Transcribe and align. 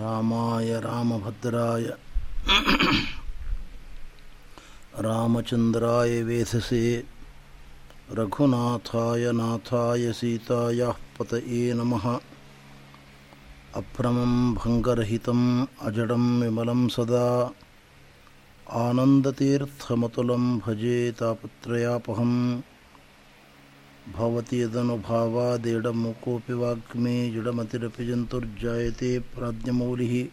रामाय 0.00 0.80
रामभद्राय। 0.80 1.82
रामचन्द्राय 4.98 6.22
वेधसे। 6.22 7.04
रघुनाथाय 8.12 9.32
नाथाय 9.32 10.12
सीतायाः 10.12 10.92
पतये 10.92 11.74
नमः। 11.74 12.20
अभ्रमं 13.74 14.54
भङ्गरहितम् 14.54 15.66
अजडं 15.82 16.40
विमलं 16.40 16.88
सदा। 16.88 17.52
आनन्दतीर्थमतुलं 18.70 20.58
भजे 20.58 21.12
तापत्रयापहम्। 21.12 22.62
भवति 24.12 24.62
यदनुभावादेडमुकोऽपि 24.62 26.52
वाग्मे 26.52 27.30
जडमतिरपि 27.30 28.06
जन्तुर्जायते 28.06 29.18
प्राज्ञमौलिः। 29.18 30.26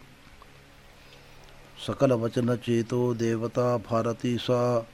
सकलवचनचेतो 1.86 3.14
देवता 3.14 3.76
भारती 3.76 4.38
सा। 4.38 4.86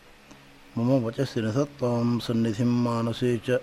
मम 0.78 1.04
वचसि 1.04 1.40
निधत्तां 1.40 2.18
सन्निधिं 2.18 2.64
मानसे 2.64 3.40
च। 3.48 3.58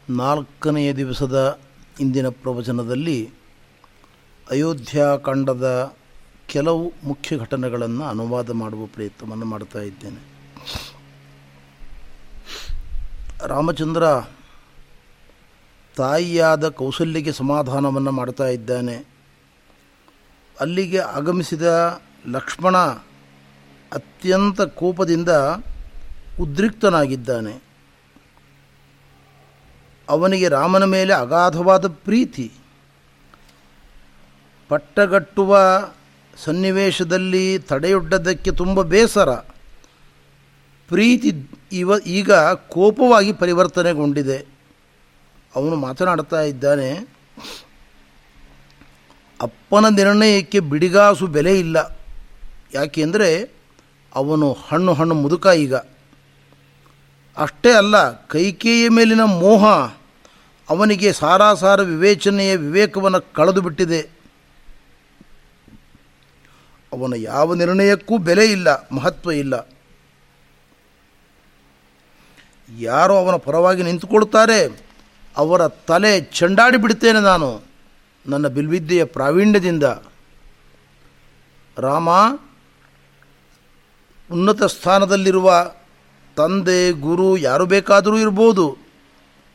ನಾಲ್ಕನೆಯ 0.10 0.94
ದಿವಸದ 0.94 1.60
ಇಂದಿನ 2.00 2.30
ಪ್ರವಚನದಲ್ಲಿ 2.30 3.30
ಅಯೋಧ್ಯಾಕಾಂಡದ 4.50 5.68
ಕೆಲವು 6.54 6.94
ಮುಖ್ಯ 7.04 7.38
ಘಟನೆಗಳನ್ನು 7.38 8.04
ಅನುವಾದ 8.04 8.50
ಮಾಡುವ 8.50 8.86
ಪ್ರಯತ್ನವನ್ನು 8.86 9.46
ಮಾಡ್ತಾ 9.46 9.80
ಇದ್ದೇನೆ. 9.80 10.34
ರಾಮಚಂದ್ರ 13.48 14.04
ತಾಯಿಯಾದ 15.98 16.70
ಕೌಶಲ್ಯಕ್ಕೆ 16.70 17.32
ಸಮಾಧಾನವನ್ನು 17.32 18.12
ಮಾಡ್ತಾ 18.12 18.48
ಇದ್ದಾನೆ. 18.48 19.06
ಅಲ್ಲಿಗೆ 20.60 20.98
ಆಗಮಿಸಿದ 20.98 22.00
ಲಕ್ಷ್ಮಣ 22.28 22.78
ಅತ್ಯಂತ 23.94 24.62
ಕೋಪದಿಂದ 24.62 25.30
ಉದ್ರಿಕ್ತನಾಗಿದ್ದಾನೆ. 26.40 27.64
ಅವನಿಗೆ 30.10 30.48
ರಾಮನ 30.48 30.84
ಮೇಲೆ 30.84 31.14
ಅಗಾಧವಾದ 31.14 31.88
ಪ್ರೀತಿ. 31.88 32.52
ಪಟ್ಟಗಟ್ಟುವ 34.70 35.60
ಸನ್ನಿವೇಶದಲ್ಲಿ 36.38 37.60
ತಡೆಯೊಡ್ಡದಕ್ಕೆ 37.60 38.52
ತುಂಬ 38.52 38.82
ಬೇಸರ. 38.82 39.30
ಪ್ರೀತಿ 40.88 41.50
ಇವ, 41.72 42.00
ಈಗ 42.00 42.32
ಕೋಪವಾಗಿ 42.68 43.34
ಪರಿವರ್ತನೆಗೊಂಡಿದೆ. 43.34 44.46
ಅವನು 45.56 45.76
ಮಾತನಾಡ್ತಾ 45.76 46.42
ಇದ್ದಾನೆ, 46.42 46.90
ಅಪ್ಪನ 49.42 49.88
ನಿರ್ಣಯಕ್ಕೆ 49.88 50.60
ಬಿಡಿಗಾಸು 50.60 51.28
ಬೆಲೆ 51.28 51.60
ಇಲ್ಲ. 51.60 51.98
ಯಾಕೆಂದರೆ 52.74 53.52
ಅವನು 54.16 54.54
ಹಣ್ಣು 54.54 54.94
ಹಣ್ಣು 54.94 55.16
ಮುದುಕ 55.16 55.48
ಈಗ. 55.48 55.76
ಅಷ್ಟೇ 57.38 57.72
ಅಲ್ಲ 57.72 58.26
ಕೈಕೇಯ 58.28 58.90
ಮೇಲಿನ 58.90 59.24
ಮೋಹ 59.24 59.66
ಅವನಿಗೆ 60.70 61.14
ಸಾರಾಸಾರ 61.14 61.82
ವಿವೇಚನೆಯ 61.82 62.56
ವಿವೇಕವನ್ನು 62.56 63.34
ಕಳೆದು 63.34 63.62
ಬಿಟ್ಟಿದೆ 63.62 64.23
ಅವನ 66.94 67.14
ಯಾವ 67.32 67.48
ನಿರ್ಣಯಕ್ಕೂ 67.62 68.16
ಬೆಲೆ 68.28 68.46
ಇಲ್ಲ, 68.56 68.70
ಮಹತ್ವ 68.92 69.32
ಇಲ್ಲ. 69.44 69.56
ಯಾರು 72.70 73.14
ಅವನ 73.22 73.36
ಪರವಾಗಿ 73.46 73.82
ನಿಂತುಕೊಳ್ತಾರೆ, 73.84 74.60
ಅವರ 75.36 75.62
ತಲೆ 75.90 76.14
ಚೆಂಡಾಡಿ 76.40 76.78
ಬಿಡ್ತೇನೆ 76.84 77.22
ನಾನು, 77.30 77.50
ನನ್ನ 78.26 78.48
ಬಿಲ್ವಿದ್ಯೆಯ 78.48 79.04
ಪ್ರಾವೀಣ್ಯದಿಂದ. 79.16 79.86
ರಾಮ 81.78 82.10
ಉನ್ನತ 84.30 84.64
ಸ್ಥಾನದಲ್ಲಿರುವ 84.76 85.50
ತಂದೆ, 86.38 86.80
ಗುರು 87.08 87.28
ಯಾರು 87.48 87.66
ಬೇಕಾದರೂ 87.74 88.16
ಇರ್ಬೋದು. 88.18 88.66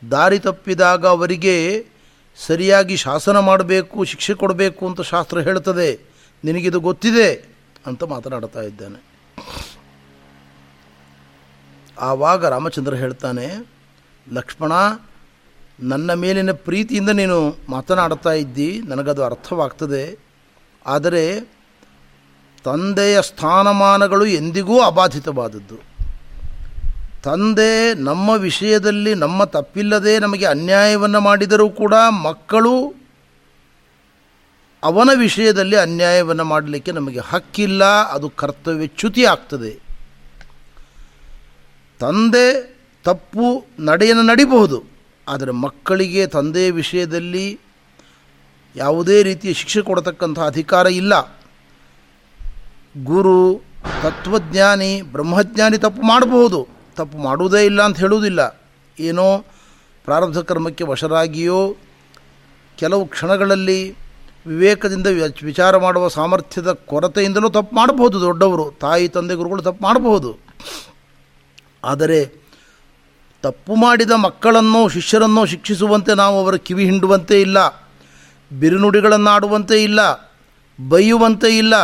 ದಾರಿ 0.02 0.38
ತಪ್ಪಿದಾಗ 0.38 1.02
ಅವರಿಗೆ 1.06 1.56
ಸರಿಯಾಗಿ 2.38 2.96
ಶಾಸನ 2.96 3.38
ಮಾಡಬೇಕು, 3.48 3.96
ಶಿಕ್ಷೆ 4.04 4.34
ಕೊಡಬೇಕು 4.34 4.82
ಅಂತ 4.88 5.00
ಶಾಸ್ತ್ರ 5.12 5.38
ಹೇಳ್ತದೆ 5.48 5.88
ನಿನಗಿದು 6.44 6.80
ಗೊತ್ತಿದೆ 6.80 7.44
ಅಂತ 7.86 8.04
ಮಾತನಾಡ್ತಾ 8.04 8.60
ಇದ್ದಾನೆ. 8.60 9.08
ಆವಾಗ 12.00 12.46
ರಾಮಚಂದ್ರ 12.46 12.94
ಹೇಳ್ತಾನೆ, 12.94 13.68
ಲಕ್ಷ್ಮಣ, 14.32 14.72
ನನ್ನ 15.80 16.14
ಮೇಲಿನ 16.14 16.52
ಪ್ರೀತಿಯಿಂದ 16.52 17.08
ನೀನು 17.08 17.56
ಮಾತನಾಡ್ತಾ 17.68 18.32
ಇದ್ದಿ, 18.32 18.80
ನನಗದು 18.86 19.24
ಅರ್ಥವಾಗ್ತದೆ. 19.24 20.18
ಆದರೆ 20.86 21.40
ತಂದೆಯ 22.64 23.22
ಸ್ಥಾನಮಾನಗಳು 23.22 24.26
ಎಂದಿಗೂ 24.26 24.80
ಅಬಾಧಿತವಾದದ್ದು. 24.80 25.88
ತಂದೆ 27.22 27.94
ನಮ್ಮ 27.94 28.30
ವಿಷಯದಲ್ಲಿ 28.30 29.14
ನಮ್ಮ 29.14 29.44
ತಪ್ಪಿಲ್ಲದೆ 29.44 30.18
ನಮಗೆ 30.18 30.46
ಅನ್ಯಾಯವನ್ನು 30.46 31.20
ಮಾಡಿದರೂ 31.20 31.70
ಕೂಡ 31.70 31.94
ಮಕ್ಕಳು 32.10 32.94
ಅವನ 34.82 35.10
ವಿಷಯದಲ್ಲಿ 35.16 35.76
ಅನ್ಯಾಯವನ್ನು 35.76 36.44
ಮಾಡಲಿಕ್ಕೆ 36.44 36.92
ನಮಗೆ 36.92 37.22
ಹಕ್ಕಿಲ್ಲ, 37.30 37.84
ಅದು 38.14 38.26
ಕರ್ತವ್ಯ 38.40 38.86
ಚ್ಯುತಿ 38.86 39.22
ಆಗ್ತದೆ. 39.24 39.72
ತಂದೆ 42.00 42.46
ತಪ್ಪು 43.04 43.46
ನಡೆಯನ್ನು 43.80 44.22
ನಡಿಬಹುದು, 44.22 44.78
ಆದರೆ 45.28 45.52
ಮಕ್ಕಳಿಗೆ 45.64 46.22
ತಂದೆಯ 46.26 46.68
ವಿಷಯದಲ್ಲಿ 46.70 47.46
ಯಾವುದೇ 48.76 49.16
ರೀತಿಯ 49.22 49.52
ಶಿಕ್ಷೆ 49.52 49.80
ಕೊಡತಕ್ಕಂಥ 49.82 50.38
ಅಧಿಕಾರ 50.38 50.86
ಇಲ್ಲ. 51.00 51.14
ಗುರು, 53.04 53.40
ತತ್ವಜ್ಞಾನಿ, 54.02 54.92
ಬ್ರಹ್ಮಜ್ಞಾನಿ 55.14 55.78
ತಪ್ಪು 55.78 56.02
ಮಾಡಬಹುದು, 56.02 56.60
ತಪ್ಪು 56.96 57.16
ಮಾಡುವುದೇ 57.18 57.62
ಇಲ್ಲ 57.64 57.80
ಅಂತ 57.82 57.98
ಹೇಳುವುದಿಲ್ಲ. 57.98 58.40
ಏನೋ 58.98 59.28
ಪ್ರಾರಬ್ಧ 60.04 60.38
ಕರ್ಮಕ್ಕೆ 60.38 60.84
ವಶರಾಗಿಯೋ, 60.84 61.60
ಕೆಲವು 62.78 63.04
ಕ್ಷಣಗಳಲ್ಲಿ 63.06 63.80
ವಿವೇಕದಿಂದ 64.48 65.06
ವಿಚಾರ 65.42 65.76
ಮಾಡುವ 65.76 66.08
ಸಾಮರ್ಥ್ಯದ 66.08 66.72
ಕೊರತೆಯಿಂದಲೂ 66.72 67.48
ತಪ್ಪು 67.48 67.76
ಮಾಡಬಹುದು, 67.76 68.20
ದೊಡ್ಡವರು. 68.20 68.78
ತಾಯಿ, 68.80 69.08
ತಂದೆ, 69.08 69.34
ಗುರುಗಳು 69.34 69.62
ತಪ್ಪು 69.62 69.82
ಮಾಡಬಹುದು. 69.82 70.36
ಆದರೆ 71.84 72.24
ತಪ್ಪು 73.42 73.74
ಮಾಡಿದ 73.74 74.10
ಮಕ್ಕಳನ್ನೋ, 74.10 74.88
ಶಿಷ್ಯರನ್ನೋ 74.88 75.44
ಶಿಕ್ಷಿಸುವಂತೆ 75.44 76.14
ನಾವು 76.14 76.38
ಅವರ 76.38 76.54
ಕಿವಿ 76.56 76.84
ಹಿಂಡುವಂತೆ 76.84 77.40
ಇಲ್ಲ, 77.40 77.88
ಬಿರುನುಡಿಗಳನ್ನಾಡುವಂತೆ 78.58 79.82
ಇಲ್ಲ, 79.82 80.00
ಬೈಯುವಂತೆ 80.88 81.58
ಇಲ್ಲ, 81.58 81.74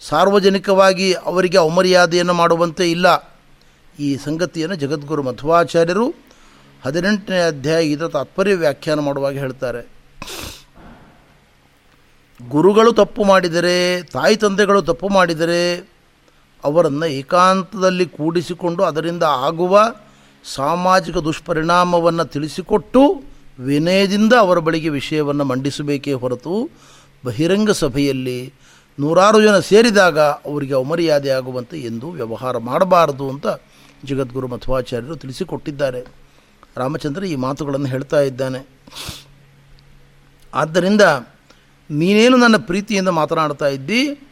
ಸಾರ್ವಜನಿಕವಾಗಿ 0.00 1.12
ಅವರಿಗೆ 1.12 1.58
ಅವಮರ್ಯಾದೆಯನ್ನು 1.58 2.34
ಮಾಡುವಂತೆ 2.34 2.90
ಇಲ್ಲ. 2.90 3.32
ಈ 3.98 4.16
ಸಂಗತಿಯನ್ನು 4.16 4.76
ಜಗದ್ಗುರು 4.76 5.22
ಮಧ್ವಾಚಾರ್ಯರು 5.22 6.14
ಹದಿನೆಂಟನೇ 6.84 7.40
ಅಧ್ಯಾಯ 7.46 7.84
ಇದರ 7.84 8.08
ತಾತ್ಪರ್ಯ 8.08 8.54
ವ್ಯಾಖ್ಯಾನ 8.54 9.00
ಮಾಡುವಾಗ 9.00 9.38
ಹೇಳ್ತಾರೆ. 9.38 9.88
ಗುರುಗಳು 12.48 12.92
ತಪ್ಪು 12.92 13.24
ಮಾಡಿದರೆ, 13.24 14.02
ತಾಯಿ 14.02 14.36
ತಂದೆಗಳು 14.36 14.82
ತಪ್ಪು 14.82 15.08
ಮಾಡಿದರೆ, 15.08 15.92
ಅವರನ್ನು 16.64 17.06
ಏಕಾಂತದಲ್ಲಿ 17.06 18.06
ಕೂಡಿಸಿಕೊಂಡು 18.06 18.84
ಅದರಿಂದ 18.84 19.22
ಆಗುವ 19.22 19.94
ಸಾಮಾಜಿಕ 20.44 21.16
ದುಷ್ಪರಿಣಾಮವನ್ನು 21.16 22.24
ತಿಳಿಸಿಕೊಟ್ಟು 22.24 23.22
ವಿನಯದಿಂದ 23.58 24.32
ಅವರ 24.32 24.58
ಬಳಿಗೆ 24.58 24.88
ವಿಷಯವನ್ನು 24.88 25.44
ಮಂಡಿಸಬೇಕೇ 25.44 26.12
ಹೊರತು 26.12 26.70
ಬಹಿರಂಗ 27.24 27.70
ಸಭೆಯಲ್ಲಿ 27.70 28.52
ನೂರಾರು 29.00 29.42
ಜನ 29.42 29.58
ಸೇರಿದಾಗ 29.58 30.18
ಅವರಿಗೆ 30.18 30.74
ಅವಮರ್ಯಾದೆ 30.74 31.30
ಆಗುವಂತೆ 31.30 31.78
ಎಂದು 31.78 32.10
ವ್ಯವಹಾರ 32.10 32.58
ಮಾಡಬಾರದು 32.58 33.30
ಅಂತ 33.30 33.46
ಜಗದ್ಗುರು 34.04 34.48
ಮಧ್ವಾಚಾರ್ಯರು 34.48 35.16
ತಿಳಿಸಿಕೊಟ್ಟಿದ್ದಾರೆ. 35.16 36.04
ರಾಮಚಂದ್ರ 36.76 37.24
ಈ 37.24 37.36
ಮಾತುಗಳನ್ನು 37.36 37.86
ಹೇಳ್ತಾ 37.86 38.20
ಇದ್ದಾನೆ. 38.20 38.66
ಆದ್ದರಿಂದ 40.54 41.00
ನೀನೇನು 41.92 42.36
ನನ್ನ 42.36 42.56
ಪ್ರೀತಿಯಿಂದ 42.56 43.08
ಮಾತನಾಡ್ತಾ 43.08 43.66
ಇದ್ದಿ? 43.66 44.28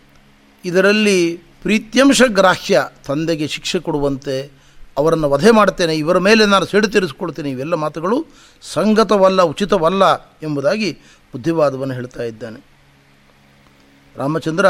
ಇದರಲ್ಲಿ 0.64 1.36
ಪ್ರೀತ್ಯಂಶ 1.36 2.22
ಗ್ರಾಹ್ಯ 2.26 2.88
ತಂದೆಗೆ 3.06 3.48
ಶಿಕ್ಷೆ 3.48 3.78
ಕೊಡುವಂತೆ 3.78 4.52
ಅವರನ್ನು 4.98 5.30
ವಧೆ 5.30 5.50
ಮಾಡ್ತೇನೆ. 5.50 5.94
ಇವರ 5.94 6.18
ಮೇಲೆ 6.18 6.46
ನಾನು 6.46 6.66
ಸಿಡು 6.66 6.88
ತೀರಿಸಿಕೊಳ್ತೇನೆ. 6.88 7.50
ಇವೆಲ್ಲ 7.50 7.74
ಮಾತುಗಳು 7.74 8.26
ಸಂಗತವಲ್ಲ, 8.62 9.42
ಉಚಿತವಲ್ಲ 9.42 10.30
ಎಂಬುದಾಗಿ 10.42 10.92
ಬುದ್ಧಿವಾದವನ್ನು 11.32 11.94
ಹೇಳ್ತಾ 11.94 12.22
ಇದ್ದಾನೆ. 12.22 12.64
ರಾಮಚಂದ್ರ 14.16 14.66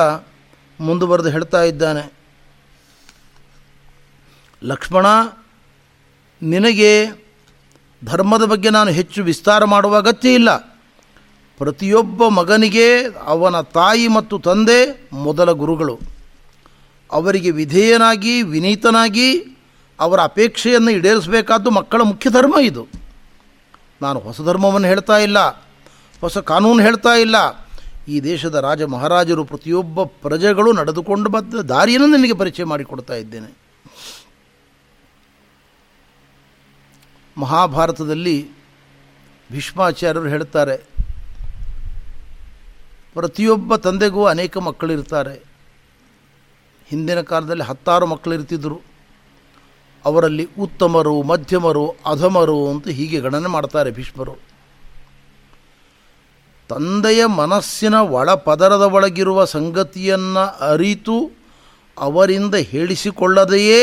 ಮುಂದುವರೆದು 0.81 1.28
ಹೇಳ್ತಾ 1.28 1.62
ಇದ್ದಾನೆ. 1.62 2.12
ಲಕ್ಷ್ಮಣ, 4.64 5.06
ನಿನಗೆ 6.42 7.06
ಧರ್ಮದ 8.04 8.44
ಬಗ್ಗೆ 8.44 8.70
ನಾನು 8.70 8.90
ಹೆಚ್ಚು 8.90 9.22
ವಿಸ್ತಾರ 9.22 9.64
ಮಾಡುವ 9.64 9.96
ಅಗತ್ಯ 9.96 10.34
ಇಲ್ಲ. 10.34 10.69
ಪ್ರತಿಯೊಬ್ಬ 11.60 12.28
ಮಗನಿಗೆ 12.38 12.88
ಅವನ 13.32 13.56
ತಾಯಿ 13.76 14.06
ಮತ್ತು 14.08 14.38
ತಂದೆ 14.38 14.80
ಮೊದಲ 15.26 15.50
ಗುರುಗಳು. 15.62 15.96
ಅವರಿಗೆ 17.10 17.50
ವಿಧೇಯನಾಗಿ, 17.50 18.34
ವಿನೀತನಾಗಿ 18.42 19.30
ಅವರ 19.98 20.18
ಅಪೇಕ್ಷೆಯನ್ನು 20.22 20.90
ಈಡೇರಿಸಬೇಕಾದ್ದು 20.90 21.70
ಮಕ್ಕಳ 21.70 22.00
ಮುಖ್ಯ 22.02 22.30
ಧರ್ಮ 22.30 22.56
ಇದು. 22.70 22.82
ನಾನು 24.02 24.18
ಹೊಸ 24.26 24.40
ಧರ್ಮವನ್ನು 24.40 24.88
ಹೇಳ್ತಾ 24.88 25.16
ಇಲ್ಲ, 25.18 25.38
ಹೊಸ 26.20 26.38
ಕಾನೂನು 26.50 26.82
ಹೇಳ್ತಾ 26.82 27.12
ಇಲ್ಲ. 27.24 27.36
ಈ 28.08 28.20
ದೇಶದ 28.20 28.56
ರಾಜ 28.66 28.82
ಮಹಾರಾಜರು 28.92 29.42
ಪ್ರತಿಯೊಬ್ಬ 29.44 30.02
ಪ್ರಜೆಗಳು 30.22 30.70
ನಡೆದುಕೊಂಡು 30.72 31.30
ಬಂದ 31.30 31.60
ದಾರಿಯನ್ನು 31.72 32.08
ನಿನಗೆ 32.16 32.36
ಪರಿಚಯ 32.42 32.64
ಮಾಡಿಕೊಡ್ತಾ 32.64 33.14
ಇದ್ದೇನೆ. 33.14 33.50
ಮಹಾಭಾರತದಲ್ಲಿ 37.36 38.36
ಭೀಷ್ಮಾಚಾರ್ಯರು 39.50 40.28
ಹೇಳ್ತಾರೆ 40.28 40.76
ಪ್ರತಿಯೊಬ್ಬ 43.14 43.76
ತಂದೆಗೂ 43.76 44.24
ಅನೇಕ 44.24 44.58
ಮಕ್ಕಳಿರ್ತಾರೆ. 44.58 45.34
ಹಿಂದಿನ 46.88 47.20
ಕಾಲದಲ್ಲಿ 47.20 47.62
ಹತ್ತಾರು 47.62 48.06
ಮಕ್ಕಳಿರ್ತಿದ್ದರು 48.06 48.78
ಅವರಲ್ಲಿ 50.04 50.44
ಉತ್ತಮರು, 50.58 51.22
ಮಧ್ಯಮರು, 51.22 51.84
ಅಧಮರು 52.06 52.70
ಅಂತ 52.70 52.88
ಹೀಗೆ 52.88 53.20
ಗಣನೆ 53.20 53.48
ಮಾಡ್ತಾರೆ 53.48 53.90
ಭೀಷ್ಮರು. 53.90 54.34
ತಂದೆಯ 56.68 57.26
ಮನಸ್ಸಿನ 57.26 57.94
ಒಳಪದರದ 57.94 58.84
ಒಳಗಿರುವ 58.96 59.44
ಸಂಗತಿಯನ್ನು 59.44 60.44
ಅರಿತು 60.72 61.16
ಅವರಿಂದ 61.98 62.54
ಹೇಳಿಸಿಕೊಳ್ಳದೆಯೇ 62.54 63.80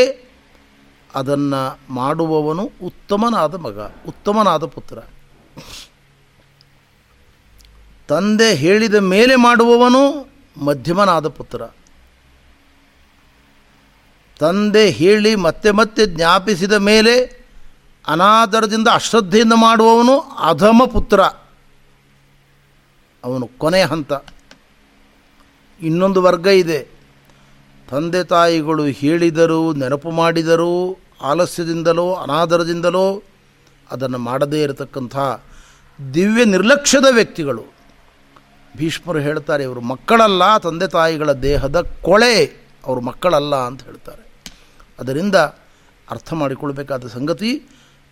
ಅದನ್ನು 1.16 1.62
ಮಾಡುವವನು 1.94 2.64
ಉತ್ತಮನಾದ 2.84 3.56
ಮಗ, 3.56 3.80
ಉತ್ತಮನಾದ 4.08 4.66
ಪುತ್ರ. 4.66 4.98
ತಂದೆ 8.08 8.56
ಹೇಳಿದ 8.56 8.96
ಮೇಲೆ 8.96 9.36
ಮಾಡುವವನು 9.36 10.28
ಮಧ್ಯಮನಾದ 10.66 11.28
ಪುತ್ರ. 11.28 11.62
ತಂದೆ 14.40 14.90
ಹೇಳಿ 14.90 15.36
ಮತ್ತೆ 15.36 15.72
ಮತ್ತೆ 15.72 16.06
ಜ್ಞಾಪಿಸಿದ 16.06 16.74
ಮೇಲೆ 16.74 17.48
ಅನಾದರದಿಂದ 18.08 18.88
ಅಶ್ರದ್ಧೆಯಿಂದ 18.94 19.54
ಮಾಡುವವನು 19.56 20.20
ಅಧಮ 20.20 20.82
ಪುತ್ರ. 20.94 21.22
ಅವನು 23.24 23.50
ಕೊನೆಯ 23.58 23.86
ಹಂತ. 23.86 24.14
ಇನ್ನೊಂದು 25.82 26.22
ವರ್ಗ 26.22 26.48
ಇದೆ. 26.48 26.88
ತಂದೆ 27.90 28.24
ತಾಯಿಗಳು 28.24 28.86
ಹೇಳಿದರು, 28.86 29.74
ನೆನಪು 29.74 30.12
ಮಾಡಿದರೂ, 30.12 30.98
ಆಲಸ್ಯದಿಂದಲೋ, 31.22 32.14
ಅನಾದರದಿಂದಲೋ 32.14 33.24
ಅದನ್ನು 33.92 34.18
ಮಾಡದೇ 34.18 34.64
ಇರತಕ್ಕಂಥ 34.64 35.18
ದಿವ್ಯ 36.14 36.46
ನಿರ್ಲಕ್ಷ್ಯದ 36.46 37.06
ವ್ಯಕ್ತಿಗಳು. 37.12 37.77
ಭೀಷ್ಮರು 38.80 39.20
ಹೇಳ್ತಾರೆ, 39.20 39.64
ಇವರು 39.64 39.82
ಮಕ್ಕಳಲ್ಲ, 39.92 40.44
ತಂದೆ 40.58 40.88
ತಾಯಿಗಳ 40.88 41.32
ದೇಹದ 41.48 41.78
ಕೊಳೆ, 42.08 42.36
ಅವರು 42.86 43.02
ಮಕ್ಕಳಲ್ಲ 43.10 43.56
ಅಂತ 43.70 43.82
ಹೇಳ್ತಾರೆ. 43.84 44.24
ಅದರಿಂದ 45.00 45.38
ಅರ್ಥ 46.14 46.30
ಮಾಡಿಕೊಳ್ಬೇಕಾದ 46.34 47.08
ಸಂಗತಿ, 47.08 47.52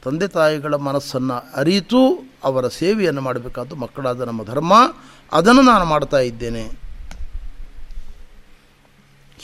ತಂದೆ 0.03 0.27
ತಾಯಿಗಳ 0.37 0.75
ಮನಸ್ಸನ್ನು 0.87 1.37
ಅರಿತು 1.59 2.01
ಅವರ 2.43 2.65
ಸೇವೆಯನ್ನು 2.79 3.21
ಮಾಡಬೇಕಾದ್ದು 3.21 3.75
ಮಕ್ಕಳಾದ 3.83 4.21
ನಮ್ಮ 4.21 4.41
ಧರ್ಮ, 4.43 4.73
ಅದನ್ನು 5.31 5.61
ನಾನು 5.61 5.85
ಮಾಡ್ತಾ 5.85 6.19
ಇದ್ದೇನೆ. 6.31 6.63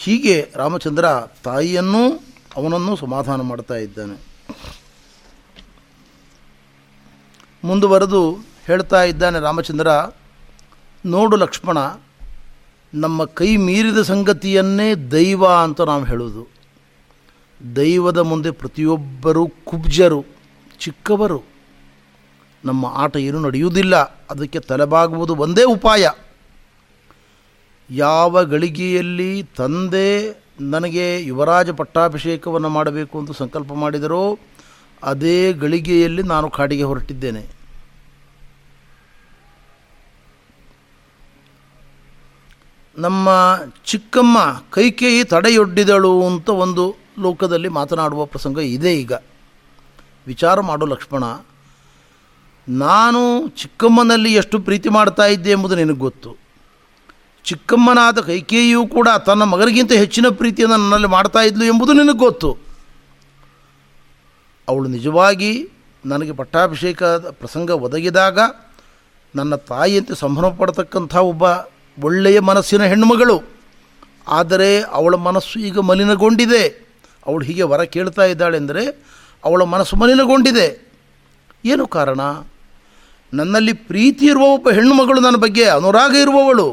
ಹೀಗೆ 0.03 0.35
ರಾಮಚಂದ್ರ 0.56 1.06
ತಾಯಿಯನ್ನೂ 1.44 2.03
ಅವನನ್ನು 2.59 2.94
ಸಮಾಧಾನ 2.95 3.41
ಮಾಡ್ತಾ 3.41 3.77
ಇದ್ದಾನೆ. 3.85 4.15
ಮುಂದುವರೆದು 7.63 8.21
ಹೇಳ್ತಾ 8.65 9.00
ಇದ್ದಾನೆ 9.12 9.38
ರಾಮಚಂದ್ರ 9.39 9.89
ನೋಡು 11.06 11.36
ಲಕ್ಷ್ಮಣ, 11.36 11.77
ನಮ್ಮ 12.94 13.25
ಕೈ 13.25 13.57
ಮೀರಿದ 13.57 14.01
ಸಂಗತಿಯನ್ನೇ 14.01 14.95
ದೈವ 14.95 15.45
ಅಂತ 15.45 15.81
ನಾವು 15.81 16.03
ಹೇಳೋದು 16.03 16.48
ದೈವದ 17.75 18.18
ಮುಂದೆ 18.18 18.51
ಪ್ರತಿಯೊಬ್ಬರೂ 18.51 19.48
ಕುಬ್ಜರು, 19.48 20.25
ಚಿಕ್ಕವರು. 20.80 21.44
ನಮ್ಮ 22.65 22.86
ಆಟ 22.86 23.15
ಏನು 23.15 23.39
ನಡೆಯುವುದಿಲ್ಲ, 23.39 23.95
ಅದಕ್ಕೆ 24.30 24.59
ತಲೆಬಾಗುವುದು 24.59 25.36
ಒಂದೇ 25.36 25.63
ಉಪಾಯ. 25.63 26.09
ಯಾವ 27.89 28.44
ಗಳಿಗೆಯಲ್ಲಿ 28.44 29.44
ತಂದೆ 29.44 30.09
ನನಗೆ 30.62 31.24
ಯುವರಾಜ 31.24 31.69
ಪಟ್ಟಾಭಿಷೇಕವನ್ನು 31.69 32.69
ಮಾಡಬೇಕು 32.69 33.19
ಅಂತ 33.19 33.31
ಸಂಕಲ್ಪ 33.31 33.74
ಮಾಡಿದರೋ, 33.74 34.39
ಅದೇ 35.03 35.53
ಗಳಿಗೆಯಲ್ಲಿ 35.53 36.24
ನಾನು 36.24 36.50
ಕಾಡಿಗೆ 36.50 36.83
ಹೊರಟಿದ್ದೇನೆ. 36.83 37.61
ನಮ್ಮ 42.97 43.29
ಚಿಕ್ಕಮ್ಮ 43.85 44.38
ಕೈಕೇಯಿ 44.69 45.21
ತಡೆಯೊಡ್ಡಿದಳು 45.23 46.13
ಅಂತ 46.25 46.49
ಒಂದು 46.63 46.83
ಲೋಕದಲ್ಲಿ 47.19 47.69
ಮಾತನಾಡುವ 47.77 48.25
ಪ್ರಸಂಗ 48.25 48.60
ಇದೆ 48.75 48.91
ಈಗ. 48.95 49.13
ವಿಚಾರ 50.27 50.60
ಮಾಡು 50.69 50.86
ಲಕ್ಷ್ಮಣ, 50.86 51.24
ನಾನು 52.67 53.21
ಚಿಕ್ಕಮ್ಮನಲ್ಲಿ 53.62 54.31
ಎಷ್ಟು 54.33 54.57
ಪ್ರೀತಿ 54.60 54.89
ಮಾಡ್ತಾ 54.89 55.25
ಇದ್ದೆ 55.25 55.51
ಎಂಬುದು 55.51 55.75
ನಿನಗೆ 55.75 56.01
ಗೊತ್ತು. 56.07 56.31
ಚಿಕ್ಕಮ್ಮನಾದ 57.45 58.19
ಕೈಕೇಯಿಯೂ 58.21 58.81
ಕೂಡ 58.88 59.10
ತನ್ನ 59.25 59.43
ಮಗನಿಗಿಂತ 59.43 59.91
ಹೆಚ್ಚಿನ 59.91 60.27
ಪ್ರೀತಿಯನ್ನು 60.39 60.77
ನನ್ನಲ್ಲಿ 60.77 61.07
ಮಾಡ್ತಾ 61.07 61.41
ಇದ್ಲು 61.41 61.65
ಎಂಬುದು 61.65 61.93
ನಿನಗೆ 61.93 62.21
ಗೊತ್ತು. 62.27 62.51
ಅವಳು 64.67 64.88
ನಿಜವಾಗಿ 64.88 65.51
ನನಗೆ 66.05 66.31
ಪಟ್ಟಾಭಿಷೇಕದ 66.31 67.29
ಪ್ರಸಂಗ 67.39 67.69
ಒದಗಿದಾಗ 67.86 68.39
ನನ್ನ 69.33 69.55
ತಾಯಿಯಂತೆ 69.55 70.15
ಸಂಭ್ರಮ 70.15 70.50
ಪಡ್ತಕ್ಕಂಥ 70.50 71.15
ಒಬ್ಬ 71.31 71.45
ಒಳ್ಳೆಯ 72.03 72.39
ಮನಸ್ಸಿನ 72.39 72.84
ಹೆಣ್ಣುಮಗಳು. 72.84 73.36
ಆದರೆ 74.27 74.70
ಅವಳ 74.81 75.15
ಮನಸ್ಸು 75.15 75.60
ಈಗ 75.60 75.79
ಮಲಿನಗೊಂಡಿದೆ. 75.79 76.63
ಅವಳು 77.25 77.43
ಹೀಗೆ 77.46 77.63
ವರ 77.63 77.84
ಕೇಳ್ತಾ 77.84 78.24
ಇದ್ದಾಳೆಂದರೆ 78.24 78.84
ಅವಳ 79.46 79.62
ಮನಸ್ಸು 79.63 79.96
ಮಲಿನಗೊಂಡಿದೆ. 79.96 80.67
ಏನು 81.65 81.88
ಕಾರಣ? 81.88 82.22
ನನ್ನಲ್ಲಿ 83.34 83.74
ಪ್ರೀತಿ 83.74 84.25
ಇರುವ 84.25 84.46
ಒಬ್ಬ 84.53 84.70
ಹೆಣ್ಣು 84.70 84.93
ಮಗಳು 84.93 85.20
ನನ್ನ 85.22 85.36
ಬಗ್ಗೆ 85.36 85.65
ಅನುರಾಗ 85.70 86.13
ಇರುವವಳು, 86.15 86.67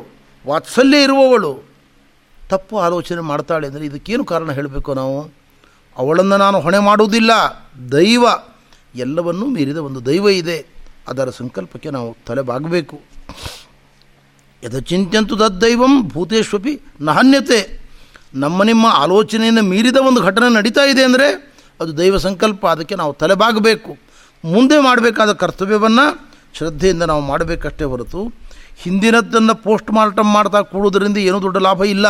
ವಾತ್ಸಲ್ಯ 0.46 1.02
ಇರುವವಳು. 1.02 1.52
ತಪ್ಪು 2.48 2.74
ಆಲೋಚನೆ 2.78 3.20
ಮಾಡ್ತಾಳೆ 3.20 3.66
ಅಂದರೆ 3.66 3.84
ಇದಕ್ಕೇನು 3.86 4.24
ಕಾರಣ 4.24 4.50
ಹೇಳಬೇಕು 4.52 4.94
ನಾವು? 4.94 5.18
ಅವಳನ್ನು 5.96 6.36
ನಾನು 6.36 6.60
ಹೊಣೆ 6.60 6.78
ಮಾಡುವುದಿಲ್ಲ, 6.78 7.32
ದೈವ. 7.92 8.26
ಎಲ್ಲವನ್ನೂ 8.94 9.46
ಮೀರಿದ 9.46 9.76
ಒಂದು 9.76 10.06
ದೈವ 10.06 10.28
ಇದೆ. 10.28 10.58
ಅದರ 11.08 11.30
ಸಂಕಲ್ಪಕ್ಕೆ 11.30 11.90
ನಾವು 11.90 12.16
ತಲೆಬಾಗಬೇಕು. 12.26 12.96
ಯಥಚಿಂತ್ಯಂತು 14.64 15.36
ತದ್ದೈವಂ 15.36 16.08
ಭೂತೇಶ್ವಪಿ 16.08 16.80
ನಹನ್ಯತೆ. 17.00 17.60
ನಮ್ಮ 18.34 18.62
ನಿಮ್ಮ 18.62 18.86
ಆಲೋಚನೆಯನ್ನು 18.86 19.62
ಮೀರಿದ 19.62 19.96
ಒಂದು 19.96 20.20
ಘಟನೆ 20.20 20.54
ನಡೀತಾ 20.54 20.84
ಇದೆ 20.84 21.02
ಅಂದರೆ 21.04 21.26
ಅದು 21.80 21.98
ದೈವ 21.98 22.16
ಸಂಕಲ್ಪ. 22.16 22.66
ಅದಕ್ಕೆ 22.66 22.94
ನಾವು 22.94 23.12
ತಲೆಬಾಗಬೇಕು. 23.12 23.98
ಮುಂದೆ 24.44 24.80
ಮಾಡಬೇಕಾದ 24.80 25.32
ಕರ್ತವ್ಯವನ್ನು 25.32 26.06
ಶ್ರದ್ಧೆಯಿಂದ 26.54 27.02
ನಾವು 27.02 27.20
ಮಾಡಬೇಕಷ್ಟೇ 27.20 27.84
ಹೊರತು 27.84 28.32
ಹಿಂದಿನದ್ದನ್ನು 28.76 29.54
ಪೋಸ್ಟ್ 29.54 29.90
ಮಾರ್ಟಮ್ 29.90 30.34
ಮಾಡ್ತಾ 30.34 30.60
ಕೂಡೋದ್ರಿಂದ 30.62 31.16
ಏನೂ 31.16 31.42
ದೊಡ್ಡ 31.42 31.56
ಲಾಭ 31.56 31.84
ಇಲ್ಲ. 31.84 32.06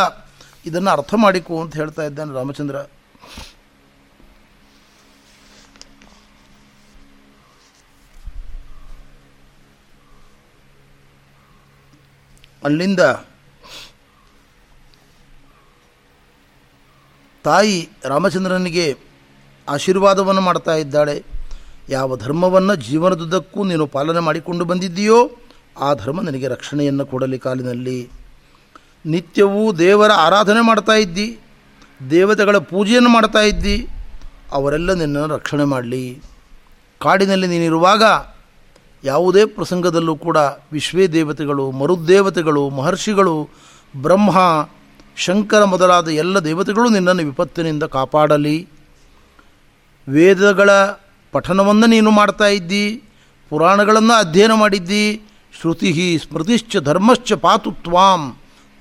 ಇದನ್ನು 0.65 0.89
ಅರ್ಥ 0.91 1.13
ಮಾಡಿಕೊ 1.17 1.61
ಅಂತ 1.61 1.75
ಹೇಳ್ತಾ 1.75 2.03
ಇದ್ದಾನೆ 2.03 2.33
ರಾಮಚಂದ್ರ. 2.33 2.75
ಅಲ್ಲಿಂದ 12.63 13.01
ತಾಯಿ 17.45 17.77
ರಾಮಚಂದ್ರನಿಗೆ 18.05 18.87
ಆಶೀರ್ವಾದವನ್ನು 19.67 20.41
ಮಾಡ್ತಾ 20.41 20.75
ಇದ್ದಾಳೆ. 20.75 21.15
ಯಾವ 21.89 22.17
ಧರ್ಮವನ್ನು 22.17 22.75
ಜೀವನದುದ್ದಕ್ಕೂ 22.87 23.63
ನೀನು 23.63 23.87
ಪಾಲನೆ 23.87 24.19
ಮಾಡಿಕೊಂಡು 24.19 24.65
ಬಂದಿದ್ದೀಯೋ, 24.65 25.19
ಆ 25.81 25.93
ಧರ್ಮ 25.93 26.21
ನಿನಗೆ 26.21 26.47
ರಕ್ಷಣೆಯನ್ನು 26.47 27.05
ಕೊಡಲಿ 27.05 27.39
ಕಾಲಿನಲ್ಲಿ. 27.39 27.99
ನಿತ್ಯವೂ 29.05 29.63
ದೇವರ 29.73 30.11
ಆರಾಧನೆ 30.11 30.61
ಮಾಡ್ತಾ 30.61 30.93
ಇದ್ದಿ, 30.93 31.27
ದೇವತೆಗಳ 32.09 32.57
ಪೂಜೆಯನ್ನು 32.57 33.09
ಮಾಡ್ತಾ 33.09 33.41
ಇದ್ದಿ, 33.41 33.77
ಅವರೆಲ್ಲ 34.51 34.93
ನಿನ್ನನ್ನು 34.93 35.35
ರಕ್ಷಣೆ 35.35 35.63
ಮಾಡಲಿ. 35.63 36.03
ಕಾಡಿನಲ್ಲಿ 37.01 37.47
ನೀನಿರುವಾಗ 37.47 38.03
ಯಾವುದೇ 39.03 39.45
ಪ್ರಸಂಗದಲ್ಲೂ 39.45 40.15
ಕೂಡ 40.15 40.37
ವಿಶ್ವೇ 40.71 41.07
ದೇವತೆಗಳು, 41.07 41.71
ಮರುದೇವತೆಗಳು, 41.71 42.69
ಮಹರ್ಷಿಗಳು, 42.69 43.49
ಬ್ರಹ್ಮ, 43.97 44.67
ಶಂಕರ 45.15 45.63
ಮೊದಲಾದ 45.63 46.07
ಎಲ್ಲ 46.07 46.39
ದೇವತೆಗಳು 46.39 46.89
ನಿನ್ನನ್ನು 46.89 47.23
ವಿಪತ್ತಿನಿಂದ 47.23 47.83
ಕಾಪಾಡಲಿ. 47.83 48.67
ವೇದಗಳ 50.07 50.69
ಪಠನವನ್ನು 51.31 51.87
ನೀನು 51.87 52.11
ಮಾಡ್ತಾ 52.11 52.47
ಇದ್ದೀ, 52.47 53.01
ಪುರಾಣಗಳನ್ನು 53.49 54.13
ಅಧ್ಯಯನ 54.13 54.51
ಮಾಡಿದ್ದಿ, 54.53 55.21
ಶ್ರುತಿ 55.61 56.17
ಸ್ಮೃತಿಶ್ಚ 56.17 56.77
ಧರ್ಮಶ್ಚ 56.77 57.33
ಪಾತು 57.33 57.71
ತ್ವಾಂ, 57.71 58.35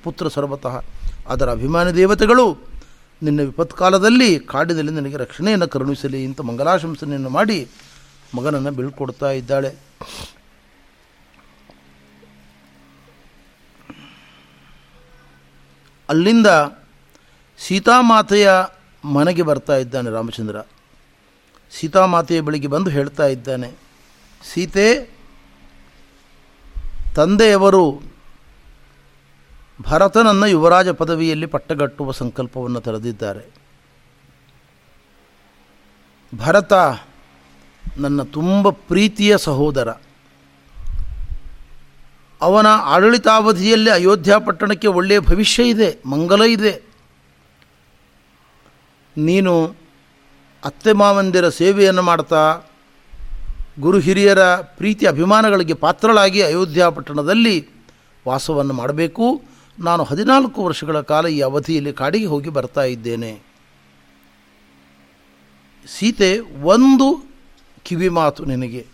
ಪುತ್ರ 0.05 0.29
ಸರ್ವತಃ. 0.29 0.85
ಅದರ 1.29 1.51
ಅಭಿಮಾನಿ 1.51 1.95
ದೇವತೆಗಳು, 1.95 2.59
ನಿನ್ನ 3.23 3.41
ವಿಪತ್ಕಾಲದಲ್ಲಿ 3.41 4.39
ಕಾಡಿನಲ್ಲಿ 4.39 4.93
ನಿನಗೆ 4.93 5.17
ರಕ್ಷಣೆಯನ್ನು 5.17 5.69
ಕರುಣಿಸಲಿ 5.69 6.25
ಇಂಥ 6.25 6.41
ಮಂಗಲಾಶಂಸನೆಯನ್ನು 6.41 7.31
ಮಾಡಿ 7.31 7.69
ಮಗನನ್ನು 8.35 8.71
ಬೀಳ್ಕೊಡ್ತಾ 8.71 9.31
ಇದ್ದಾಳೆ. 9.31 9.88
ಅಲ್ಲಿಂದ 16.09 16.47
ಸೀತಾಮಾತೆಯ 17.59 18.51
ಮನೆಗೆ 19.05 19.43
ಬರ್ತಾ 19.43 19.77
ಇದ್ದಾನೆ 19.77 20.11
ರಾಮಚಂದ್ರ. 20.11 20.57
ಸೀತಾಮಾತೆಯ 21.71 22.41
ಬಳಿಗೆ 22.41 22.67
ಬಂದು 22.67 22.91
ಹೇಳ್ತಾ 22.91 23.27
ಇದ್ದಾನೆ, 23.27 23.69
ಸೀತೆ, 24.43 24.89
ತಂದೆಯವರು 27.17 27.85
ಭರತನನ್ನು 29.83 30.47
ಯುವರಾಜ 30.47 30.89
ಪದವಿಯಲ್ಲಿ 30.89 31.47
ಪಟ್ಟಗಟ್ಟುವ 31.47 32.13
ಸಂಕಲ್ಪವನ್ನು 32.13 32.81
ತೆರೆದಿದ್ದಾರೆ. 32.81 33.45
ಭರತ 36.37 36.73
ನನ್ನ 37.99 38.23
ತುಂಬ 38.23 38.71
ಪ್ರೀತಿಯ 38.71 39.37
ಸಹೋದರ. 39.39 39.89
ಅವನ 42.43 42.67
ಆಡಳಿತಾವಧಿಯಲ್ಲಿ 42.67 43.91
ಅಯೋಧ್ಯ 43.91 44.35
ಪಟ್ಟಣಕ್ಕೆ 44.47 44.89
ಒಳ್ಳೆಯ 44.89 45.21
ಭವಿಷ್ಯ 45.21 45.63
ಇದೆ, 45.69 45.99
ಮಂಗಲ 46.07 46.43
ಇದೆ. 46.43 46.83
ನೀನು 49.17 49.75
ಅತ್ತೆ 50.65 50.93
ಮಾವಂದಿರ 50.93 51.49
ಸೇವೆಯನ್ನು 51.49 52.03
ಮಾಡ್ತಾ, 52.03 52.61
ಗುರು 53.81 53.99
ಹಿರಿಯರ 53.99 54.43
ಪ್ರೀತಿ 54.57 55.07
ಅಭಿಮಾನಗಳಿಗೆ 55.07 55.75
ಪಾತ್ರಳಾಗಿ 55.75 56.43
ಅಯೋಧ್ಯ 56.43 56.87
ಪಟ್ಟಣದಲ್ಲಿ 56.91 57.69
ವಾಸವನ್ನು 58.27 58.75
ಮಾಡಬೇಕು. 58.75 59.43
ನಾನು 59.79 60.05
ಹದಿನಾಲ್ಕು 60.05 60.65
ವರ್ಷಗಳ 60.65 61.01
ಕಾಲ 61.01 61.27
ಈ 61.27 61.41
ಅವಧಿಯಲ್ಲಿ 61.41 61.93
ಕಾಡಿಗೆ 61.93 62.27
ಹೋಗಿ 62.27 62.51
ಬರ್ತಾ 62.51 62.83
ಇದ್ದೇನೆ. 62.83 63.43
ಸೀತೆ 65.87 66.39
ಒಂದು 66.63 67.28
ಕಿವಿ 67.89 68.09
ಮಾತು 68.09 68.45
ನಿನಗೆ. 68.45 68.87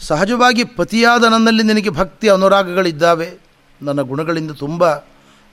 ಸಹಜವಾಗಿ 0.00 0.64
ಪತಿಯಾದ 0.64 1.24
ನನ್ನಲ್ಲಿ 1.24 1.62
ನಿನಗೆ 1.62 1.90
ಭಕ್ತಿ 1.90 2.28
ಅನುರಾಗಗಳಿದ್ದಾವೆ. 2.28 3.38
ನನ್ನ 3.82 4.00
ಗುಣಗಳಿಂದ 4.00 4.50
ತುಂಬ 4.50 4.84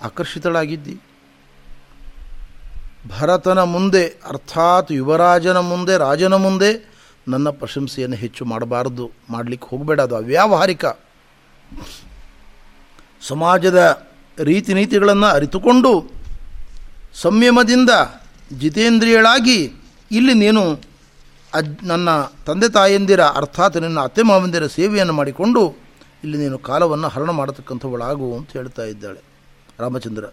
ಆಕರ್ಷಿತಳಾಗಿದ್ದಿ. 0.03 0.99
ಭರತನ 3.07 3.63
ಮುಂದೆ, 3.63 4.07
ಅರ್ಥಾತ್ 4.07 4.91
ಯುವರಾಜನ 4.91 5.57
ಮುಂದೆ, 5.57 5.97
ರಾಜನ 5.97 6.33
ಮುಂದೆ 6.33 6.89
ನನ್ನ 7.27 7.49
ಪ್ರಶಂಸೆಯನ್ನು 7.49 8.15
ಹೆಚ್ಚು 8.15 8.45
ಮಾಡಬಾರದು. 8.45 9.11
ಮಾಡಲಿಕ್ಕೆ 9.29 9.67
ಹೋಗಬೇಡ. 9.67 10.01
ಅದು 10.01 10.15
ಅವ್ಯಾವಹಾರಿಕ. 10.15 10.85
ಸಮಾಜದ 13.21 14.07
ರೀತಿ 14.43 14.73
ನೀತಿಗಳನ್ನು 14.73 15.25
ಅರಿತುಕೊಂಡು 15.25 16.11
ಸಂಯಮದಿಂದ 17.13 17.89
ಜಿತೇಂದ್ರಿಯಳಾಗಿ 18.59 19.86
ಇಲ್ಲಿ 20.11 20.33
ನೀನು 20.33 20.61
ಅಜ್ 21.53 21.83
ನನ್ನ 21.83 22.09
ತಂದೆ 22.45 22.69
ತಾಯಂದಿರ 22.69 23.21
ಅರ್ಥಾತ್ 23.21 23.77
ನಿನ್ನ 23.77 23.99
ಅತ್ತೆ 23.99 24.21
ಮಾವಂದಿರ 24.21 24.67
ಸೇವೆಯನ್ನು 24.67 25.13
ಮಾಡಿಕೊಂಡು 25.13 25.61
ಇಲ್ಲಿ 26.23 26.37
ನೀನು 26.37 26.59
ಕಾಲವನ್ನು 26.59 27.07
ಹರಣ 27.07 27.29
ಮಾಡತಕ್ಕಂಥವಳಾಗು 27.29 28.37
ಅಂತ 28.37 28.51
ಹೇಳ್ತಾ 28.51 28.83
ಇದ್ದಾಳೆ 28.83 29.21
ರಾಮಚಂದ್ರ. 29.79 30.23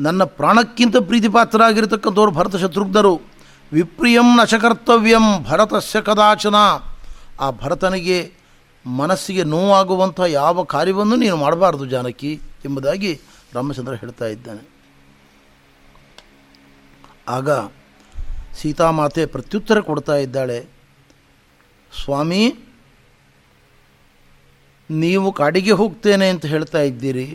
ನನ್ನ 0.00 0.24
ಪ್ರಾಣಕ್ಕಿಂತ 0.24 0.96
ಪ್ರೀತಿಪಾತ್ರರಾಗಿರ್ತಕ್ಕಂಥವ್ರು 0.96 2.32
ಭರತ 2.32 2.56
ಶತ್ರುಘ್ನರು, 2.56 3.20
ವಿಪ್ರಿಯಂ 3.72 4.38
ನಶಕರ್ತವ್ಯಂ 4.38 5.44
ಭರತಸ್ಯ 5.44 6.00
ಕದಾಚನ. 6.00 6.54
ಆ 7.40 7.50
ಭರತನಿಗೆ 7.50 8.32
ಮನಸ್ಸಿಗೆ 8.86 9.44
ನೋವಾಗುವಂಥ 9.44 10.20
ಯಾವ 10.20 10.64
ಕಾರ್ಯವನ್ನು 10.64 11.16
ನೀನು 11.16 11.36
ಮಾಡಬಾರ್ದು 11.36 11.86
ಜಾನಕಿ 11.86 12.40
ಎಂಬುದಾಗಿ 12.64 13.20
ರಾಮಚಂದ್ರ 13.54 13.94
ಹೇಳ್ತಾ 14.02 14.26
ಇದ್ದಾನೆ. 14.26 14.62
ಆಗ 17.28 17.50
ಸೀತಾಮಾತೆ 18.60 19.22
ಪ್ರತ್ಯುತ್ತರ 19.26 19.78
ಕೊಡ್ತಾ 19.80 20.16
ಇದ್ದಾಳೆ, 20.16 20.58
ಸ್ವಾಮಿ, 21.92 22.42
ನೀವು 24.90 25.28
ಕಾಡಿಗೆ 25.32 25.74
ಹೋಗ್ತೇನೆ 25.80 26.26
ಅಂತ 26.28 26.44
ಹೇಳ್ತಾ 26.46 26.80
ಇದ್ದೀರಿ. 26.80 27.26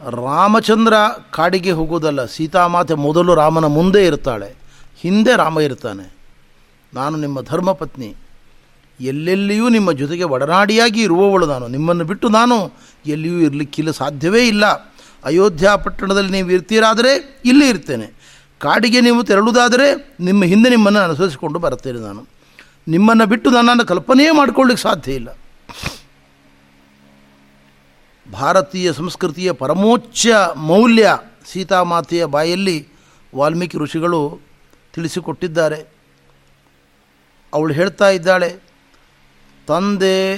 ರಾಮಚಂದ್ರ 0.00 0.94
ಕಾಡಿಗೆ 1.30 1.72
ಹೋಗೋದಲ್ಲ, 1.78 2.20
ಸೀತಾಮಾತೆ 2.26 2.94
ಮೊದಲು 3.06 3.34
ರಾಮನ 3.34 3.66
ಮುಂದೆ 3.78 4.02
ಇರ್ತಾಳೆ, 4.06 4.50
ಹಿಂದೆ 5.00 5.32
ರಾಮ 5.36 5.60
ಇರ್ತಾನೆ. 5.60 6.06
ನಾನು 6.92 7.14
ನಿಮ್ಮ 7.16 7.38
ಧರ್ಮಪತ್ನಿ, 7.42 8.10
ಎಲ್ಲೆಲ್ಲಿಯೂ 9.00 9.68
ನಿಮ್ಮ 9.68 9.92
ಜೊತೆಗೆ 9.92 10.24
ಒಡನಾಡಿಯಾಗಿ 10.34 11.00
ಇರುವವಳು 11.02 11.46
ನಾನು. 11.46 11.66
ನಿಮ್ಮನ್ನು 11.68 12.04
ಬಿಟ್ಟು 12.04 12.26
ನಾನು 12.28 12.56
ಎಲ್ಲಿಯೂ 13.06 13.38
ಇರಲಿಕ್ಕಿಲ್ಲ, 13.40 13.90
ಸಾಧ್ಯವೇ 14.02 14.42
ಇಲ್ಲ. 14.48 14.64
ಅಯೋಧ್ಯ 15.24 15.70
ಪಟ್ಟಣದಲ್ಲಿ 15.84 16.30
ನೀವು 16.30 16.50
ಇರ್ತೀರಾದರೆ 16.50 17.40
ಇಲ್ಲಿ 17.44 17.68
ಇರ್ತೇನೆ. 17.68 18.24
ಕಾಡಿಗೆ 18.58 19.00
ನೀವು 19.00 19.24
ತೆರಳುವುದಾದರೆ 19.24 20.16
ನಿಮ್ಮ 20.20 20.44
ಹಿಂದೆ 20.44 20.70
ನಿಮ್ಮನ್ನು 20.70 21.00
ಅನುಸರಿಸಿಕೊಂಡು 21.00 21.58
ಬರ್ತೇನೆ 21.58 21.98
ನಾನು. 21.98 22.26
ನಿಮ್ಮನ್ನು 22.88 23.26
ಬಿಟ್ಟು 23.26 23.50
ನನ್ನನ್ನು 23.50 23.86
ಕಲ್ಪನೆಯೇ 23.86 24.30
ಮಾಡ್ಕೊಳ್ಳಿಕ್ಕೆ 24.30 24.82
ಸಾಧ್ಯ 24.82 25.12
ಇಲ್ಲ. 25.12 25.28
ಭಾರತೀಯ 28.32 28.92
ಸಂಸ್ಕೃತಿಯ 28.92 29.52
ಪರಮೋಚ್ಚ 29.52 30.26
ಮೌಲ್ಯ 30.56 31.18
ಸೀತಾಮಾತೆಯ 31.52 32.24
ಬಾಯಲ್ಲಿ 32.24 32.88
ವಾಲ್ಮೀಕಿ 33.36 33.78
ಋಷಿಗಳು 33.78 34.40
ತಿಳಿಸಿಕೊಟ್ಟಿದ್ದಾರೆ. 34.94 35.84
ಅವಳು 37.54 37.74
ಹೇಳ್ತಾ 37.74 38.08
ಇದ್ದಾಳೆ, 38.08 38.56
ತಂದೆ, 39.66 40.36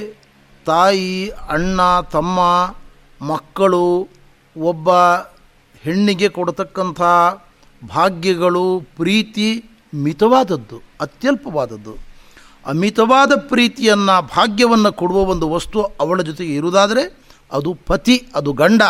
ತಾಯಿ, 0.66 1.28
ಅಣ್ಣ, 1.28 1.80
ತಮ್ಮ, 2.12 2.38
ಮಕ್ಕಳು 3.26 4.08
ಒಬ್ಬ 4.56 4.90
ಹೆಣ್ಣಿಗೆ 5.82 6.28
ಕೊಡತಕ್ಕಂಥ 6.28 7.00
ಭಾಗ್ಯಗಳು 7.94 8.80
ಪ್ರೀತಿ 8.96 9.48
ಮಿತವಾದದ್ದು, 9.94 10.82
ಅತ್ಯಲ್ಪವಾದದ್ದು. 11.00 11.92
ಅಮಿತವಾದ 12.66 13.32
ಪ್ರೀತಿಯನ್ನು, 13.48 14.22
ಭಾಗ್ಯವನ್ನು 14.36 14.92
ಕೊಡುವ 14.92 15.18
ಒಂದು 15.18 15.50
ವಸ್ತು 15.50 15.82
ಅವಳ 15.82 16.22
ಜೊತೆಗೆ 16.22 16.54
ಇರುವುದಾದರೆ 16.54 17.02
ಅದು 17.52 17.74
ಪತಿ, 17.86 18.16
ಅದು 18.34 18.52
ಗಂಡ. 18.52 18.82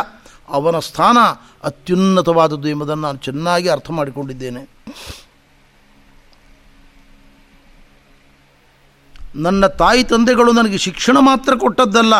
ಅವನ 0.49 0.79
ಸ್ಥಾನ 0.79 1.19
ಅತ್ಯುನ್ನತವಾದದ್ದು 1.63 2.69
ಎಂಬುದನ್ನು 2.69 3.03
ನಾನು 3.03 3.19
ಚೆನ್ನಾಗಿ 3.19 3.69
ಅರ್ಥ 3.69 3.91
ಮಾಡಿಕೊಂಡಿದ್ದೇನೆ. 3.91 4.63
ನನ್ನ 9.37 9.67
ತಾಯಿ 9.67 10.05
ತಂದೆಗಳು 10.05 10.53
ನನಗೆ 10.53 10.79
ಶಿಕ್ಷಣ 10.79 11.17
ಮಾತ್ರ 11.21 11.55
ಕೊಟ್ಟದ್ದಲ್ಲ, 11.55 12.15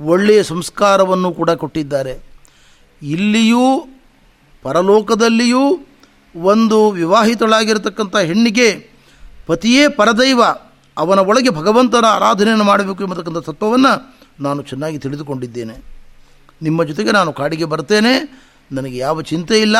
ಒಳ್ಳೆಯ 0.00 0.42
ಸಂಸ್ಕಾರವನ್ನು 0.42 1.32
ಕೂಡ 1.32 1.50
ಕೊಟ್ಟಿದ್ದಾರೆ. 1.50 2.33
ಇಲ್ಲಿಯೂ, 3.04 3.88
ಪರಲೋಕದಲ್ಲಿಯೂ 4.62 5.86
ಒಂದು 6.36 6.90
ವಿವಾಹಿತಳಾಗಿರತಕ್ಕಂಥ 6.90 8.16
ಹೆಣ್ಣಿಗೆ 8.16 8.90
ಪತಿಯೇ 9.46 9.88
ಪರದೈವ, 9.88 10.42
ಅವನ 10.98 11.18
ಒಳಗೆ 11.18 11.50
ಭಗವಂತನ 11.50 12.04
ಆರಾಧನೆಯನ್ನು 12.04 12.64
ಮಾಡಬೇಕು 12.64 13.04
ಎಂಬತಕ್ಕಂಥ 13.04 13.38
ತತ್ವವನ್ನು 13.38 14.16
ನಾನು 14.40 14.62
ಚೆನ್ನಾಗಿ 14.62 14.98
ತಿಳಿದುಕೊಂಡಿದ್ದೇನೆ. 14.98 15.84
ನಿಮ್ಮ 16.62 16.84
ಜೊತೆಗೆ 16.84 17.12
ನಾನು 17.12 17.32
ಕಾಡಿಗೆ 17.32 17.64
ಬರ್ತೇನೆ. 17.64 18.44
ನನಗೆ 18.72 18.96
ಯಾವ 18.96 19.22
ಚಿಂತೆ 19.22 19.60
ಇಲ್ಲ. 19.60 19.76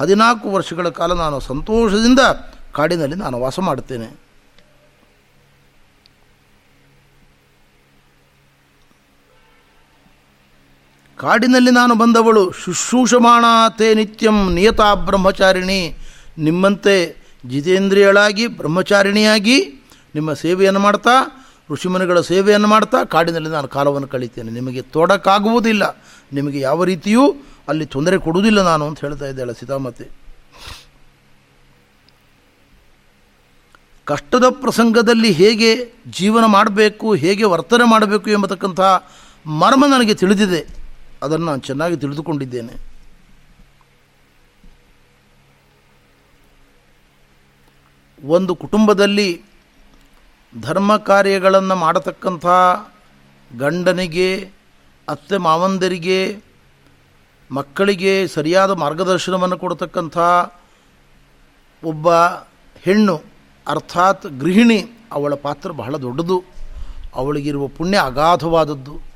ಹದಿನಾಲ್ಕು 0.00 0.50
ವರ್ಷಗಳ 0.50 0.88
ಕಾಲ 0.88 1.12
ನಾನು 1.12 1.40
ಸಂತೋಷದಿಂದ 1.40 2.18
ಕಾಡಿನಲ್ಲಿ 2.72 3.16
ನಾನು 3.16 3.40
ವಾಸ 3.40 3.60
ಮಾಡುತ್ತೇನೆ. 3.60 4.29
ಕಾಡಿನಲ್ಲಿ 11.20 11.70
ನಾನು 11.70 11.94
ಬಂದವಳು. 11.94 12.50
ಶುಶ್ರೂಷಮಾಣಾತೆ 12.50 13.94
ನಿತ್ಯಂ 13.94 14.54
ನಿಯತಾ 14.54 14.94
ಬ್ರಹ್ಮಚಾರಿಣಿ. 14.94 15.96
ನಿಮ್ಮಂತೆ 16.38 17.16
ಜಿತೇಂದ್ರಿಯಳಾಗಿ, 17.48 18.46
ಬ್ರಹ್ಮಚಾರಿಣಿಯಾಗಿ 18.46 19.56
ನಿಮ್ಮ 20.14 20.32
ಸೇವೆಯನ್ನು 20.32 20.80
ಮಾಡ್ತಾ, 20.80 21.46
ಋಷಿಮುನಿಗಳ 21.70 22.20
ಸೇವೆಯನ್ನು 22.20 22.68
ಮಾಡ್ತಾ 22.68 23.04
ಕಾಡಿನಲ್ಲಿ 23.04 23.48
ನಾನು 23.48 23.68
ಕಾಲವನ್ನು 23.68 24.08
ಕಳೀತೇನೆ. 24.08 24.50
ನಿಮಗೆ 24.50 24.82
ತೊಡಕಾಗುವುದಿಲ್ಲ. 24.82 26.04
ನಿಮಗೆ 26.32 26.60
ಯಾವ 26.60 26.84
ರೀತಿಯೂ 26.84 27.36
ಅಲ್ಲಿ 27.68 27.86
ತೊಂದರೆ 27.86 28.18
ಕೊಡುವುದಿಲ್ಲ 28.18 28.62
ನಾನು 28.62 28.86
ಅಂತ 28.86 29.00
ಹೇಳ್ತಾ 29.00 29.26
ಇದ್ದಾಳೆ 29.26 29.54
ಸೀತಾಮಾತೆ. 29.60 30.08
ಕಷ್ಟದ 34.04 34.44
ಪ್ರಸಂಗದಲ್ಲಿ 34.50 35.32
ಹೇಗೆ 35.32 35.92
ಜೀವನ 36.10 36.44
ಮಾಡಬೇಕು, 36.44 37.14
ಹೇಗೆ 37.14 37.44
ವರ್ತನೆ 37.44 37.84
ಮಾಡಬೇಕು 37.84 38.30
ಎಂಬತಕ್ಕಂಥ 38.30 38.80
ಮರ್ಮ 39.46 39.86
ನನಗೆ 39.86 40.14
ತಿಳಿದಿದೆ. 40.14 40.79
ಅದನ್ನು 41.22 41.46
ನಾನು 41.46 41.60
ಚೆನ್ನಾಗಿ 41.60 41.96
ತಿಳಿದುಕೊಂಡಿದ್ದೇನೆ. 41.96 42.90
ಒಂದು 48.24 48.56
ಕುಟುಂಬದಲ್ಲಿ 48.56 49.42
ಧರ್ಮ 50.60 50.96
ಕಾರ್ಯಗಳನ್ನು 50.96 51.76
ಮಾಡತಕ್ಕಂಥ 51.76 52.46
ಗಂಡನಿಗೆ, 53.58 54.50
ಅತ್ತೆ 55.08 55.36
ಮಾವಂದರಿಗೆ, 55.36 56.44
ಮಕ್ಕಳಿಗೆ 57.50 58.26
ಸರಿಯಾದ 58.26 58.70
ಮಾರ್ಗದರ್ಶನವನ್ನು 58.70 59.58
ಕೊಡತಕ್ಕಂಥ 59.58 60.18
ಒಬ್ಬ 61.84 62.12
ಹೆಣ್ಣು, 62.76 63.22
ಅರ್ಥಾತ್ 63.66 64.26
ಗೃಹಿಣಿ, 64.26 65.08
ಅವಳ 65.12 65.34
ಪಾತ್ರ 65.34 65.70
ಬಹಳ 65.70 65.96
ದೊಡ್ಡದು. 65.96 66.44
ಅವಳಿಗಿರುವ 67.14 67.68
ಪುಣ್ಯ 67.68 67.98
ಅಗಾಧವಾದದ್ದು. 68.02 69.09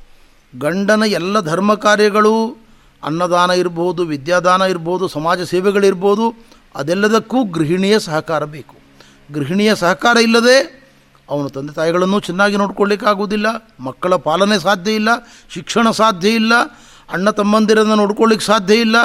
ಗಂಡನ 0.58 1.02
ಎಲ್ಲ 1.02 1.40
ಧರ್ಮ 1.40 1.74
ಕಾರ್ಯಗಳು, 1.74 2.64
ಅನ್ನದಾನ 3.04 3.50
ಇರ್ಬೋದು, 3.50 4.02
ವಿದ್ಯಾದಾನ 4.04 4.62
ಇರ್ಬೋದು, 4.62 5.08
ಸಮಾಜ 5.08 5.42
ಸೇವೆಗಳಿರ್ಬೋದು, 5.42 6.34
ಅದೆಲ್ಲದಕ್ಕೂ 6.74 7.44
ಗೃಹಿಣಿಯ 7.44 7.98
ಸಹಕಾರ 7.98 8.44
ಬೇಕು. 8.44 8.76
ಗೃಹಿಣಿಯ 9.32 9.74
ಸಹಕಾರ 9.74 10.16
ಇಲ್ಲದೆ 10.16 10.84
ಅವನು 11.30 11.48
ತಂದೆ 11.48 11.72
ತಾಯಿಗಳನ್ನು 11.72 12.20
ಚೆನ್ನಾಗಿ 12.20 12.56
ನೋಡ್ಕೊಳ್ಳಿಕ್ಕಾಗೋದಿಲ್ಲ 12.56 13.46
ಮಕ್ಕಳ 13.80 14.14
ಪಾಲನೆ 14.14 14.58
ಸಾಧ್ಯ 14.58 14.92
ಇಲ್ಲ, 14.92 15.08
ಶಿಕ್ಷಣ 15.50 15.90
ಸಾಧ್ಯ 15.90 16.28
ಇಲ್ಲ, 16.28 16.52
ಅಣ್ಣ 17.10 17.30
ತಮ್ಮಂದಿರನ್ನು 17.30 17.94
ನೋಡ್ಕೊಳ್ಳಿಕ್ಕೆ 17.94 18.46
ಸಾಧ್ಯ 18.46 18.74
ಇಲ್ಲ, 18.74 18.96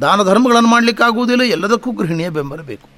ದಾನ 0.00 0.22
ಧರ್ಮಗಳನ್ನು 0.22 0.68
ಮಾಡಲಿಕ್ಕಾಗುವುದಿಲ್ಲ, 0.68 1.42
ಎಲ್ಲದಕ್ಕೂ 1.42 1.92
ಗೃಹಿಣಿಯ 1.92 2.30
ಬೆಂಬಲ 2.30 2.60
ಬೇಕು. 2.60 2.88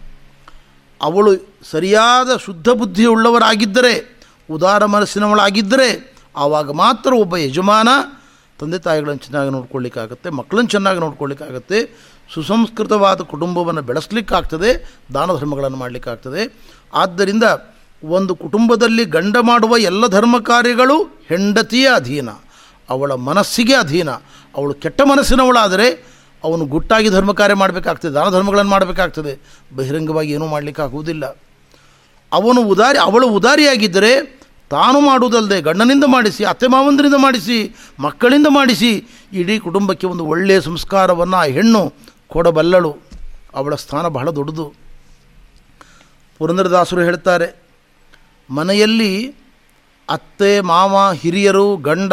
ಅವಳು 1.03 1.61
ಸರಿಯಾದ 1.71 2.37
ಶುದ್ಧ 2.37 2.69
ಬುದ್ಧಿಯುಳ್ಳವರಾಗಿದ್ದರೆ, 2.69 4.25
ಉದಾರ 4.51 4.85
ಮನಸ್ಸಿನವಳಾಗಿದ್ದರೆ 4.85 6.14
ಆವಾಗ 6.37 6.71
ಮಾತ್ರ 6.71 7.15
ಒಬ್ಬ 7.15 7.37
ಯಜಮಾನ 7.37 7.89
ತಂದೆ 8.61 8.79
ತಾಯಿಗಳನ್ನು 8.79 9.19
ಚೆನ್ನಾಗಿ 9.19 9.51
ನೋಡ್ಕೊಳ್ಳಿಕ್ಕಾಗತ್ತೆ, 9.51 10.31
ಮಕ್ಕಳನ್ನು 10.31 10.71
ಚೆನ್ನಾಗಿ 10.71 11.01
ನೋಡ್ಕೊಳ್ಳಿಕ್ಕಾಗತ್ತೆ, 11.01 11.79
ಸುಸಂಸ್ಕೃತವಾದ 12.35 13.21
ಕುಟುಂಬವನ್ನು 13.21 13.83
ಬೆಳೆಸಲಿಕ್ಕಾಗ್ತದೆ, 13.83 15.01
ದಾನ 15.15 15.31
ಧರ್ಮಗಳನ್ನು 15.33 15.77
ಮಾಡಲಿಕ್ಕಾಗ್ತದೆ. 15.77 16.43
ಆದ್ದರಿಂದ 16.95 17.43
ಒಂದು 18.03 18.35
ಕುಟುಂಬದಲ್ಲಿ 18.35 19.05
ಗಂಡ 19.05 19.37
ಮಾಡುವ 19.41 19.79
ಎಲ್ಲ 19.79 20.07
ಧರ್ಮ 20.07 20.39
ಕಾರ್ಯಗಳು 20.39 21.05
ಹೆಂಡತಿಯ 21.05 21.89
ಅಧೀನ, 21.95 22.29
ಅವಳ 22.91 23.13
ಮನಸ್ಸಿಗೆ 23.13 23.75
ಅಧೀನ, 23.75 24.11
ಅವಳು 24.57 24.75
ಕೆಟ್ಟ 24.75 25.01
ಮನಸ್ಸಿನವಳಾದರೆ 25.05 26.15
ಅವನು 26.45 26.65
ಗುಟ್ಟಾಗಿ 26.65 27.09
ಧರ್ಮ 27.09 27.33
ಕಾರ್ಯ 27.33 27.55
ಮಾಡಬೇಕಾಗ್ತದೆ, 27.55 28.13
ದಾನ 28.13 28.29
ಧರ್ಮಗಳನ್ನು 28.31 28.71
ಮಾಡಬೇಕಾಗ್ತದೆ, 28.71 29.41
ಬಹಿರಂಗವಾಗಿ 29.77 30.33
ಏನೂ 30.33 30.47
ಮಾಡಲಿಕ್ಕಾಗುವುದಿಲ್ಲ. 30.47 31.25
ಅವನು 32.33 32.63
ಉದಾರಿ, 32.63 32.99
ಅವಳು 32.99 33.29
ಉದಾರಿಯಾಗಿದ್ದರೆ 33.29 34.34
ತಾನು 34.71 35.01
ಮಾಡುವುದಲ್ಲದೆ 35.01 35.61
ಗಂಡನಿಂದ 35.63 36.05
ಮಾಡಿಸಿ, 36.05 36.45
ಅತ್ತೆ 36.45 36.67
ಮಾವಂದರಿಂದ 36.67 37.15
ಮಾಡಿಸಿ, 37.15 37.75
ಮಕ್ಕಳಿಂದ 38.01 38.47
ಮಾಡಿಸಿ, 38.51 38.91
ಇಡೀ 39.33 39.59
ಕುಟುಂಬಕ್ಕೆ 39.59 40.07
ಒಂದು 40.07 40.25
ಒಳ್ಳೆಯ 40.25 40.61
ಸಂಸ್ಕಾರವನ್ನು 40.61 41.37
ಆ 41.37 41.45
ಹೆಣ್ಣು 41.45 41.93
ಕೊಡಬಲ್ಲಳು. 42.29 42.93
ಅವಳ 43.55 43.75
ಸ್ಥಾನ 43.75 44.09
ಬಹಳ 44.09 44.31
ದೊಡ್ಡದು. 44.31 44.67
ಪುರಂದ್ರದಾಸರು 46.39 47.01
ಹೇಳ್ತಾರೆ, 47.01 47.49
ಮನೆಯಲ್ಲಿ 48.51 49.13
ಅತ್ತೆ, 50.09 50.61
ಮಾವ, 50.61 51.11
ಹಿರಿಯರು, 51.13 51.77
ಗಂಡ, 51.77 52.13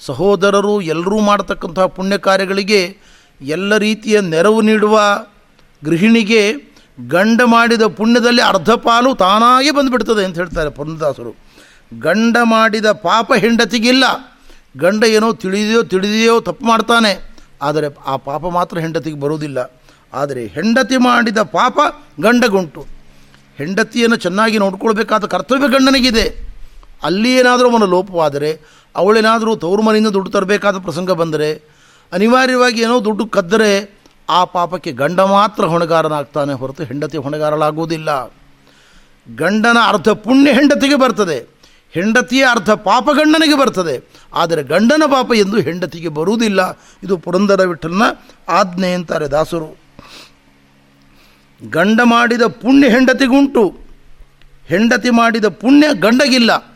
ಸಹೋದರರು, 0.00 0.80
ಎಲ್ಲರೂ 0.80 1.20
ಮಾಡತಕ್ಕಂತಹ 1.20 1.86
ಪುಣ್ಯ 1.86 2.18
ಕಾರ್ಯಗಳಿಗೆ 2.18 2.96
ಎಲ್ಲ 3.40 3.76
ರೀತಿಯ 3.76 4.20
ನೆರವು 4.20 4.60
ನೀಡುವ 4.60 4.98
ಗೃಹಿಣಿಗೆ 5.84 6.52
ಗಂಡ 7.08 7.40
ಮಾಡಿದ 7.44 7.82
ಪುಣ್ಯದಲ್ಲಿ 7.82 8.42
ಅರ್ಧ 8.42 8.70
ಪಾಲು 8.70 9.14
ತಾನಾಗೆ 9.14 9.70
ಬಂದುಬಿಡ್ತದೆ 9.70 10.24
ಅಂತ 10.24 10.36
ಹೇಳ್ತಾರೆ 10.36 10.70
ಪುರಂದದಾಸರು 10.70 11.47
ಗಂಡ 11.98 12.36
ಮಾಡಿದ 12.42 12.92
ಪಾಪ 12.92 13.32
ಹೆಂಡತಿಗಿಲ್ಲ. 13.34 14.04
ಗಂಡ 14.76 15.04
ಏನೋ 15.04 15.32
ತಿಳಿದೆಯೋ 15.32 15.82
ತಿಳಿದೆಯೋ 15.82 16.40
ತಪ್ಪು 16.40 16.64
ಮಾಡ್ತಾನೆ. 16.64 17.34
ಆದರೆ 17.62 17.86
ಆ 18.06 18.16
ಪಾಪ 18.16 18.46
ಮಾತ್ರ 18.46 18.78
ಹೆಂಡತಿಗೆ 18.78 19.20
ಬರುವುದಿಲ್ಲ. 19.20 19.80
ಆದರೆ 20.14 20.46
ಹೆಂಡತಿ 20.46 20.96
ಮಾಡಿದ 20.96 21.38
ಪಾಪ 21.38 21.78
ಗಂಡಗುಂಟು. 22.20 22.86
ಹೆಂಡತಿಯನ್ನು 23.56 24.16
ಚೆನ್ನಾಗಿ 24.16 24.58
ನೋಡ್ಕೊಳ್ಬೇಕಾದ 24.58 25.24
ಕರ್ತವ್ಯ 25.24 25.68
ಗಂಡನಿಗಿದೆ. 25.68 26.48
ಅಲ್ಲಿ 27.02 27.34
ಏನಾದರೂ 27.34 27.70
ಅವನ 27.70 27.84
ಲೋಪವಾದರೆ, 27.84 28.60
ಅವಳೇನಾದರೂ 28.96 29.56
ತವರು 29.56 29.82
ಮನೆಯಿಂದ 29.82 30.08
ದುಡ್ಡು 30.08 30.30
ತರಬೇಕಾದ 30.30 30.78
ಪ್ರಸಂಗ 30.78 31.10
ಬಂದರೆ, 31.10 31.62
ಅನಿವಾರ್ಯವಾಗಿ 32.12 32.82
ಏನೋ 32.82 33.04
ದುಡ್ಡು 33.04 33.26
ಕದ್ದರೆ, 33.26 33.98
ಆ 34.28 34.44
ಪಾಪಕ್ಕೆ 34.44 34.92
ಗಂಡ 34.92 35.20
ಮಾತ್ರ 35.20 35.64
ಹೊಣೆಗಾರನಾಗ್ತಾನೆ 35.64 36.52
ಹೊರತು 36.52 36.84
ಹೆಂಡತಿ 36.84 37.18
ಹೊಣೆಗಾರಲಾಗುವುದಿಲ್ಲ 37.18 38.26
ಗಂಡನ 39.36 39.76
ಅರ್ಥ 39.86 40.08
ಪುಣ್ಯ 40.08 40.52
ಹೆಂಡತಿಗೆ 40.52 40.94
ಬರ್ತದೆ. 40.94 41.57
ಹೆಂಡತಿಯ 41.90 42.46
ಅರ್ಥ 42.50 42.70
ಪಾಪ 42.70 43.04
ಗಂಡನಿಗೆ 43.04 43.58
ಬರ್ತದೆ. 43.58 44.08
ಆದರೆ 44.34 44.62
ಗಂಡನ 44.62 45.02
ಪಾಪ 45.06 45.32
ಎಂದು 45.34 45.60
ಹೆಂಡತಿಗೆ 45.60 46.08
ಬರುವುದಿಲ್ಲ. 46.08 46.70
ಇದು 47.02 47.18
ಪುರಂದರ 47.18 47.64
ವಿಠಲನ 47.64 48.02
ಆಜ್ಞೆ 48.48 48.94
ಅಂತಾರೆ 48.94 49.28
ದಾಸರು. 49.28 49.78
ಗಂಡ 51.70 52.00
ಮಾಡಿದ 52.04 52.42
ಪುಣ್ಯ 52.42 52.88
ಹೆಂಡತಿಗುಂಟು. 52.88 53.78
ಹೆಂಡತಿ 54.66 55.10
ಮಾಡಿದ 55.10 55.44
ಪುಣ್ಯ 55.44 55.86
ಗಂಡಗಿಲ್ಲ. 55.94 56.74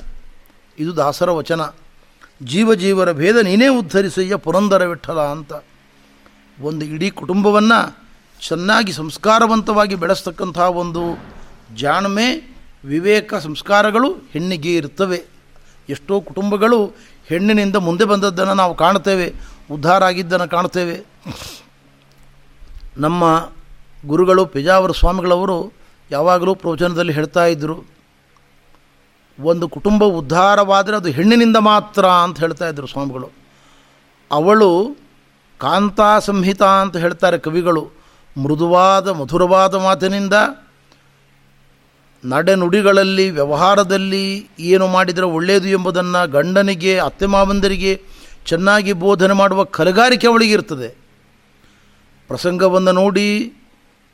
ಇದು 0.78 0.96
ದಾಸರ 0.96 1.30
ವಚನ. 1.30 1.60
ಜೀವ 2.42 2.74
ಜೀವರ 2.74 3.12
ಭೇದ 3.12 3.36
ನೀನೇ 3.36 3.68
ಉದ್ಧರಿಸಯ್ಯ 3.68 4.36
ಪುರಂದರ 4.36 4.84
ವಿಠಲ 4.84 5.20
ಅಂತ. 5.20 5.52
ಒಂದು 6.60 6.84
ಇಡೀ 6.84 7.10
ಕುಟುಂಬವನ್ನು 7.10 7.98
ಚೆನ್ನಾಗಿ 8.46 8.92
ಸಂಸ್ಕಾರವಂತವಾಗಿ 8.92 9.94
ಬೆಳೆಸ್ತಕ್ಕಂಥ 9.94 10.58
ಒಂದು 10.58 11.18
ಜಾಣ್ಮೆ 11.76 12.51
ವಿವೇಕ 12.84 13.34
ಸಂಸ್ಕಾರಗಳು 13.34 14.12
ಹೆಣ್ಣಿಗೆ 14.12 14.74
ಇರ್ತವೆ 14.74 15.22
ಎಷ್ಟೋ 15.88 16.20
ಕುಟುಂಬಗಳು 16.20 16.92
ಹೆಣ್ಣಿನಿಂದ 17.26 17.76
ಮುಂದೆ 17.76 18.04
ಬಂದದ್ದನ್ನು 18.04 18.54
ನಾವು 18.54 18.74
ಕಾಣ್ತೇವೆ 18.74 19.34
ಉದ್ಧಾರ 19.72 20.04
ಆಗಿದ್ದನ್ನು 20.04 20.48
ಕಾಣ್ತೇವೆ 20.48 21.04
ನಮ್ಮ 22.96 23.48
ಗುರುಗಳು 24.06 24.46
ಪೇಜಾವರ 24.46 24.90
ಸ್ವಾಮಿಗಳವರು 24.90 25.72
ಯಾವಾಗಲೂ 26.10 26.54
ಪ್ರವಚನದಲ್ಲಿ 26.54 27.12
ಹೇಳ್ತಾ 27.12 27.46
ಇದ್ದರು 27.46 27.84
ಒಂದು 29.40 29.68
ಕುಟುಂಬ 29.68 30.04
ಉದ್ಧಾರವಾದರೆ 30.04 30.96
ಅದು 30.96 31.08
ಹೆಣ್ಣಿನಿಂದ 31.08 31.56
ಮಾತ್ರ 31.56 32.06
ಅಂತ 32.06 32.40
ಹೇಳ್ತಾ 32.40 32.68
ಇದ್ದರು 32.68 32.86
ಸ್ವಾಮಿಗಳು. 32.86 33.30
ಅವಳು 34.32 34.96
ಕಾಂತಾ 35.58 36.18
ಸಂಹಿತ 36.18 36.62
ಅಂತ 36.62 36.96
ಹೇಳ್ತಾರೆ 36.96 37.38
ಕವಿಗಳು. 37.38 37.90
ಮೃದುವಾದ 38.42 39.08
ಮಧುರವಾದ 39.08 39.74
ಮಾತಿನಿಂದ 39.74 40.32
ನಡೆನುಡಿಗಳಲ್ಲಿ, 42.24 43.30
ವ್ಯವಹಾರದಲ್ಲಿ 43.30 44.48
ಏನು 44.60 44.86
ಮಾಡಿದರೆ 44.86 45.24
ಒಳ್ಳೆಯದು 45.24 45.68
ಎಂಬುದನ್ನು 45.68 46.30
ಗಂಡನಿಗೆ 46.30 46.98
ಅತ್ತೆ 46.98 47.26
ಮಾವಂದರಿಗೆ 47.26 47.92
ಚೆನ್ನಾಗಿ 48.46 48.92
ಬೋಧನೆ 49.04 49.34
ಮಾಡುವ 49.34 49.64
ಕಲೆಗಾರಿಕೆ 49.64 50.26
ಅವಳಿಗೆ 50.26 50.52
ಇರ್ತದೆ. 50.52 50.88
ಪ್ರಸಂಗವನ್ನು 52.30 52.92
ನೋಡಿ 52.92 53.52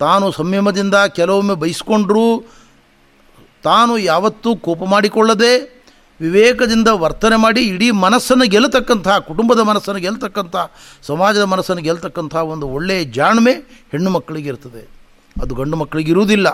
ತಾನು 0.01 0.31
ಸಂಯಮದಿಂದ 0.31 0.94
ಕೆಲವೊಮ್ಮೆ 1.18 1.55
ಬಯಸ್ಕೊಂಡ್ರೂ 1.55 2.27
ತಾನು 3.64 3.99
ಯಾವತ್ತೂ 3.99 4.57
ಕೋಪ 4.57 4.83
ಮಾಡಿಕೊಳ್ಳದೆ 4.85 5.53
ವಿವೇಕದಿಂದ 6.21 6.88
ವರ್ತನೆ 6.88 7.37
ಮಾಡಿ 7.37 7.62
ಇಡೀ 7.68 7.90
ಮನಸ್ಸನ್ನು 7.90 8.47
ಗೆಲ್ಲತಕ್ಕಂಥ 8.49 9.09
ಕುಟುಂಬದ 9.09 9.61
ಮನಸ್ಸನ್ನು 9.61 10.01
ಗೆಲ್ತಕ್ಕಂಥ 10.01 10.57
ಸಮಾಜದ 11.03 11.42
ಮನಸ್ಸನ್ನು 11.42 11.83
ಗೆಲ್ತಕ್ಕಂಥ 11.83 12.35
ಒಂದು 12.35 12.68
ಒಳ್ಳೆಯ 12.68 13.05
ಜಾಣ್ಮೆ 13.05 13.53
ಹೆಣ್ಣು 13.92 14.11
ಮಕ್ಕಳಿಗೆ 14.11 14.51
ಅದು 14.51 15.55
ಗಂಡು 15.55 15.77
ಮಕ್ಕಳಿಗೆ 15.77 16.11
ಇರುವುದಿಲ್ಲ. 16.11 16.49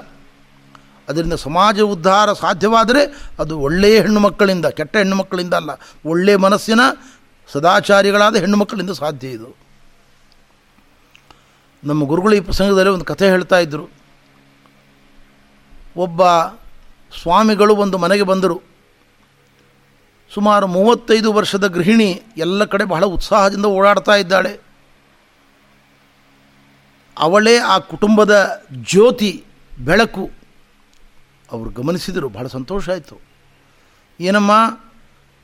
ಅದರಿಂದ 1.09 1.37
ಸಮಾಜ 1.47 1.81
ಉದ್ಧಾರ 1.95 2.29
ಸಾಧ್ಯವಾದರೆ 2.45 3.03
ಅದು 3.43 3.55
ಒಳ್ಳೆಯ 3.67 3.97
ಹೆಣ್ಣು 4.05 4.21
ಮಕ್ಕಳಿಂದ 4.27 4.67
ಕೆಟ್ಟ 4.79 4.95
ಹೆಣ್ಣು 5.03 5.17
ಮಕ್ಕಳಿಂದ 5.17 5.55
ಅಲ್ಲ, 5.61 5.71
ಒಳ್ಳೆಯ 6.13 6.37
ಮನಸ್ಸಿನ 6.47 6.81
ಸದಾಚಾರಿಗಳಾದ 7.49 8.35
ಹೆಣ್ಣು 8.43 8.59
ಮಕ್ಕಳಿಂದ 8.63 8.93
ಸಾಧ್ಯ 9.03 9.37
ಇದು. 9.39 9.49
ನಮ್ಮ 11.83 12.03
ಗುರುಗಳು 12.11 12.35
ಈ 12.35 12.43
ಪ್ರಸಂಗದಲ್ಲಿ 12.49 12.93
ಒಂದು 12.97 13.09
ಕಥೆ 13.11 13.27
ಹೇಳ್ತಾ 13.35 13.59
ಇದ್ದರು 13.65 13.87
ಒಬ್ಬ 16.05 16.23
ಸ್ವಾಮಿಗಳು 17.23 17.73
ಒಂದು 17.85 17.97
ಮನೆಗೆ 18.05 18.25
ಬಂದರು. 18.31 18.57
ಸುಮಾರು 20.35 20.67
ಮೂವತ್ತೈದು 20.77 21.29
ವರ್ಷದ 21.33 21.67
ಗೃಹಿಣಿ 21.75 22.09
ಎಲ್ಲ 22.45 22.65
ಕಡೆ 22.73 22.85
ಬಹಳ 22.93 23.05
ಉತ್ಸಾಹದಿಂದ 23.17 23.67
ಓಡಾಡ್ತಾ 23.79 24.15
ಇದ್ದಾಳೆ. 24.23 24.53
ಅವಳೇ 27.17 27.55
ಆ 27.73 27.77
ಕುಟುಂಬದ 27.91 28.35
ಜ್ಯೋತಿ 28.91 29.33
ಬೆಳಕು. 29.89 30.25
ಅವರು 31.55 31.71
ಗಮನಿಸಿದರು. 31.71 32.29
ಬಹಳ 32.29 32.47
ಸಂತೋಷ 32.47 32.91
ಆಯಿತು. 32.91 33.21
ಏನಮ್ಮ, 34.21 34.79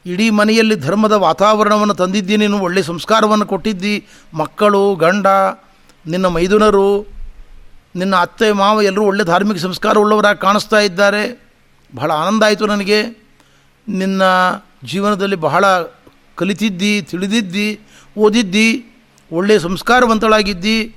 ಇಡೀ 0.07 0.31
ಮನೆಯಲ್ಲಿ 0.31 0.75
ಧರ್ಮದ 0.75 1.13
ವಾತಾವರಣವನ್ನು 1.13 1.95
ತಂದಿದ್ದಿ 1.95 2.37
ನೀನು 2.37 2.59
ಒಳ್ಳೆಯ 2.59 2.83
ಸಂಸ್ಕಾರವನ್ನು 2.83 3.47
ಕೊಟ್ಟಿದ್ದಿ. 3.47 4.07
ಮಕ್ಕಳು, 4.35 4.95
ಗಂಡ, 4.95 5.27
ನಿನ್ನ 6.07 6.27
ಮೈದುನರು, 6.27 7.03
ನಿನ್ನ 7.97 8.17
ಅತ್ತೆ, 8.17 8.53
ಮಾವ, 8.53 8.83
ಎಲ್ಲರೂ 8.83 9.03
ಒಳ್ಳೆ 9.03 9.25
ಧಾರ್ಮಿಕ 9.25 9.59
ಸಂಸ್ಕಾರ 9.59 9.99
ಉಳ್ಳವರಾಗಿ 9.99 10.39
ಕಾಣಿಸ್ತಾ 10.39 10.81
ಇದ್ದಾರೆ. 10.81 11.43
ಬಹಳ 11.95 12.11
ಆನಂದ 12.11 12.43
ಆಯಿತು 12.43 12.67
ನನಗೆ. 12.67 13.05
ನಿನ್ನ 13.89 14.23
ಜೀವನದಲ್ಲಿ 14.85 15.37
ಬಹಳ 15.37 15.65
ಕಲಿತಿದ್ದಿ, 16.35 17.03
ತಿಳಿದಿದ್ದಿ, 17.03 17.81
ಓದಿದ್ದಿ 18.19 18.87
ಒಳ್ಳೆಯ 19.33 19.59
ಸಂಸ್ಕಾರವಂತಳಾಗಿದ್ದಿ. 19.59 20.97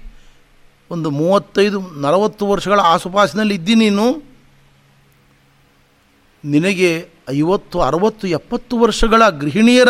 ಒಂದು 0.91 1.09
ಮೂವತ್ತೈದು, 1.09 1.81
ನಲವತ್ತು 1.81 2.47
ವರ್ಷಗಳ 2.47 2.79
ಆಸುಪಾಸಿನಲ್ಲಿ 2.79 3.55
ಇದ್ದಿ 3.55 3.75
ನೀನು. 3.75 4.32
ನಿನಗೆ 6.45 7.09
ಐವತ್ತು, 7.29 7.81
ಅರವತ್ತು, 7.81 8.27
ಎಪ್ಪತ್ತು 8.27 8.79
ವರ್ಷಗಳ 8.79 9.29
ಗೃಹಿಣಿಯರ 9.29 9.89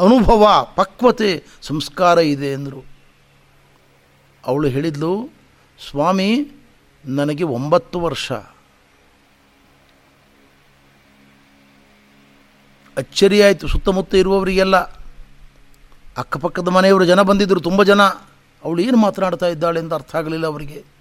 ಅನುಭವ, 0.00 0.66
ಪಕ್ವತೆ, 0.76 1.44
ಸಂಸ್ಕಾರ 1.62 2.18
ಇದೆ 2.18 2.52
ಎಂದರು. 2.52 2.84
ಅವಳು 4.46 4.68
ಹೇಳಿದ್ಲು, 4.68 5.30
ಸ್ವಾಮಿ, 5.90 6.48
ನನಗೆ 7.04 7.44
ಒಂಬತ್ತು 7.44 8.00
ವರ್ಷ. 8.00 8.32
ಅಚ್ಚರಿಯಾಯಿತು 12.96 13.68
ಸುತ್ತಮುತ್ತ 13.68 14.14
ಇರುವವರಿಗೆಲ್ಲ. 14.14 14.76
ಅಕ್ಕಪಕ್ಕದ 16.16 16.68
ಮನೆಯವರು 16.68 17.04
ಜನ 17.04 17.22
ಬಂದಿದ್ದರು 17.22 17.60
ತುಂಬ 17.60 17.82
ಜನ. 17.82 18.02
ಅವಳು 18.64 18.82
ಏನು 18.82 18.96
ಮಾತನಾಡ್ತಾ 18.96 19.46
ಇದ್ದಾಳೆ 19.46 19.80
ಅಂತ 19.80 19.94
ಅರ್ಥ 19.94 20.16
ಆಗಲಿಲ್ಲ 20.16 20.46
ಅವರಿಗೆ. 20.46 20.93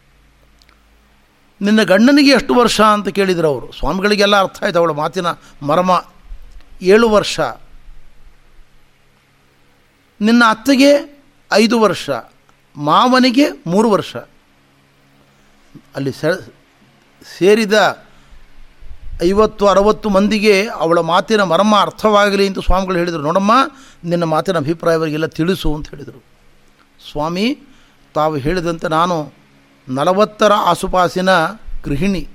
ನಿನ್ನ 1.61 1.83
ಗಂಡನಿಗೆ 1.83 2.31
ಎಷ್ಟು 2.31 2.53
ವರ್ಷ 2.53 2.81
ಅಂತ 2.81 3.07
ಕೇಳಿದರು 3.07 3.47
ಅವರು. 3.47 3.71
ಸ್ವಾಮಿಗಳಿಗೆಲ್ಲ 3.71 4.41
ಅರ್ಥ 4.41 4.63
ಆಯ್ತು 4.63 4.79
ಅವಳ 4.79 4.91
ಮಾತಿನ 4.91 5.25
ಮರ್ಮ. 5.61 6.05
ಏಳು 6.81 7.09
ವರ್ಷ. 7.09 7.39
ನಿನ್ನ 10.21 10.43
ಅತ್ತೆಗೆ 10.49 11.21
ಐದು 11.53 11.79
ವರ್ಷ. 11.81 12.09
ಮಾವನಿಗೆ 12.75 13.43
ಮೂರು 13.67 13.91
ವರ್ಷ. 13.91 14.15
ಅಲ್ಲಿ 15.95 16.11
ಸೇರಿದ 17.37 18.03
ಐವತ್ತು, 19.23 19.67
ಅರವತ್ತು 19.67 20.09
ಮಂದಿಗೆ 20.09 20.67
ಅವಳ 20.67 20.99
ಮಾತಿನ 20.99 21.43
ಮರ್ಮ 21.43 21.79
ಅರ್ಥವಾಗಲಿ 21.79 22.47
ಅಂತ 22.47 22.59
ಸ್ವಾಮಿಗಳು 22.59 22.97
ಹೇಳಿದರು. 22.97 23.21
ನೋಡಮ್ಮ, 23.21 23.51
ನಿನ್ನ 24.03 24.23
ಮಾತಿನ 24.23 24.57
ಅಭಿಪ್ರಾಯವರಿಗೆಲ್ಲ 24.57 25.25
ತಿಳಿಸು 25.25 25.75
ಅಂತ 25.75 25.89
ಹೇಳಿದರು. 25.89 26.23
ಸ್ವಾಮಿ, 27.11 27.59
ತಾವು 28.13 28.37
ಹೇಳಿದಂತೆ 28.37 28.87
ನಾನು 28.87 29.42
ನಲವತ್ತರ 29.89 30.51
ಆಸುಪಾಸಿನ 30.53 31.29
ಗೃಹಿಣಿ. 31.83 32.27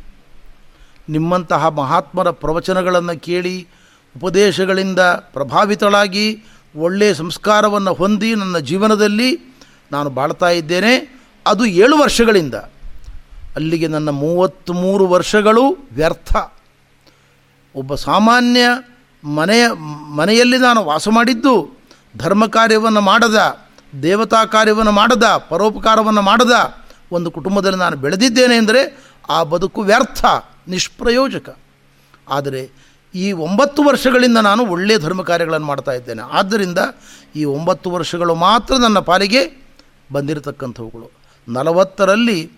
ನಿಮ್ಮಂತಹ 1.08 1.66
ಮಹಾತ್ಮರ 1.66 2.30
ಪ್ರವಚನಗಳನ್ನು 2.30 3.20
ಕೇಳಿ 3.20 3.68
ಉಪದೇಶಗಳಿಂದ 4.16 5.00
ಪ್ರಭಾವಿತಳಾಗಿ 5.00 6.44
ಒಳ್ಳೆಯ 6.76 7.14
ಸಂಸ್ಕಾರವನ್ನು 7.14 7.92
ಹೊಂದಿ 7.92 8.34
ನನ್ನ 8.34 8.58
ಜೀವನದಲ್ಲಿ 8.58 9.56
ನಾನು 9.92 10.10
ಬಾಳ್ತಾ 10.10 10.48
ಇದ್ದೇನೆ. 10.48 11.20
ಅದು 11.46 11.64
ಏಳು 11.66 11.98
ವರ್ಷಗಳಿಂದ. 11.98 12.54
ಅಲ್ಲಿಗೆ 13.54 13.86
ನನ್ನ 13.86 14.08
ಮೂವತ್ತ್ಮೂರು 14.08 15.06
ವರ್ಷಗಳು 15.06 15.88
ವ್ಯರ್ಥ. 15.92 16.36
ಒಬ್ಬ 17.76 17.94
ಸಾಮಾನ್ಯ 17.94 18.60
ಮನೆಯ, 19.24 19.68
ಮನೆಯಲ್ಲಿ 20.16 20.58
ನಾನು 20.58 20.84
ವಾಸ 20.84 21.08
ಮಾಡಿದ್ದು, 21.08 21.78
ಧರ್ಮ 22.16 22.46
ಕಾರ್ಯವನ್ನು 22.46 23.00
ಮಾಡದ, 23.00 23.58
ದೇವತಾ 24.02 24.44
ಕಾರ್ಯವನ್ನು 24.44 24.92
ಮಾಡದ, 24.92 25.24
ಪರೋಪಕಾರವನ್ನು 25.48 26.22
ಮಾಡದ 26.22 26.52
ಒಂದು 27.12 27.30
ಕುಟುಂಬದಲ್ಲಿ 27.30 27.78
ನಾನು 27.78 27.96
ಬೆಳೆದಿದ್ದೇನೆ 27.96 28.56
ಅಂದರೆ 28.56 28.98
ಆ 29.28 29.42
ಬದುಕು 29.42 29.82
ವ್ಯರ್ಥ, 29.82 30.24
ನಿಷ್ಪ್ರಯೋಜಕ. 30.68 31.58
ಆದರೆ 32.28 32.70
ಈ 33.14 33.32
ಒಂಬತ್ತು 33.32 33.82
ವರ್ಷಗಳಿಂದ 33.82 34.38
ನಾನು 34.38 34.66
ಒಳ್ಳೆಯ 34.66 34.98
ಧರ್ಮ 34.98 35.22
ಕಾರ್ಯಗಳನ್ನು 35.22 35.66
ಮಾಡ್ತಾ 35.66 35.92
ಇದ್ದೇನೆ. 35.92 36.22
ಆದ್ದರಿಂದ 36.22 36.78
ಈ 37.36 37.44
ಒಂಬತ್ತು 37.44 37.90
ವರ್ಷಗಳು 37.90 38.34
ಮಾತ್ರ 38.34 38.74
ನನ್ನ 38.74 38.98
ಪಾಲಿಗೆ 38.98 39.66
ಬಂದಿರತಕ್ಕಂಥವುಗಳು. 40.12 41.10
ನಲವತ್ತರಲ್ಲಿ 41.48 42.50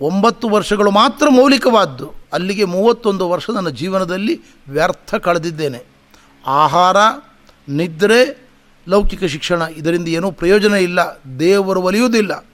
ಒಂಬತ್ತು 0.00 0.48
ವರ್ಷಗಳು 0.48 0.90
ಮಾತ್ರ 0.90 1.28
ಮೌಲಿಕವಾದ್ದು. 1.28 2.14
ಅಲ್ಲಿಗೆ 2.32 2.64
ಮೂವತ್ತೊಂದು 2.64 3.30
ವರ್ಷ 3.30 3.50
ನನ್ನ 3.50 3.68
ಜೀವನದಲ್ಲಿ 3.68 4.40
ವ್ಯರ್ಥ 4.68 5.14
ಕಳೆದಿದ್ದೇನೆ. 5.14 5.82
ಆಹಾರ, 6.46 6.96
ನಿದ್ರೆ, 7.68 8.48
ಲೌಕಿಕ 8.88 9.24
ಶಿಕ್ಷಣ, 9.24 9.62
ಇದರಿಂದ 9.62 10.08
ಏನೂ 10.08 10.30
ಪ್ರಯೋಜನ 10.30 10.72
ಇಲ್ಲ, 10.72 11.00
ದೇವರು 11.40 11.82
ಒಲಿಯುವುದಿಲ್ಲ. 11.82 12.44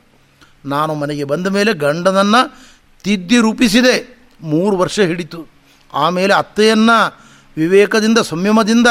ನಾನು 0.65 0.95
ಮನೆಗೆ 0.95 1.25
ಬಂದ 1.25 1.47
ಮೇಲೆ 1.47 1.75
ಗಂಡನನ್ನು 1.75 2.57
ತಿದ್ದಿ 3.03 3.39
ರೂಪಿಸಿದೆ. 3.39 4.19
ಮೂರು 4.43 4.77
ವರ್ಷ 4.77 5.01
ಹಿಡಿತು. 5.01 5.47
ಆಮೇಲೆ 5.95 6.35
ಅತ್ತೆಯನ್ನು 6.35 7.21
ವಿವೇಕದಿಂದ, 7.57 8.19
ಸಂಯಮದಿಂದ 8.19 8.87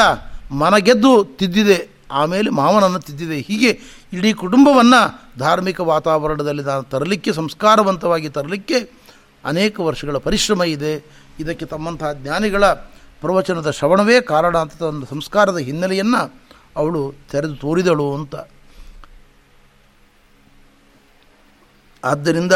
ಮನಗೆದ್ದು 0.52 1.24
ತಿದ್ದಿದೆ. 1.24 1.88
ಆಮೇಲೆ 2.10 2.50
ಮಾವನನ್ನು 2.50 3.00
ತಿದ್ದಿದೆ. 3.00 3.38
ಹೀಗೆ 3.38 3.80
ಇಡೀ 4.12 4.32
ಕುಟುಂಬವನ್ನು 4.32 5.32
ಧಾರ್ಮಿಕ 5.38 5.80
ವಾತಾವರಣದಲ್ಲಿ 5.80 6.62
ನಾನು 6.62 6.82
ತರಲಿಕ್ಕೆ, 6.82 7.32
ಸಂಸ್ಕಾರವಂತವಾಗಿ 7.32 8.28
ತರಲಿಕ್ಕೆ 8.28 8.90
ಅನೇಕ 9.44 9.80
ವರ್ಷಗಳ 9.80 10.16
ಪರಿಶ್ರಮ 10.16 10.62
ಇದೆ. 10.62 11.04
ಇದಕ್ಕೆ 11.40 11.66
ತಮ್ಮಂತಹ 11.66 12.12
ಜ್ಞಾನಿಗಳ 12.12 12.66
ಪ್ರವಚನದ 13.20 13.70
ಶ್ರವಣವೇ 13.70 14.20
ಕಾರಣ 14.20 14.58
ಅಂತ 14.58 14.82
ಒಂದು 14.82 15.06
ಸಂಸ್ಕಾರದ 15.06 15.56
ಹಿನ್ನೆಲೆಯನ್ನು 15.56 16.42
ಅವಳು 16.76 17.14
ತೆರೆದು 17.30 17.56
ತೋರಿದಳು 17.56 18.14
ಅಂತ. 18.14 18.34
ಆದ್ದರಿಂದ 22.04 22.52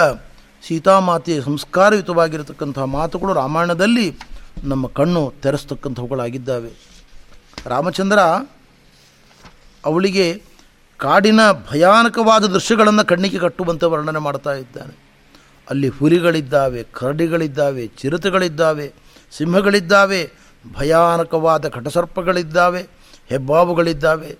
ಸೀತಾಮಾತೆಯ 0.66 1.40
ಸಂಸ್ಕಾರಯುತವಾಗಿರತಕ್ಕಂಥ 1.42 2.78
ಮಾತುಗಳು 2.78 3.32
ರಾಮಾಯಣದಲ್ಲಿ 3.32 4.18
ನಮ್ಮ 4.64 4.87
ಕಣ್ಣು 4.87 5.32
ತೆರೆಸ್ತಕ್ಕಂಥವುಗಳಾಗಿದ್ದಾವೆ. 5.42 6.70
ರಾಮಚಂದ್ರ 7.66 8.18
ಅವಳಿಗೆ 9.84 10.42
ಕಾಡಿನ 10.96 11.40
ಭಯಾನಕವಾದ 11.70 12.44
ದೃಶ್ಯಗಳನ್ನು 12.44 13.04
ಕಣ್ಣಿಗೆ 13.04 13.38
ಕಟ್ಟುವಂತೆ 13.38 13.87
ವರ್ಣನೆ 13.87 14.18
ಮಾಡ್ತಾ 14.18 14.52
ಇದ್ದಾನೆ. 14.52 15.08
ಅಲ್ಲಿ 15.70 15.88
ಹುಲಿಗಳಿದ್ದಾವೆ, 15.88 16.82
ಕರಡಿಗಳಿದ್ದಾವೆ, 16.82 17.87
ಚಿರತೆಗಳಿದ್ದಾವೆ, 17.87 18.92
ಸಿಂಹಗಳಿದ್ದಾವೆ, 19.37 20.30
ಭಯಾನಕವಾದ 20.78 21.68
ಕಟಸರ್ಪಗಳಿದ್ದಾವೆ 21.68 22.87
ಹೆಬ್ಬಾವುಗಳಿದ್ದಾವೆ. 23.28 24.38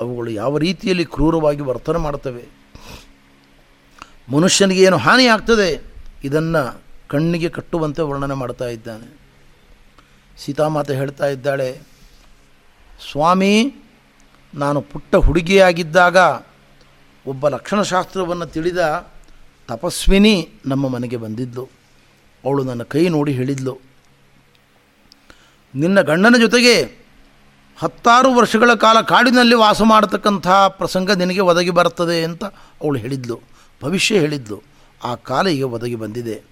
ಅವುಗಳು 0.00 0.30
ಯಾವ 0.30 0.58
ರೀತಿಯಲ್ಲಿ 0.58 1.04
ಕ್ರೂರವಾಗಿ 1.04 1.60
ವರ್ತನೆ 1.60 1.98
ಮಾಡ್ತವೆ? 1.98 2.57
ಮನುಷ್ಯನಿಗೆ 4.32 4.82
ಏನು 4.82 4.96
ಹಾನಿ 4.96 5.26
ಆಗ್ತದೆ? 5.26 5.80
ಇದನ್ನು 6.24 6.62
ಕಣ್ಣಿಗೆ 7.08 7.48
ಕಟ್ಟುವಂತೆ 7.48 8.02
ವರ್ಣನೆ 8.02 8.34
ಮಾಡ್ತಾ 8.34 8.68
ಇದ್ದಾನೆ. 8.68 9.08
ಸೀತಾಮಾತೆ 10.38 10.94
ಹೇಳ್ತಾ 10.94 11.26
ಇದ್ದಾಳೆ, 11.26 11.80
ಸ್ವಾಮಿ, 13.10 13.54
ನಾನು 14.54 14.80
ಪುಟ್ಟ 14.80 15.16
ಹುಡುಗಿಯಾಗಿದ್ದಾಗ 15.16 16.16
ಒಬ್ಬ 17.26 17.48
ಲಕ್ಷಣಶಾಸ್ತ್ರವನ್ನು 17.48 18.46
ತಿಳಿದ 18.46 19.10
ತಪಸ್ವಿನಿ 19.68 20.34
ನಮ್ಮ 20.66 20.88
ಮನೆಗೆ 20.88 21.16
ಬಂದಿದ್ಲು. 21.16 21.64
ಅವಳು 22.44 22.64
ನನ್ನ 22.64 22.82
ಕೈ 22.82 23.08
ನೋಡಿ 23.08 23.32
ಹೇಳಿದ್ಲು. 23.32 23.74
ನಿನ್ನ 25.74 26.00
ಗಂಡನ 26.00 26.36
ಜೊತೆಗೆ 26.40 26.74
ಹತ್ತಾರು 27.78 28.34
ವರ್ಷಗಳ 28.34 28.74
ಕಾಲ 28.74 29.00
ಕಾಡಿನಲ್ಲಿ 29.00 29.54
ವಾಸ 29.54 29.82
ಮಾಡತಕ್ಕಂಥ 29.82 30.48
ಪ್ರಸಂಗ 30.48 31.10
ನಿನಗೆ 31.10 31.40
ಒದಗಿ 31.40 31.70
ಬರ್ತದೆ 31.70 32.24
ಅಂತ 32.24 32.44
ಅವಳು 32.82 32.98
ಹೇಳಿದ್ಲು. 32.98 33.57
ಭವಿಷ್ಯ 33.82 34.18
ಹೇಳಿದ್ಲು. 34.18 34.62
ಆ 35.04 35.14
ಕಾಲ 35.14 35.48
ಈಗ 35.48 35.64
ಒದಗಿ 35.64 35.94
ಬಂದಿದೆ. 35.94 36.42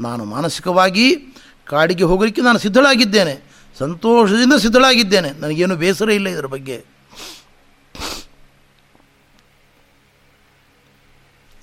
ನಾನು 0.00 0.24
ಮಾನಸಿಕವಾಗಿ 0.24 1.16
ಕಾಡಿಗೆ 1.66 2.04
ಹೋಗಲಿಕ್ಕೆ 2.04 2.42
ನಾನು 2.42 2.58
ಸಿದ್ಧಳಾಗಿದ್ದೇನೆ. 2.58 3.44
ಸಂತೋಷದಿಂದ 3.78 4.52
ಸಿದ್ಧಳಾಗಿದ್ದೇನೆ. 4.52 5.30
ನನಗೇನು 5.30 5.76
ಬೇಸರ 5.76 6.10
ಇಲ್ಲ 6.10 6.28
ಇದರ 6.28 6.46
ಬಗ್ಗೆ. 6.46 6.84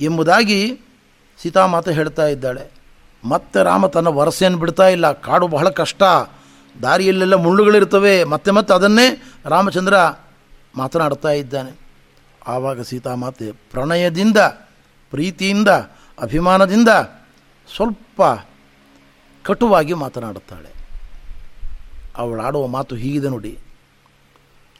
ಎಂಬುದಾಗಿ 0.01 0.79
ಸೀತಾಮಾತೆ 1.41 1.93
ಹೇಳ್ತಾ 1.93 2.27
ಇದ್ದಾಳೆ. 2.27 2.71
ಮತ್ತೆ 3.23 3.63
ರಾಮ 3.63 3.87
ತನ್ನ 3.87 4.07
ವರಸೆಯನ್ನು 4.07 4.59
ಬಿಡ್ತಾ 4.59 4.87
ಇಲ್ಲ. 4.87 5.11
ಕಾಡು 5.11 5.47
ಬಹಳ 5.47 5.69
ಕಷ್ಟ. 5.69 6.03
ದಾರಿಯಲ್ಲೆಲ್ಲ 6.81 7.33
ಮುಳ್ಳುಗಳಿರ್ತವೆ 7.33 8.23
ಮತ್ತೆ 8.23 8.51
ಮತ್ತೆ 8.51 8.73
ಅದನ್ನೇ 8.73 9.23
ರಾಮಚಂದ್ರ 9.45 9.95
ಮಾತನಾಡ್ತಾ 10.75 11.29
ಇದ್ದಾನೆ. 11.29 11.71
ಆವಾಗ 12.47 12.81
ಸೀತಾಮಾತೆ 12.81 13.51
ಪ್ರಣಯದಿಂದ 13.51 14.37
ಪ್ರೀತಿಯಿಂದ, 15.13 15.69
ಅಭಿಮಾನದಿಂದ 16.17 16.91
ಸ್ವಲ್ಪ 17.75 18.21
ಕಟುವಾಗಿ 19.43 19.93
ಮಾತನಾಡುತ್ತಾಳೆ. 19.93 20.71
ಅವಳಾಡುವ 22.17 22.67
ಮಾತು 22.67 22.95
ಹೀಗಿದೆ 22.95 23.29
ನೋಡಿ. 23.29 23.53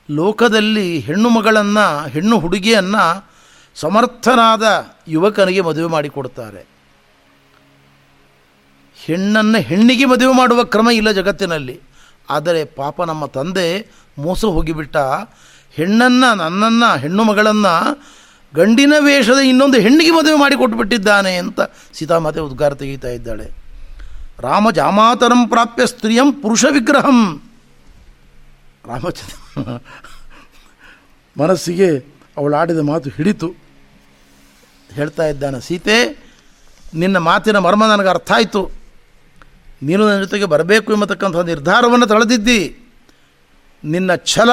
ಲೋಕದಲ್ಲಿ 0.10 0.88
ಹೆಣ್ಣು 1.00 1.30
ಮಗಳನ್ನು, 1.30 1.86
ಹೆಣ್ಣು 2.10 2.36
ಹುಡುಗಿಯನ್ನು 2.40 3.04
ಸಮರ್ಥನಾದ 3.76 4.66
ಯುವಕನಿಗೆ 5.08 5.62
ಮದುವೆ 5.62 5.90
ಮಾಡಿಕೊಡ್ತಾರೆ 5.92 6.62
ಹೆಣ್ಣನ್ನು 9.06 9.60
ಹೆಣ್ಣಿಗೆ 9.62 10.06
ಮದುವೆ 10.06 10.34
ಮಾಡುವ 10.38 10.64
ಕ್ರಮ 10.64 10.90
ಇಲ್ಲ 10.90 11.12
ಜಗತ್ತಿನಲ್ಲಿ. 11.12 11.78
ಆದರೆ 12.30 12.62
ಪಾಪ 12.66 12.98
ನಮ್ಮ 13.02 13.26
ತಂದೆ 13.26 13.68
ಮೋಸ 14.18 14.46
ಹೋಗಿಬಿಟ್ಟ, 14.46 14.98
ಹೆಣ್ಣನ್ನು, 15.74 16.30
ನನ್ನನ್ನು, 16.36 16.90
ಹೆಣ್ಣು 17.00 17.24
ಮಗಳನ್ನು 17.24 17.74
ಗಂಡಿನ 18.56 18.94
ವೇಷದ 19.00 19.38
ಇನ್ನೊಂದು 19.38 19.80
ಹೆಣ್ಣಿಗೆ 19.80 20.12
ಮದುವೆ 20.12 20.36
ಮಾಡಿ 20.36 20.56
ಕೊಟ್ಟುಬಿಟ್ಟಿದ್ದಾನೆ 20.56 21.36
ಅಂತ 21.36 21.62
ಸೀತಾಮಾತೆ 21.94 22.40
ಉದ್ಗಾರ 22.40 22.74
ತೆಗೀತಾ 22.74 23.08
ಇದ್ದಾಳೆ. 23.08 23.52
ರಾಮ 24.40 24.72
ಜಾಮಾತರಂ 24.72 25.48
ಪ್ರಾಪ್ಯ 25.48 25.86
ಸ್ತ್ರೀಯಂ 25.86 26.32
ಪುರುಷ 26.32 26.66
ವಿಗ್ರಹಂ. 26.72 27.20
ರಾಮಚಂದ್ರ 28.88 29.62
ಮನಸ್ಸಿಗೆ 31.42 31.90
ಆಡಿದ 32.56 32.80
ಮಾತು 32.80 33.10
ಹಿಡಿತು. 33.10 33.50
ಹೇಳ್ತಾ 34.94 35.28
ಇದ್ದಾನೆ, 35.28 35.62
ಸೀತೆ, 35.62 35.98
ನಿನ್ನ 36.96 37.18
ಮಾತಿನ 37.18 37.58
ಮರ್ಮ 37.58 37.86
ನನಗೆ 37.86 38.10
ಅರ್ಥ 38.10 38.32
ಆಯಿತು. 38.32 38.72
ನೀನು 39.84 40.10
ನನ್ನ 40.10 40.22
ಜೊತೆಗೆ 40.22 40.46
ಬರಬೇಕು 40.46 40.94
ಎಂಬತಕ್ಕಂಥ 40.94 41.36
ನಿರ್ಧಾರವನ್ನು 41.36 42.06
ತಳೆದಿದ್ದಿ. 42.06 42.80
ನಿನ್ನ 43.84 44.16
ಛಲ, 44.16 44.50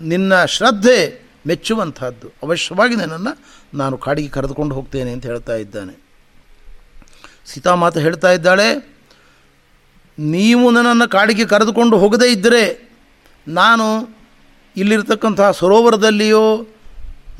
ನಿನ್ನ 0.00 0.44
ಶ್ರದ್ಧೆ 0.44 1.21
ಮೆಚ್ಚುವಂತಹದ್ದು. 1.46 2.28
ಅವಶ್ಯವಾಗಿ 2.42 2.96
ನನ್ನನ್ನು 2.96 3.32
ನಾನು 3.78 3.98
ಕಾಡಿಗೆ 3.98 4.28
ಕರೆದುಕೊಂಡು 4.28 4.74
ಹೋಗ್ತೇನೆ 4.74 5.10
ಅಂತ 5.12 5.24
ಹೇಳ್ತಾ 5.26 5.54
ಇದ್ದಾನೆ. 5.56 5.94
ಸೀತಾಮಾತ 7.46 7.96
ಹೇಳ್ತಾ 7.98 8.30
ಇದ್ದಾಳೆ, 8.32 8.68
ನೀವು 10.18 10.70
ನನ್ನನ್ನು 10.70 11.06
ಕಾಡಿಗೆ 11.08 11.44
ಕರೆದುಕೊಂಡು 11.44 11.96
ಹೋಗದೇ 11.98 12.28
ಇದ್ದರೆ 12.32 12.64
ನಾನು 13.48 13.86
ಇಲ್ಲಿರ್ತಕ್ಕಂತಹ 14.76 15.50
ಸರೋವರದಲ್ಲಿಯೋ, 15.50 16.44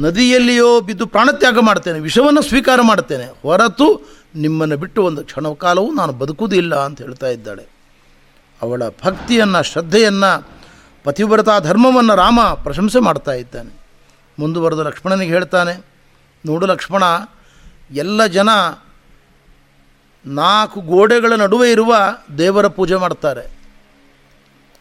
ನದಿಯಲ್ಲಿಯೋ 0.00 0.80
ಬಿದ್ದು 0.80 1.06
ಪ್ರಾಣತ್ಯಾಗ 1.06 1.58
ಮಾಡ್ತೇನೆ, 1.58 1.98
ವಿಷವನ್ನು 2.00 2.42
ಸ್ವೀಕಾರ 2.42 2.80
ಮಾಡ್ತೇನೆ. 2.80 3.26
ಹೊರತು 3.42 3.88
ನಿಮ್ಮನ್ನು 4.34 4.76
ಬಿಟ್ಟು 4.76 5.00
ಒಂದು 5.04 5.22
ಕ್ಷಣ 5.24 5.52
ಕಾಲವೂ 5.54 5.88
ನಾನು 5.94 6.12
ಬದುಕುವುದಿಲ್ಲ 6.12 6.74
ಅಂತ 6.74 6.98
ಹೇಳ್ತಾ 7.02 7.28
ಇದ್ದಾಳೆ. 7.28 7.64
ಅವಳ 8.60 8.82
ಭಕ್ತಿಯನ್ನು, 9.04 9.60
ಶ್ರದ್ಧೆಯನ್ನು, 9.62 10.32
ಪತಿವ್ರತಾ 11.04 11.54
ಧರ್ಮವನ್ನು 11.58 12.14
ರಾಮ 12.14 12.40
ಪ್ರಶಂಸೆ 12.64 13.00
ಮಾಡ್ತಾ 13.00 13.32
ಇದ್ದಾನೆ. 13.32 13.81
ಮುಂದುವರೆದು 14.38 14.82
ಲಕ್ಷ್ಮಣನಿಗೆ 14.82 15.32
ಹೇಳ್ತಾನೆ, 15.32 15.84
ನೋಡು 16.46 16.66
ಲಕ್ಷ್ಮಣ, 16.66 17.02
ಎಲ್ಲ 17.90 18.26
ಜನ 18.26 18.48
ನಾಲ್ಕು 20.26 20.80
ಗೋಡೆಗಳ 20.80 21.32
ನಡುವೆ 21.32 21.70
ಇರುವ 21.70 21.94
ದೇವರ 22.38 22.66
ಪೂಜೆ 22.66 22.94
ಮಾಡ್ತಾರೆ. 22.94 23.44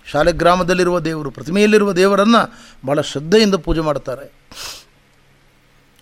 ಶಾಲೆಗ್ರಾಮದಲ್ಲಿರುವ 0.05 0.99
ದೇವರು, 0.99 1.31
ಪ್ರತಿಮೆಯಲ್ಲಿರುವ 1.31 1.93
ದೇವರನ್ನು 1.93 2.41
ಭಾಳ 2.87 3.01
ಶ್ರದ್ಧೆಯಿಂದ 3.01 3.55
ಪೂಜೆ 3.55 3.81
ಮಾಡ್ತಾರೆ. 3.81 4.31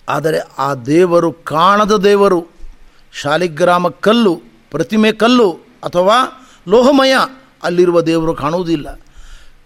ಆದರೆ 0.10 0.40
ಆ 0.58 0.74
ದೇವರು 0.74 1.32
ಕಾಣದ 1.32 1.96
ದೇವರು 1.96 2.48
ಶಾಲಿಗ್ರಾಮ 3.14 3.90
ಕಲ್ಲು 3.90 4.42
ಪ್ರತಿಮೆ 4.72 5.12
ಕಲ್ಲು 5.12 5.52
ಅಥವಾ 5.84 6.18
ಲೋಹಮಯ 6.68 7.14
ಅಲ್ಲಿರುವ 7.64 8.02
ದೇವರು 8.02 8.36
ಕಾಣುವುದಿಲ್ಲ. 8.36 9.00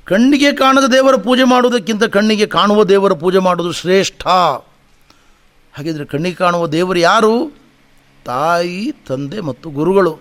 ಕಣ್ಣಿಗೆ 0.06 0.52
ಕಾಣದ 0.52 0.86
ದೇವರ 0.86 1.16
ಪೂಜೆ 1.16 1.44
ಮಾಡುವುದಕ್ಕಿಂತ 1.44 2.04
ಕಣ್ಣಿಗೆ 2.04 2.46
ಕಾಣುವ 2.46 2.84
ದೇವರ 2.84 3.14
ಪೂಜೆ 3.14 3.38
ಮಾಡುವುದು 3.38 3.74
ಶ್ರೇಷ್ಠ. 3.74 4.28
ಹಾಗಿದ್ರೆ 5.74 6.06
ಕಣ್ಣಿಗೆ 6.06 6.36
ಕಾಣುವ 6.36 6.68
ದೇವರು 6.68 7.00
ಯಾರು? 7.00 7.34
ತಾಯಿ, 8.26 8.96
ತಂದೆ 9.08 9.40
ಮತ್ತು 9.40 9.70
ಗುರುಗಳು. 9.70 10.20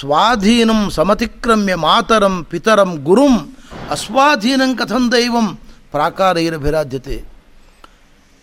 ಸ್ವಾಧೀನಂ 0.00 0.90
ಸಮತಿಕ್ರಮ್ಯ 0.90 1.74
ಮಾತರಂ 1.74 2.46
ಪಿತರಂ 2.50 3.04
ಗುರುಂ 3.04 3.56
ಅಸ್ವಾಧೀನಂ 3.90 4.76
ಕಥಂ 4.76 5.12
ದೈವಂ 5.12 5.58
ಪ್ರಾಕಾರೈರಭಿರಾಧ್ಯತೆ 5.90 7.24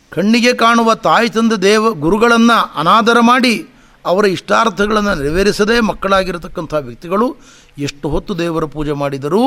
ಕಣ್ಣಿಗೆ 0.09 0.53
ಕಾಣುವ 0.53 0.95
ತಾಯಿ, 0.95 1.29
ತಂದೆ, 1.29 1.55
ದೇವ, 1.55 1.93
ಗುರುಗಳನ್ನು 1.93 2.79
ಅನಾದರ 2.79 3.17
ಮಾಡಿ 3.19 3.67
ಅವರ 4.05 4.25
ಇಷ್ಟಾರ್ಥಗಳನ್ನು 4.25 5.15
ನೆರವೇರಿಸದೆ 5.15 5.79
ಮಕ್ಕಳಾಗಿರತಕ್ಕಂಥ 5.79 6.73
ವ್ಯಕ್ತಿಗಳು 6.73 7.35
ಎಷ್ಟು 7.77 8.09
ಹೊತ್ತು 8.09 8.39
ದೇವರ 8.39 8.65
ಪೂಜೆ 8.65 8.91
ಮಾಡಿದರೂ 8.91 9.43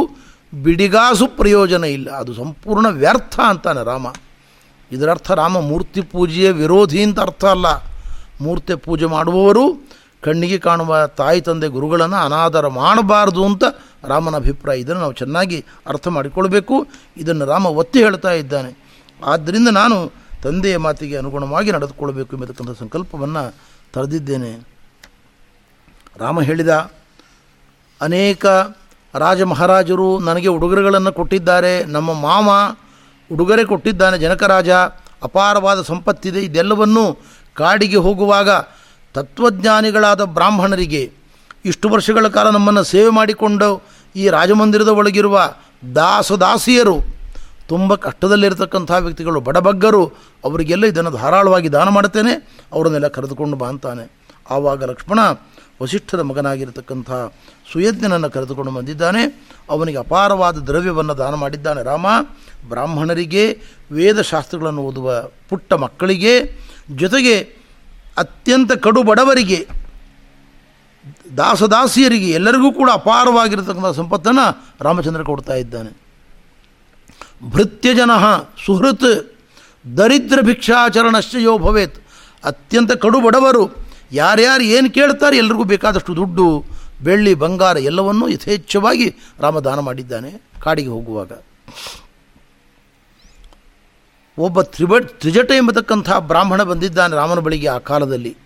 ಬಿಡಿಗಾಸು 0.55 1.27
ಪ್ರಯೋಜನ 1.27 1.85
ಇಲ್ಲ. 1.85 2.11
ಅದು 2.11 2.35
ಸಂಪೂರ್ಣ 2.35 2.87
ವ್ಯರ್ಥ 2.87 3.41
ಅಂತಾನೆ 3.49 3.85
ರಾಮ. 3.85 4.07
ಇದರರ್ಥ 4.93 5.31
ರಾಮ 5.31 5.61
ಮೂರ್ತಿ 5.61 6.01
ಪೂಜೆಯ 6.01 6.51
ವಿರೋಧಿ 6.51 7.03
ಅಂತ 7.03 7.21
ಅರ್ಥ 7.21 7.45
ಅಲ್ಲ. 7.45 7.67
ಮೂರ್ತಿ 8.41 8.75
ಪೂಜೆ 8.75 9.07
ಮಾಡುವವರು 9.07 9.89
ಕಣ್ಣಿಗೆ 10.23 10.59
ಕಾಣುವ 10.59 11.07
ತಾಯಿ 11.07 11.41
ತಂದೆ 11.41 11.69
ಗುರುಗಳನ್ನು 11.69 12.17
ಅನಾದರ 12.17 12.67
ಮಾಡಬಾರದು 12.67 13.45
ಅಂತ 13.45 13.65
ರಾಮನ 14.05 14.37
ಅಭಿಪ್ರಾಯ 14.37 14.81
ಇದನ್ನು 14.81 15.01
ನಾವು 15.01 15.13
ಚೆನ್ನಾಗಿ 15.13 15.65
ಅರ್ಥ 15.87 16.09
ಮಾಡಿಕೊಳ್ಬೇಕು. 16.09 16.87
ಇದನ್ನು 17.17 17.45
ರಾಮ 17.45 17.67
ಒತ್ತಿ 17.67 18.03
ಹೇಳ್ತಾ 18.03 18.31
ಇದ್ದಾನೆ. 18.31 19.01
ಆದ್ದರಿಂದ 19.25 19.69
ನಾನು 19.69 20.13
ತಂದೆಯ 20.43 20.77
ಮಾತಿಗೆ 20.77 21.17
ಅನುಗುಣವಾಗಿ 21.17 21.73
ನಡೆದುಕೊಳ್ಬೇಕು 21.73 22.37
ಎಂಬತಕ್ಕಂಥ 22.37 22.79
ಸಂಕಲ್ಪವನ್ನು 22.79 23.55
ತರೆದಿದ್ದೇನೆ. 23.93 24.69
ರಾಮ 26.17 26.43
ಹೇಳಿದ 26.43 26.91
ಅನೇಕ 28.01 28.47
ರಾಜ 29.15 29.43
ಮಹಾರಾಜರು 29.43 30.19
ನನಗೆ 30.19 30.49
ಉಡುಗೊರೆಗಳನ್ನು 30.49 31.13
ಕೊಟ್ಟಿದ್ದಾರೆ. 31.13 31.85
ನಮ್ಮ 31.85 32.13
ಮಾಮ 32.13 32.49
ಉಡುಗೊರೆ 33.33 33.65
ಕೊಟ್ಟಿದ್ದಾನೆ 33.65 34.19
ಜನಕರಾಜ. 34.19 34.71
ಅಪಾರವಾದ 35.23 35.83
ಸಂಪತ್ತಿದೆ. 35.83 36.41
ಇದೆಲ್ಲವನ್ನು 36.41 37.19
ಕಾಡಿಗೆ 37.55 37.97
ಹೋಗುವಾಗ 37.97 38.49
ತತ್ವಜ್ಞಾನಿಗಳಾದ 39.15 40.25
ಬ್ರಾಹ್ಮಣರಿಗೆ 40.25 41.13
ಇಷ್ಟು 41.65 41.89
ವರ್ಷಗಳ 41.89 42.29
ಕಾಲ 42.29 42.51
ನಮ್ಮನ್ನು 42.51 42.83
ಸೇವೆ 42.83 43.11
ಮಾಡಿಕೊಂಡು 43.11 43.83
ಈ 44.17 44.29
ರಾಜಮಂದಿರದ 44.29 44.89
ಒಳಗಿರುವ 44.89 45.53
ದಾಸದಾಸಿಯರು, 45.95 46.97
ತುಂಬ 47.69 47.95
ಕಷ್ಟದಲ್ಲಿರತಕ್ಕಂಥ 47.95 48.93
ವ್ಯಕ್ತಿಗಳು, 48.99 49.41
ಬಡಬಗ್ಗರು, 49.41 50.07
ಅವರಿಗೆಲ್ಲ 50.45 50.85
ಇದನ್ನು 50.85 51.11
ಧಾರಾಳವಾಗಿ 51.11 51.73
ದಾನ 51.73 51.89
ಮಾಡ್ತೇನೆ 51.89 52.63
ಅವರನ್ನೆಲ್ಲ 52.73 53.09
ಕರೆದುಕೊಂಡು 53.09 53.57
ಬಾ 53.57 53.69
ಅಂತಾನೆ. 53.69 54.23
ಆವಾಗ 54.51 54.85
ಲಕ್ಷ್ಮಣ 54.85 55.19
ವಸಿಷ್ಠದ 55.83 56.21
ಮಗನಾಗಿರತಕ್ಕಂಥ 56.21 57.11
ಸುಯಜ್ಞನನ್ನು 57.73 58.31
ಕರೆದುಕೊಂಡು 58.31 58.73
ಬಂದಿದ್ದಾನೆ. 58.73 59.23
ಅವನಿಗೆ 59.71 59.99
ಅಪಾರವಾದ 59.99 60.57
ದ್ರವ್ಯವನ್ನು 60.59 61.19
ದಾನ 61.19 61.35
ಮಾಡಿದ್ದಾನೆ 61.35 61.83
ರಾಮ. 61.83 62.07
ಬ್ರಾಹ್ಮಣರಿಗೆ 62.69 63.45
ವೇದಶಾಸ್ತ್ರಗಳನ್ನು 63.93 64.83
ಓದುವ 64.83 65.23
ಪುಟ್ಟ 65.49 65.73
ಮಕ್ಕಳಿಗೆ, 65.73 66.35
ಜೊತೆಗೆ 66.97 67.41
ಅತ್ಯಂತ 68.19 68.73
ಕಡು 68.73 69.03
ಬಡವರಿಗೆ, 69.03 69.69
ದಾಸದಾಸಿಯರಿಗೆ 71.37 72.31
ಎಲ್ಲರಿಗೂ 72.31 72.73
ಕೂಡ 72.73 72.91
ಅಪಾರವಾಗಿರತಕ್ಕಂಥ 72.91 73.97
ಸಂಪತ್ತನ್ನು 73.97 74.47
ರಾಮಚಂದ್ರ 74.81 75.23
ಕೊಡ್ತಾ 75.23 75.55
ಇದ್ದಾನೆ. 75.55 75.91
ಭೃತ್ಯಜನ 77.51 78.11
ಸುಹೃತ್ 78.67 79.11
ದರಿದ್ರ 79.97 80.39
ಭಿಕ್ಷಾಚರಣಶ್ಚಯೋ 80.41 81.59
ಭವೇತ್. 81.59 81.97
ಅತ್ಯಂತ 82.45 82.93
ಕಡು 82.93 83.21
ಬಡವರು 83.21 83.82
ಯಾರ್ಯಾರು 84.13 84.65
ಏನು 84.77 84.91
ಕೇಳ್ತಾರೆ 84.91 85.37
ಎಲ್ರಿಗೂ 85.37 85.65
ಬೇಕಾದಷ್ಟು 85.65 86.17
ದುಡ್ಡು, 86.17 86.65
ಬೆಳ್ಳಿ, 87.03 87.35
ಬಂಗಾರ 87.35 87.77
ಎಲ್ಲವನ್ನೂ 87.77 88.29
ಯಥೇಚ್ಛವಾಗಿ 88.29 89.07
ರಾಮದಾನ 89.39 89.79
ಮಾಡಿದ್ದಾನೆ 89.79 90.31
ಕಾಡಿಗೆ 90.63 90.89
ಹೋಗುವಾಗ. 90.89 91.33
ಒಬ್ಬ 94.39 94.63
ತ್ರಿಭ 94.63 94.99
ತ್ರಿಜಟ 94.99 95.51
ಎಂಬತಕ್ಕಂಥ 95.51 96.11
ಬ್ರಾಹ್ಮಣ 96.31 96.63
ಬಂದಿದ್ದಾನೆ 96.63 97.17
ರಾಮನ 97.17 97.39
ಬಳಿಗೆ 97.39 97.69
ಆ 97.69 97.79
ಕಾಲದಲ್ಲಿ. 97.79 98.37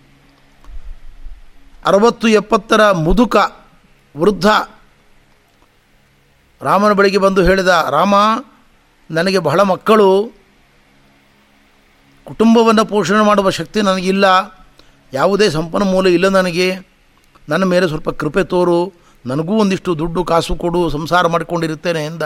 ಅರವತ್ತು 1.85 2.27
ಎಪ್ಪತ್ತರ 2.27 2.91
ಮುದುಕ 2.91 3.35
ವೃದ್ಧ 4.17 4.47
ರಾಮನ 6.61 6.91
ಬಳಿಗೆ 6.91 7.17
ಬಂದು 7.17 7.41
ಹೇಳಿದ, 7.43 7.71
ರಾಮ, 7.89 8.15
ನನಗೆ 9.11 9.39
ಬಹಳ 9.39 9.61
ಮಕ್ಕಳು, 9.61 10.09
ಕುಟುಂಬವನ್ನು 12.27 12.85
ಪೋಷಣೆ 12.85 13.23
ಮಾಡುವ 13.25 13.49
ಶಕ್ತಿ 13.49 13.81
ನನಗಿಲ್ಲ. 13.81 14.25
ಯಾವುದೇ 15.13 15.49
ಸಂಪನ್ಮೂಲ 15.49 16.07
ಇಲ್ಲ 16.07 16.27
ನನಗೆ. 16.27 16.75
ನನ್ನ 17.49 17.63
ಮೇಲೆ 17.63 17.87
ಸ್ವಲ್ಪ 17.87 18.09
ಕೃಪೆ 18.09 18.43
ತೋರು. 18.43 18.93
ನನಗೂ 19.25 19.55
ಒಂದಿಷ್ಟು 19.55 19.99
ದುಡ್ಡು 19.99 20.23
ಕಾಸು 20.23 20.55
ಕೊಡು, 20.55 20.89
ಸಂಸಾರ 20.89 21.27
ಮಾಡಿಕೊಂಡಿರುತ್ತೇನೆ 21.27 22.05
ಎಂದ. 22.05 22.23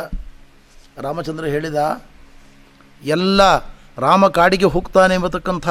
ರಾಮಚಂದ್ರ 0.98 1.46
ಹೇಳಿದ, 1.46 2.02
ಎಲ್ಲ 3.04 3.58
ರಾಮ 3.98 4.28
ಕಾಡಿಗೆ 4.28 4.65
ಹೋಗ್ತಾನೆ 4.65 5.13
ಎಂಬತಕ್ಕಂಥ 5.13 5.70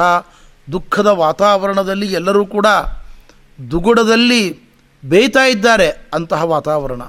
ದುಃಖದ 0.71 1.07
ವಾತಾವರಣದಲ್ಲಿ 1.07 2.13
ಎಲ್ಲರೂ 2.13 2.45
ಕೂಡ 2.45 2.65
ದುಗುಡದಲ್ಲಿ 3.71 4.59
ಬೇಯ್ತಾ 5.05 5.45
ಇದ್ದಾರೆ 5.45 6.09
ಅಂತಹ 6.13 6.43
ವಾತಾವರಣ. 6.43 7.01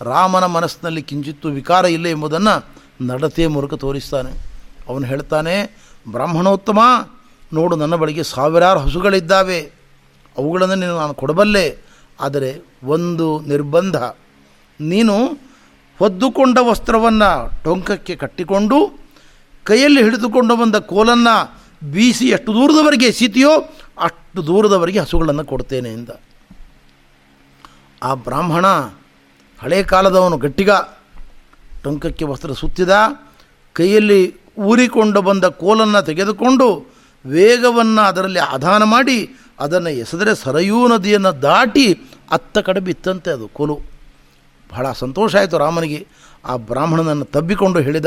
ರಾಮನ 0.00 0.46
ಮನಸ್ಸಿನಲ್ಲಿ 0.46 1.02
ಕಿಂಚಿತ್ತು 1.02 1.48
ವಿಕಾರ 1.48 1.84
ಇಲ್ಲ 1.84 2.06
ಎಂಬುದನ್ನು 2.06 2.64
ನಡತೆಯ 3.06 3.48
ಮೂಲಕ 3.48 3.74
ತೋರಿಸ್ತಾನೆ. 3.74 4.30
ಅವನು 4.88 5.06
ಹೇಳ್ತಾನೆ, 5.06 5.78
ಬ್ರಾಹ್ಮಣೋತ್ತಮ 6.10 6.78
ನೋಡು, 7.52 7.76
ನನ್ನ 7.76 7.94
ಬಳಿಗೆ 7.94 8.22
ಸಾವಿರಾರು 8.22 8.80
ಹಸುಗಳಿದ್ದಾವೆ. 8.80 9.72
ಅವುಗಳನ್ನು 10.36 10.74
ನೀನು 10.74 10.96
ನಾನು 10.96 11.14
ಕೊಡಬಲ್ಲೆ. 11.14 11.78
ಆದರೆ 12.20 12.62
ಒಂದು 12.84 13.40
ನಿರ್ಬಂಧ. 13.40 13.96
ನೀನು 14.80 15.38
ಹೊದ್ದುಕೊಂಡ 15.98 16.58
ವಸ್ತ್ರವನ್ನು 16.60 17.62
ಟೊಂಕಕ್ಕೆ 17.64 18.16
ಕಟ್ಟಿಕೊಂಡು, 18.16 19.00
ಕೈಯಲ್ಲಿ 19.64 20.02
ಹಿಡಿದುಕೊಂಡು 20.02 20.56
ಬಂದ 20.56 20.76
ಕೋಲನ್ನು 20.76 21.60
ಬೀಸಿ 21.92 22.28
ಎಷ್ಟು 22.28 22.54
ದೂರದವರೆಗೆ 22.54 23.06
ಎಸಿತಿಯೋ 23.06 23.50
ಅಷ್ಟು 24.00 24.46
ದೂರದವರೆಗೆ 24.46 24.98
ಹಸುಗಳನ್ನು 24.98 25.44
ಕೊಡ್ತೇನೆ 25.44 25.92
ಎಂದ. 25.92 26.08
ಆ 28.02 28.14
ಬ್ರಾಹ್ಮಣ 28.14 28.66
ಹಳೆ 29.60 29.82
ಕಾಲದವನು 29.82 30.36
ಗಟ್ಟಿಗ. 30.36 30.70
ಟೊಂಕಕ್ಕೆ 31.82 32.24
ವಸ್ತ್ರ 32.24 32.52
ಸುತ್ತಿದ, 32.52 32.98
ಕೈಯಲ್ಲಿ 33.72 34.34
ಊರಿಕೊಂಡು 34.58 35.22
ಬಂದ 35.22 35.44
ಕೋಲನ್ನು 35.44 36.04
ತೆಗೆದುಕೊಂಡು 36.04 36.89
ವೇಗವನ್ನು 37.26 38.02
ಅದರಲ್ಲಿ 38.02 38.38
ಆಧಾನ 38.38 38.82
ಮಾಡಿ 38.82 39.30
ಅದನ್ನು 39.60 39.90
ಎಸೆದರೆ 39.90 40.34
ಸರಯೂ 40.34 40.88
ನದಿಯನ್ನು 40.88 41.42
ದಾಟಿ 41.42 41.94
ಅತ್ತ 42.30 42.58
ಕಡೆ 42.58 42.80
ಬಿತ್ತಂತೆ 42.80 43.30
ಅದು 43.30 43.48
ಕೋಲು. 43.48 43.80
ಬಹಳ 44.72 44.92
ಸಂತೋಷ 44.92 45.36
ಆಯಿತು 45.36 45.58
ರಾಮನಿಗೆ. 45.58 46.06
ಆ 46.44 46.56
ಬ್ರಾಹ್ಮಣನನ್ನು 46.56 47.24
ತಬ್ಬಿಕೊಂಡು 47.24 47.80
ಹೇಳಿದ, 47.80 48.06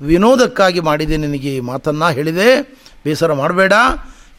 ವಿನೋದಕ್ಕಾಗಿ 0.00 0.80
ಮಾಡಿದೆ 0.80 1.16
ನಿನಗೆ 1.16 1.56
ಈ 1.56 1.60
ಮಾತನ್ನು 1.60 2.12
ಹೇಳಿದೆ. 2.12 2.62
ಬೇಸರ 3.04 3.32
ಮಾಡಬೇಡ, 3.32 3.72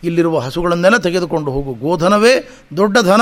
ಇಲ್ಲಿರುವ 0.04 0.40
ಹಸುಗಳನ್ನೆಲ್ಲ 0.40 0.98
ತೆಗೆದುಕೊಂಡು 0.98 1.52
ಹೋಗು. 1.52 1.74
ಗೋಧನವೇ 1.74 2.50
ದೊಡ್ಡ 2.78 2.98
ಧನ. 2.98 3.22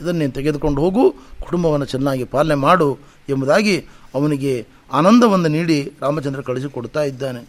ಇದನ್ನು 0.00 0.18
ನೀನು 0.20 0.32
ತೆಗೆದುಕೊಂಡು 0.32 0.82
ಹೋಗು, 0.82 1.10
ಕುಟುಂಬವನ್ನು 1.44 1.86
ಚೆನ್ನಾಗಿ 1.86 2.24
ಪಾಲನೆ 2.24 2.54
ಮಾಡು 2.54 2.98
ಎಂಬುದಾಗಿ 3.28 3.86
ಅವನಿಗೆ 4.14 4.66
ಆನಂದವನ್ನು 4.92 5.48
ನೀಡಿ 5.48 5.92
ರಾಮಚಂದ್ರ 6.00 6.40
ಕಳಿಸಿಕೊಡ್ತಾ 6.40 7.02
ಇದ್ದಾನೆ. 7.02 7.48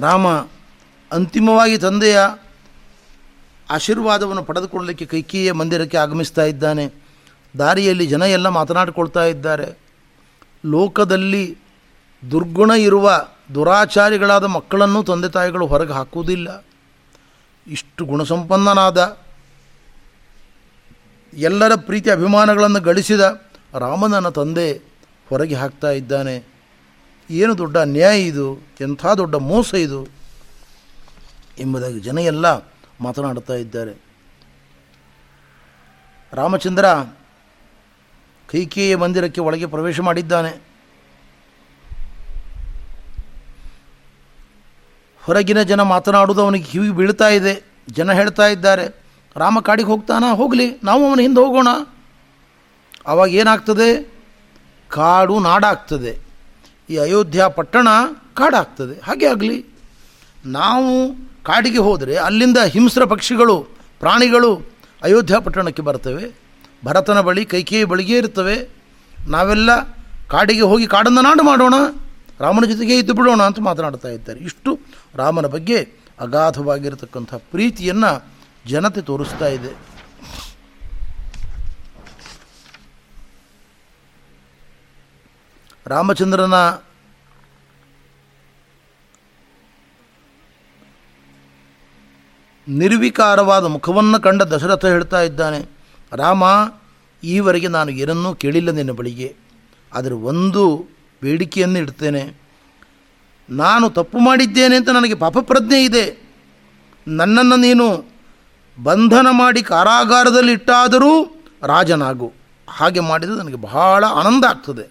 ರಾಮ 0.00 0.26
ಅಂತಿಮವಾಗಿ 1.14 1.78
ತಂದೆಯ 1.78 2.18
ಆಶೀರ್ವಾದವನ್ನು 3.70 4.42
ಪಡೆದುಕೊಳ್ಳಲಿಕ್ಕೆ 4.42 5.06
ಕೈಕೇಯ 5.06 5.52
ಮಂದಿರಕ್ಕೆ 5.52 5.96
ಆಗಮಿಸ್ತಾ 5.96 6.44
ಇದ್ದಾನೆ. 6.44 6.94
ದಾರಿಯಲ್ಲಿ 7.58 8.06
ಜನ 8.06 8.22
ಎಲ್ಲ 8.22 8.48
ಮಾತನಾಡಿಕೊಳ್ತಾ 8.48 9.24
ಇದ್ದಾರೆ. 9.24 9.78
ಲೋಕದಲ್ಲಿ 10.64 11.58
ದುರ್ಗುಣ 12.30 12.70
ಇರುವ 12.70 13.28
ದುರಾಚಾರಿಗಳಾದ 13.54 14.44
ಮಕ್ಕಳನ್ನು 14.44 15.02
ತಂದೆ 15.02 15.28
ತಾಯಿಗಳು 15.28 15.66
ಹೊರಗೆ 15.66 15.92
ಹಾಕುವುದಿಲ್ಲ. 15.92 16.64
ಇಷ್ಟು 17.66 18.04
ಗುಣಸಂಪನ್ನನಾದ, 18.04 19.18
ಎಲ್ಲರ 21.34 21.72
ಪ್ರೀತಿ 21.74 22.10
ಅಭಿಮಾನಗಳನ್ನು 22.10 22.80
ಗಳಿಸಿದ 22.80 23.42
ರಾಮನನ್ನ 23.78 24.28
ತಂದೆ 24.28 24.72
ಹೊರಗೆ 25.28 25.54
ಹಾಕ್ತಾ 25.54 25.90
ಇದ್ದಾನೆ. 25.90 26.48
ಏನು 27.30 27.58
ದೊಡ್ಡ 27.58 27.78
ಅನ್ಯಾಯ 27.78 28.22
ಇದು, 28.22 28.58
ಎಂಥ 28.80 29.06
ದೊಡ್ಡ 29.06 29.34
ಮೋಸ 29.34 29.74
ಇದು. 29.74 30.13
ಎಂಬುದಾಗಿ 31.58 32.00
ಜನ 32.00 32.18
ಎಲ್ಲ 32.18 32.46
ಮಾತನಾಡುತ್ತಾ 33.00 33.54
ಇದ್ದಾರೆ. 33.54 34.02
ರಾಮಚಂದ್ರ 36.32 36.86
ಕೈಕೇಯ 38.52 38.96
ಮಂದಿರಕ್ಕೆ 38.96 39.40
ಒಳಗೆ 39.40 39.66
ಪ್ರವೇಶ 39.66 40.00
ಮಾಡಿದ್ದಾನೆ. 40.00 40.62
ಹೊರಗಿನ 45.22 45.62
ಜನ 45.62 45.82
ಮಾತನಾಡುವುದು 45.82 46.42
ಅವನಿಗೆ 46.42 46.64
ಕಿವಿ 46.64 46.90
ಬೀಳ್ತಾ 46.90 47.28
ಇದೆ. 47.28 47.64
ಜನ 47.90 48.12
ಹೇಳ್ತಾ 48.12 48.46
ಇದ್ದಾರೆ, 48.46 49.02
ರಾಮ 49.36 49.60
ಕಾಡಿಗೆ 49.60 49.88
ಹೋಗ್ತಾನಾ? 49.88 50.34
ಹೋಗಲಿ, 50.34 50.80
ನಾವು 50.84 51.08
ಅವನ 51.08 51.20
ಹಿಂದೆ 51.20 51.40
ಹೋಗೋಣ. 51.40 51.68
ಆವಾಗ 53.06 53.30
ಏನಾಗ್ತದೆ? 53.30 54.14
ಕಾಡು 54.88 55.38
ನಾಡಾಗ್ತದೆ. 55.38 56.18
ಈ 56.90 56.96
ಅಯೋಧ್ಯ 56.96 57.44
ಪಟ್ಟಣ 57.48 57.88
ಕಾಡಾಗ್ತದೆ. 58.34 59.00
ಹಾಗೆ 59.04 59.26
ಆಗಲಿ. 59.26 59.73
ನಾವು 60.46 61.14
ಕಾಡಿಗೆ 61.44 61.78
ಹೋದರೆ 61.78 62.16
ಅಲ್ಲಿಂದ 62.16 62.58
ಹಿಂಸ್ರ 62.58 63.04
ಪಕ್ಷಿಗಳು, 63.04 63.62
ಪ್ರಾಣಿಗಳು 64.00 64.54
ಅಯೋಧ್ಯ 65.02 65.40
ಪಟ್ಟಣಕ್ಕೆ 65.40 65.82
ಬರ್ತವೆ. 65.82 66.24
ಭರತನ 66.84 67.20
ಬಳಿ, 67.20 67.44
ಕೈಕೇಯಿ 67.44 67.84
ಬಳಿಗೆ 67.84 68.16
ಇರ್ತವೆ. 68.16 68.68
ನಾವೆಲ್ಲ 69.28 69.82
ಕಾಡಿಗೆ 70.28 70.60
ಹೋಗಿ 70.60 70.86
ಕಾಡನ್ನು 70.86 71.22
ನಾಡು 71.22 71.42
ಮಾಡೋಣ, 71.42 71.74
ರಾಮನ 72.40 72.64
ಜೊತೆಗೆ 72.64 72.98
ಇದ್ದು 72.98 73.14
ಬಿಡೋಣ 73.14 73.42
ಅಂತ 73.42 73.60
ಮಾತನಾಡ್ತಾ 73.60 74.08
ಇದ್ದಾರೆ. 74.08 74.40
ಇಷ್ಟು 74.40 74.80
ರಾಮನ 75.14 75.46
ಬಗ್ಗೆ 75.46 75.88
ಅಗಾಧವಾಗಿರತಕ್ಕಂಥ 76.20 77.34
ಪ್ರೀತಿಯನ್ನು 77.34 78.24
ಜನತೆ 78.66 79.00
ತೋರಿಸ್ತಾ 79.00 79.46
ಇದೆ. 79.46 79.72
ರಾಮಚಂದ್ರನ 85.86 86.54
ನಿರ್ವಿಕಾರವಾದ 92.68 93.64
ಮುಖವನ್ನು 93.64 94.20
ಕಂಡ 94.20 94.42
ದಶರಥ 94.42 94.84
ಹೇಳ್ತಾ 94.84 95.20
ಇದ್ದಾನೆ, 95.20 95.70
ರಾಮ, 96.12 96.42
ಈವರೆಗೆ 97.24 97.68
ನಾನು 97.68 97.90
ಏನನ್ನೂ 97.90 98.34
ಕೇಳಿಲ್ಲ 98.34 98.70
ನಿನ್ನ 98.70 98.90
ಬಳಿಗೆ. 98.90 99.36
ಆದರೆ 99.94 100.14
ಒಂದು 100.14 100.88
ಬೇಡಿಕೆಯನ್ನು 101.22 101.78
ಇಡ್ತೇನೆ. 101.78 102.40
ನಾನು 103.50 103.90
ತಪ್ಪು 103.90 104.18
ಮಾಡಿದ್ದೇನೆ 104.18 104.76
ಅಂತ 104.76 104.88
ನನಗೆ 104.88 105.14
ಪಾಪಪ್ರಜ್ಞೆ 105.14 105.84
ಇದೆ. 105.84 106.32
ನನ್ನನ್ನು 107.08 107.56
ನೀನು 107.56 108.14
ಬಂಧನ 108.82 109.26
ಮಾಡಿ 109.30 109.62
ಕಾರಾಗಾರದಲ್ಲಿ 109.62 110.52
ಇಟ್ಟಾದರೂ 110.52 111.42
ರಾಜನಾಗು. 111.62 112.32
ಹಾಗೆ 112.68 113.00
ಮಾಡಿದರೆ 113.00 113.36
ನನಗೆ 113.36 113.54
ಬಹಳ 113.54 114.04
ಆನಂದ 114.04 114.44
ಆಗ್ತದೆ. 114.44 114.90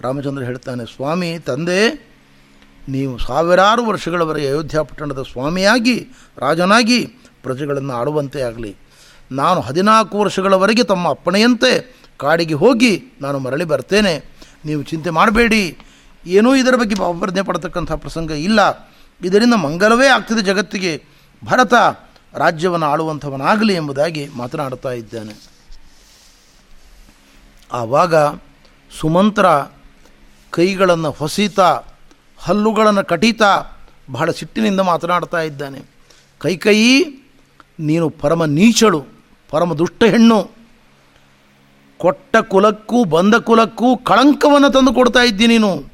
ರಾಮಚಂದ್ರ 0.00 0.42
ಹೇಳ್ತಾನೆ, 0.42 0.96
ಸ್ವಾಮಿ, 0.96 1.38
ತಂದೆ 1.38 2.07
ನೀವು 2.88 3.18
ಸಾವಿರಾರು 3.18 3.86
ವರ್ಷಗಳವರೆಗೆ 3.86 4.46
ಅಯೋಧ್ಯ 4.46 4.82
ಪಟ್ಟಣದ 4.82 5.22
ಸ್ವಾಮಿಯಾಗಿ, 5.22 6.08
ರಾಜನಾಗಿ 6.38 7.06
ಪ್ರಜೆಗಳನ್ನು 7.42 7.94
ಆಳುವಂತೆ 7.94 8.42
ಆಗಲಿ. 8.42 8.76
ನಾನು 9.32 9.60
ಹದಿನಾಲ್ಕು 9.60 10.20
ವರ್ಷಗಳವರೆಗೆ 10.20 10.82
ತಮ್ಮ 10.82 11.08
ಅಪ್ಪಣೆಯಂತೆ 11.08 11.96
ಕಾಡಿಗೆ 12.16 12.54
ಹೋಗಿ 12.54 13.04
ನಾನು 13.20 13.38
ಮರಳಿ 13.38 13.64
ಬರ್ತೇನೆ. 13.64 14.38
ನೀವು 14.64 14.82
ಚಿಂತೆ 14.82 15.10
ಮಾಡಬೇಡಿ. 15.10 15.78
ಏನೂ 16.26 16.54
ಇದರ 16.54 16.74
ಬಗ್ಗೆ 16.76 16.94
ಅಪ್ರಜ್ಞೆ 16.94 17.42
ಪಡತಕ್ಕಂಥ 17.42 17.92
ಪ್ರಸಂಗ 17.92 18.30
ಇಲ್ಲ. 18.30 18.90
ಇದರಿಂದ 19.24 19.54
ಮಂಗಲವೇ 19.54 20.06
ಆಗ್ತದೆ 20.06 20.42
ಜಗತ್ತಿಗೆ. 20.42 21.04
ಭರತ 21.44 21.74
ರಾಜ್ಯವನ್ನು 22.34 22.86
ಆಳುವಂಥವನಾಗಲಿ 22.86 23.74
ಎಂಬುದಾಗಿ 23.74 24.28
ಮಾತನಾಡುತ್ತಾ 24.36 24.92
ಇದ್ದಾನೆ. 24.92 25.50
ಆವಾಗ 27.72 28.14
ಸುಮಂತ್ರ 29.00 29.46
ಕೈಗಳನ್ನು 30.50 31.10
ಹೊಸೀತಾ 31.10 31.82
ಹಲ್ಲುಗಳನ್ನು 32.38 33.04
ಕಟಿತ 33.04 33.42
ಬಹಳ 34.10 34.30
ಸಿಟ್ಟಿನಿಂದ 34.30 34.80
ಮಾತನಾಡ್ತಾ 34.80 35.40
ಇದ್ದಾನೆ. 35.40 35.78
ಕೈಕೈ 36.38 37.04
ನೀನು 37.80 38.10
ಪರಮ 38.10 38.44
ನೀಚಳು, 38.44 39.04
ಪರಮ 39.50 39.74
ದುಷ್ಟ 39.74 40.04
ಹೆಣ್ಣು. 40.04 40.50
ಕೊಟ್ಟ 41.98 42.36
ಕುಲಕ್ಕೂ 42.36 43.04
ಬಂದ 43.04 43.34
ಕುಲಕ್ಕೂ 43.34 43.96
ಕಳಂಕವನ್ನು 43.96 44.70
ತಂದು 44.70 44.94
ಕೊಡ್ತಾ 44.94 45.22
ಇದ್ದಿ 45.22 45.46
ನೀನು. 45.46 45.92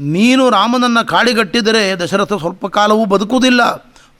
ನೀನು 0.00 0.50
ರಾಮನನ್ನು 0.50 1.06
ಕಾಡಿಗಟ್ಟಿದರೆ 1.06 1.98
ದಶರಥ 1.98 2.32
ಸ್ವಲ್ಪ 2.32 2.66
ಕಾಲವೂ 2.66 3.04
ಬದುಕುವುದಿಲ್ಲ. 3.04 3.60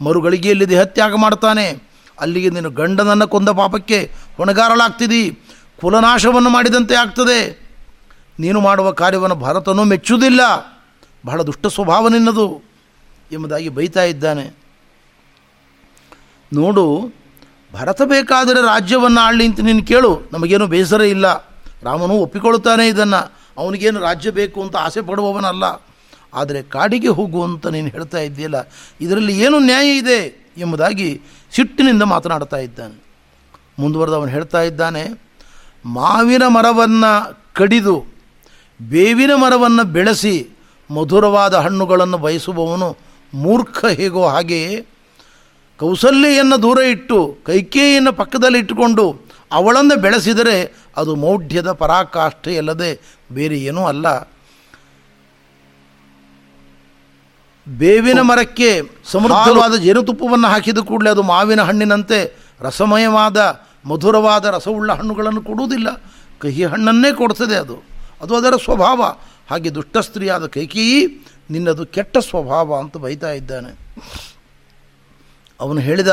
ಮರುಗಳಿಗೆಯಲ್ಲಿ 0.05 0.69
ದೇಹತ್ಯಾಗ 0.69 1.14
ಮಾಡ್ತಾನೆ. 1.14 1.90
ಅಲ್ಲಿಗೆ 2.21 2.51
ನೀನು 2.51 2.71
ಗಂಡನನ್ನು 2.71 3.29
ಕೊಂದ 3.29 3.49
ಪಾಪಕ್ಕೆ 3.49 4.12
ಹೊಣೆಗಾರಳಾಗ್ತಿದ್ದಿ 4.37 5.38
ಕುಲನಾಶವನ್ನು 5.81 6.51
ಮಾಡಿದಂತೆ 6.51 6.95
ಆಗ್ತದೆ. 6.95 7.71
ನೀನು 8.40 8.61
ಮಾಡುವ 8.61 8.90
ಕಾರ್ಯವನ್ನು 8.90 9.37
ಭಾರತನೂ 9.37 9.85
ಮೆಚ್ಚುವುದಿಲ್ಲ. 9.85 10.40
ಬಹಳ 11.24 11.40
ದುಷ್ಟ 11.48 11.66
ಸ್ವಭಾವ 11.76 12.09
ನಿನ್ನದು 12.14 12.46
ಎಂಬುದಾಗಿ 13.30 13.68
ಬೈತಾ 13.76 14.04
ಇದ್ದಾನೆ. 14.12 14.44
ನೋಡು, 16.52 16.85
ಭರತ 17.72 18.00
ಬೇಕಾದರೆ 18.12 18.61
ರಾಜ್ಯವನ್ನು 18.72 19.20
ಆಳಲಿ 19.24 19.44
ಅಂತ 19.48 19.61
ನೀನು 19.68 19.83
ಕೇಳು, 19.90 20.11
ನಮಗೇನು 20.33 20.66
ಬೇಸರ 20.74 21.02
ಇಲ್ಲ. 21.14 21.26
ರಾಮನು 21.87 22.14
ಒಪ್ಪಿಕೊಳ್ಳುತ್ತಾನೆ 22.24 22.85
ಇದನ್ನು, 22.92 23.20
ಅವನಿಗೇನು 23.61 23.98
ರಾಜ್ಯ 24.09 24.30
ಬೇಕು 24.38 24.59
ಅಂತ 24.64 24.76
ಆಸೆ 24.87 25.00
ಪಡುವವನಲ್ಲ. 25.11 25.64
ಆದರೆ 26.33 26.61
ಕಾಡಿಗೆ 26.74 27.11
ಹೋಗು 27.18 27.40
ಅಂತ 27.48 27.66
ನೀನು 27.76 27.88
ಹೇಳ್ತಾ 27.94 28.20
ಇದ್ದೀಯಲ್ಲ, 28.28 28.59
ಇದರಲ್ಲಿ 29.04 29.35
ಏನು 29.44 29.56
ನ್ಯಾಯ 29.70 29.87
ಇದೆ 30.02 30.20
ಎಂಬುದಾಗಿ 30.62 31.09
ಸಿಟ್ಟಿನಿಂದ 31.52 32.04
ಮಾತನಾಡ್ತಾ 32.14 32.59
ಇದ್ದಾನೆ. 32.66 32.96
ಮುಂದುವರೆದು 33.80 34.16
ಅವನು 34.20 34.33
ಹೇಳ್ತಾ 34.37 34.61
ಇದ್ದಾನೆ, 34.70 35.02
ಮಾವಿನ 35.85 36.44
ಮರವನ್ನು 36.56 37.12
ಕಡಿದು, 37.59 37.96
ಬೇವಿನ 38.80 39.33
ಮರವನ್ನು 39.42 39.85
ಬೆಳೆಸಿ 39.96 40.35
ಮಧುರವಾದ 40.90 41.55
ಹಣ್ಣುಗಳನ್ನು 41.55 42.18
ಬಯಸುವವನು 42.18 42.96
ಮೂರ್ಖ 43.35 43.85
ಹೇಗೋ 43.85 44.29
ಹಾಗೆಯೇ 44.29 44.87
ಕೌಸಲ್ಯೆಯನ್ನು 45.79 46.62
ದೂರ 46.62 46.79
ಇಟ್ಟು 46.79 47.38
ಕೈಕೇಯಿಯನ್ನು 47.44 48.12
ಪಕ್ಕದಲ್ಲಿ 48.12 48.59
ಇಟ್ಟುಕೊಂಡು 48.59 49.20
ಅವಳನ್ನು 49.53 50.00
ಬೆಳೆಸಿದರೆ 50.00 50.87
ಅದು 50.96 51.14
ಮೌಢ್ಯದ 51.14 51.72
ಪರಾಕಾಷ್ಠೆಯಲ್ಲದೆ 51.72 53.18
ಬೇರೆ 53.33 53.59
ಏನೂ 53.59 53.85
ಅಲ್ಲ. 53.85 54.07
ಬೇವಿನ 57.68 58.20
ಮರಕ್ಕೆ 58.20 58.83
ಸಮೃದ್ಧವಾದ 59.05 59.74
ಜೇನುತುಪ್ಪವನ್ನು 59.76 60.48
ಹಾಕಿದ 60.48 60.79
ಕೂಡಲೇ 60.79 61.11
ಅದು 61.11 61.22
ಮಾವಿನ 61.22 61.62
ಹಣ್ಣಿನಂತೆ 61.62 62.37
ರಸಮಯವಾದ 62.61 63.61
ಮಧುರವಾದ 63.85 64.44
ರಸವುಳ್ಳ 64.44 64.92
ಹಣ್ಣುಗಳನ್ನು 64.92 65.42
ಕೊಡುವುದಿಲ್ಲ. 65.42 65.88
ಕಹಿ 66.38 66.64
ಹಣ್ಣನ್ನೇ 66.64 67.12
ಕೊಡ್ತದೆ 67.12 67.57
ಅದು. 67.57 67.83
ಅದು 68.22 68.37
ಅದರ 68.37 68.57
ಸ್ವಭಾವ. 68.64 69.03
ಹಾಗೆ 69.51 69.75
ದುಷ್ಟ 69.75 69.99
ಸ್ತ್ರೀಯಾದ 69.99 70.47
ಕೈಕೇಯಿ 70.47 71.27
ನಿನ್ನದು 71.51 71.87
ಕೆಟ್ಟ 71.87 72.19
ಸ್ವಭಾವ 72.19 72.75
ಅಂತ 72.75 72.97
ಬೈತಾ 72.97 73.31
ಇದ್ದಾನೆ. 73.31 73.79
ಅವನು 75.61 75.81
ಹೇಳಿದ, 75.81 76.13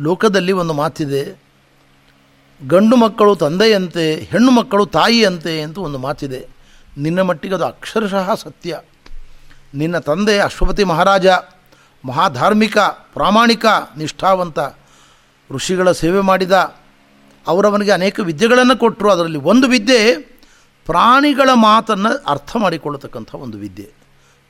ಲೋಕದಲ್ಲಿ 0.00 0.52
ಒಂದು 0.52 0.74
ಮಾತಿದೆ, 0.74 1.40
ಗಂಡು 2.68 2.96
ಮಕ್ಕಳು 2.96 3.36
ತಂದೆಯಂತೆ, 3.36 4.14
ಹೆಣ್ಣು 4.14 4.50
ಮಕ್ಕಳು 4.50 4.86
ತಾಯಿಯಂತೆ 4.86 5.62
ಅಂತ 5.62 5.78
ಒಂದು 5.78 5.98
ಮಾತಿದೆ. 5.98 6.48
ನಿನ್ನ 6.98 7.22
ಮಟ್ಟಿಗೆ 7.22 7.54
ಅದು 7.54 7.64
ಅಕ್ಷರಶಃ 7.64 8.34
ಸತ್ಯ. 8.34 8.80
ನಿನ್ನ 9.74 9.98
ತಂದೆ 9.98 10.38
ಅಶ್ವಪತಿ 10.38 10.84
ಮಹಾರಾಜ, 10.84 11.26
ಮಹಾಧಾರ್ಮಿಕ, 12.04 12.78
ಪ್ರಾಮಾಣಿಕ, 12.78 13.66
ನಿಷ್ಠಾವಂತ, 13.96 14.58
ಋಷಿಗಳ 15.50 15.92
ಸೇವೆ 15.92 16.20
ಮಾಡಿದ, 16.20 16.52
ಅವರವನಿಗೆ 17.46 17.90
ಅನೇಕ 17.90 18.20
ವಿದ್ಯೆಗಳನ್ನು 18.20 18.76
ಕೊಟ್ಟರು. 18.76 19.10
ಅದರಲ್ಲಿ 19.10 19.38
ಒಂದು 19.38 19.68
ವಿದ್ಯೆ 19.68 20.29
ಪ್ರಾಣಿಗಳ 20.86 21.50
ಮಾತನ್ನು 21.54 22.24
ಅರ್ಥ 22.24 22.56
ಮಾಡಿಕೊಳ್ಳತಕ್ಕಂಥ 22.56 23.34
ಒಂದು 23.34 23.58
ವಿದ್ಯೆ. 23.58 23.92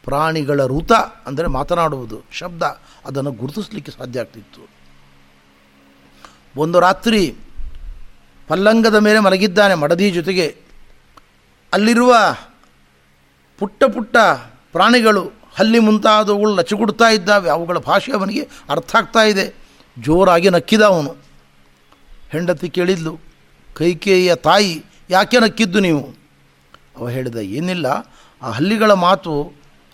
ಪ್ರಾಣಿಗಳ 0.05 0.67
ಋತ 0.67 0.93
ಅಂದರೆ 1.27 1.47
ಮಾತನಾಡುವುದು, 1.47 2.23
ಶಬ್ದ, 2.33 2.63
ಅದನ್ನು 3.05 3.33
ಗುರುತಿಸಲಿಕ್ಕೆ 3.33 3.93
ಸಾಧ್ಯ 3.93 4.21
ಆಗ್ತಿತ್ತು. 4.21 4.69
ಒಂದು 6.57 6.81
ರಾತ್ರಿ 6.81 7.37
ಪಲ್ಲಂಗದ 8.49 8.95
ಮೇಲೆ 8.95 9.21
ಮಲಗಿದ್ದಾನೆ 9.21 9.75
ಮಡದಿ 9.75 10.11
ಜೊತೆಗೆ. 10.11 10.57
ಅಲ್ಲಿರುವ 11.73 12.17
ಪುಟ್ಟ 13.59 13.85
ಪುಟ್ಟ 13.85 14.17
ಪ್ರಾಣಿಗಳು 14.73 15.33
ಹಲ್ಲಿ 15.55 15.79
ಮುಂತಾದವುಗಳು 15.79 16.57
ನಚುಗುಡ್ತಾ 16.57 17.09
ಇದ್ದಾವೆ. 17.09 17.51
ಅವುಗಳ 17.51 17.79
ಭಾಷೆ 17.79 18.13
ಅವನಿಗೆ 18.13 18.49
ಅರ್ಥ 18.71 18.97
ಆಗ್ತಾ 18.97 19.23
ಇದೆ. 19.23 19.55
ಜೋರಾಗಿ 19.99 20.51
ನಕ್ಕಿದ 20.51 20.83
ಅವನು. 20.83 21.17
ಹೆಂಡತಿ 22.31 22.69
ಕೇಳಿದ್ಲು, 22.69 23.19
ಕೈಕೇಯಿಯ 23.75 24.35
ತಾಯಿ, 24.35 24.85
ಯಾಕೆ 25.11 25.41
ನಕ್ಕಿದ್ದು 25.41 25.81
ನೀವು? 25.81 26.20
ಅವ 26.97 27.09
ಹೇಳಿದ, 27.09 27.37
ಏನಿಲ್ಲ, 27.37 27.87
ಆ 28.43 28.51
ಹಲ್ಲಿಗಳ 28.51 28.93
ಮಾತು 28.93 29.53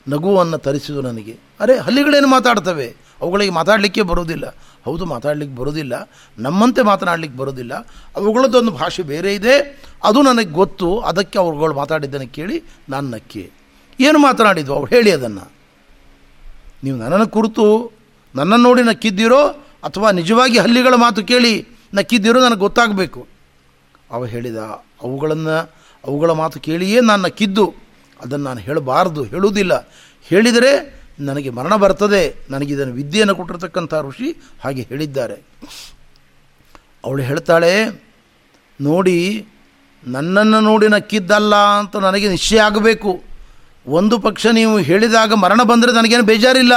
ನಗುವನ್ನು 0.08 0.58
ತರಿಸಿದು 0.58 1.02
ನನಗೆ. 1.02 1.36
ಅರೆ, 1.60 1.78
ಹಲ್ಲಿಗಳೇನು 1.78 2.28
ಮಾತಾಡ್ತವೆ? 2.28 2.94
ಅವುಗಳಿಗೆ 3.20 3.52
ಮಾತಾಡಲಿಕ್ಕೆ 3.52 4.02
ಬರೋದಿಲ್ಲ 4.02 4.54
ಹೌದು, 4.84 5.04
ಮಾತಾಡಲಿಕ್ಕೆ 5.04 5.56
ಬರೋದಿಲ್ಲ 5.56 6.10
ನಮ್ಮಂತೆ 6.38 6.82
ಮಾತನಾಡಲಿಕ್ಕೆ 6.82 7.38
ಬರೋದಿಲ್ಲ 7.38 7.74
ಅವುಗಳದ್ದೊಂದು 8.16 8.70
ಭಾಷೆ 8.70 9.02
ಬೇರೆ 9.02 9.34
ಇದೆ. 9.34 9.82
ಅದು 10.04 10.22
ನನಗೆ 10.22 10.50
ಗೊತ್ತು. 10.50 11.00
ಅದಕ್ಕೆ 11.00 11.38
ಅವ್ರುಗಳು 11.38 11.74
ಮಾತಾಡಿದ್ದನ್ನು 11.74 12.28
ಕೇಳಿ 12.28 12.62
ನಾನು 12.88 13.10
ನಕ್ಕಿ. 13.10 13.50
ಏನು 14.00 14.18
ಮಾತನಾಡಿದ್ವು? 14.18 14.74
ಅವ್ರು 14.74 14.94
ಹೇಳಿ 14.94 15.10
ಅದನ್ನು. 15.10 15.50
ನೀವು 16.84 16.96
ನನ್ನನ್ನು 16.98 17.28
ಕುರಿತು 17.28 17.92
ನನ್ನನ್ನು 18.34 18.68
ನೋಡಿ 18.68 18.82
ನಕ್ಕಿದ್ದೀರೋ 18.82 19.48
ಅಥವಾ 19.84 20.10
ನಿಜವಾಗಿ 20.10 20.58
ಹಲ್ಲಿಗಳ 20.58 20.94
ಮಾತು 20.94 21.24
ಕೇಳಿ 21.24 21.66
ನಕ್ಕಿದ್ದೀರೋ 21.94 22.40
ನನಗೆ 22.40 22.58
ಗೊತ್ತಾಗಬೇಕು. 22.58 23.26
ಅವ 24.10 24.26
ಹೇಳಿದ, 24.26 24.56
ಅವುಗಳನ್ನು 25.02 25.70
ಅವುಗಳ 26.06 26.30
ಮಾತು 26.30 26.60
ಕೇಳಿಯೇ 26.60 27.00
ನಾನು 27.00 27.22
ನಕ್ಕಿದ್ದು 27.22 27.66
ಅದನ್ನು 28.20 28.44
ನಾನು 28.44 28.60
ಹೇಳಬಾರ್ದು, 28.60 29.22
ಹೇಳುವುದಿಲ್ಲ. 29.24 29.74
ಹೇಳಿದರೆ 30.30 30.72
ನನಗೆ 31.20 31.50
ಮರಣ 31.50 31.74
ಬರ್ತದೆ 31.76 32.22
ನನಗಿದನ್ನು 32.50 32.94
ವಿದ್ಯೆಯನ್ನು 32.94 33.34
ಕೊಟ್ಟಿರ್ತಕ್ಕಂಥ 33.34 33.94
ಋಷಿ 34.08 34.28
ಹಾಗೆ 34.64 34.82
ಹೇಳಿದ್ದಾರೆ. 34.82 35.36
ಅವಳು 37.04 37.22
ಹೇಳ್ತಾಳೆ, 37.22 37.72
ನೋಡಿ, 38.80 39.18
ನನ್ನನ್ನು 40.04 40.60
ನೋಡಿ 40.60 40.88
ನಕ್ಕಿದ್ದಲ್ಲ 40.88 41.54
ಅಂತ 41.54 41.96
ನನಗೆ 41.96 42.28
ನಿಶ್ಚಯ 42.28 42.60
ಆಗಬೇಕು. 42.60 43.12
ಒಂದು 43.86 44.16
ಪಕ್ಷ 44.18 44.46
ನೀವು 44.52 44.78
ಹೇಳಿದಾಗ 44.78 45.32
ಮರಣ 45.32 45.60
ಬಂದರೆ 45.62 45.92
ನನಗೇನು 45.92 46.22
ಬೇಜಾರಿಲ್ಲ. 46.22 46.74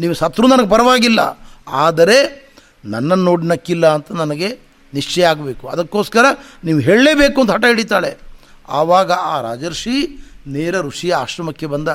ನೀವು 0.00 0.14
ಸತ್ರು 0.14 0.46
ನನಗೆ 0.48 0.68
ಪರವಾಗಿಲ್ಲ. 0.68 1.20
ಆದರೆ 1.84 2.18
ನನ್ನನ್ನು 2.84 3.24
ನೋಡಿ 3.24 3.46
ನಕ್ಕಿಲ್ಲ 3.46 3.86
ಅಂತ 3.94 4.12
ನನಗೆ 4.12 4.48
ನಿಶ್ಚಯ 4.94 5.24
ಆಗಬೇಕು. 5.26 5.64
ಅದಕ್ಕೋಸ್ಕರ 5.68 6.24
ನೀವು 6.64 6.78
ಹೇಳಲೇಬೇಕು 6.78 7.40
ಅಂತ 7.40 7.50
ಹಠ 7.50 7.64
ಹಿಡಿತಾಳೆ. 7.64 8.10
ಆವಾಗ 8.68 9.12
ಆ 9.12 9.40
ರಾಜರ್ಷಿ 9.40 10.26
ನೇರ 10.46 10.80
ಋಷಿಯ 10.80 11.14
ಆಶ್ರಮಕ್ಕೆ 11.14 11.66
ಬಂದ. 11.66 11.88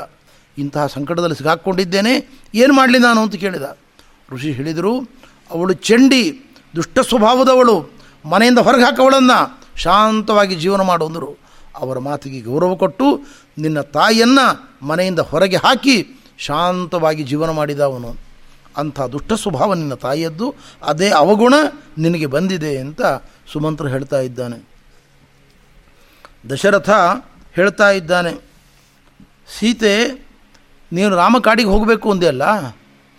ಇಂತಹ 0.58 0.88
ಸಂಕಟದಲ್ಲಿ 0.88 1.36
ಸಿಗಾಕ್ಕೊಂಡಿದ್ದೇನೆ 1.36 2.42
ಏನು 2.56 2.74
ಮಾಡಲಿ 2.74 3.00
ನಾನು 3.00 3.22
ಅಂತ 3.22 3.36
ಕೇಳಿದ. 3.36 3.78
ಋಷಿ 4.32 4.52
ಹೇಳಿದರು, 4.52 4.98
ಅವಳು 5.52 5.74
ಚಂಡಿ, 5.74 6.54
ದುಷ್ಟ 6.76 7.00
ಸ್ವಭಾವದವಳು, 7.00 7.92
ಮನೆಯಿಂದ 8.26 8.60
ಹೊರಗೆ 8.60 8.84
ಹಾಕವಳನ್ನು 8.84 9.62
ಶಾಂತವಾಗಿ 9.76 10.56
ಜೀವನ 10.56 10.82
ಮಾಡುವಂದರು 10.82 11.38
ಅವರ 11.76 12.00
ಮಾತಿಗೆ 12.00 12.42
ಗೌರವ 12.42 12.76
ಕೊಟ್ಟು 12.76 13.20
ನಿನ್ನ 13.58 13.82
ತಾಯಿಯನ್ನು 13.82 14.78
ಮನೆಯಿಂದ 14.86 15.20
ಹೊರಗೆ 15.20 15.56
ಹಾಕಿ 15.56 16.22
ಶಾಂತವಾಗಿ 16.38 17.24
ಜೀವನ 17.24 17.50
ಮಾಡಿದ 17.50 17.80
ಅವನು. 17.80 18.16
ಅಂಥ 18.78 19.02
ದುಷ್ಟ 19.02 19.34
ಸ್ವಭಾವ 19.34 19.74
ನಿನ್ನ 19.74 19.94
ತಾಯಿಯದ್ದು, 19.94 20.56
ಅದೇ 20.84 21.10
ಅವಗುಣ 21.10 21.54
ನಿನಗೆ 21.98 22.26
ಬಂದಿದೆ 22.26 22.78
ಅಂತ 22.78 23.02
ಸುಮಂತ್ರ 23.54 23.88
ಹೇಳ್ತಾ 23.88 24.20
ಇದ್ದಾನೆ. 24.20 24.71
ದಶರಥ 26.50 26.90
ಹೇಳ್ತಾ 27.56 27.88
ಇದ್ದಾನೆ, 27.92 28.34
ಸೀತೆ, 29.56 29.96
ನೀನು 30.92 31.16
ರಾಮ 31.16 31.36
ಕಾಡಿಗೆ 31.38 31.70
ಹೋಗಬೇಕು 31.70 32.08
ಅಂದೆ 32.12 32.28
ಅಲ್ಲ 32.28 32.44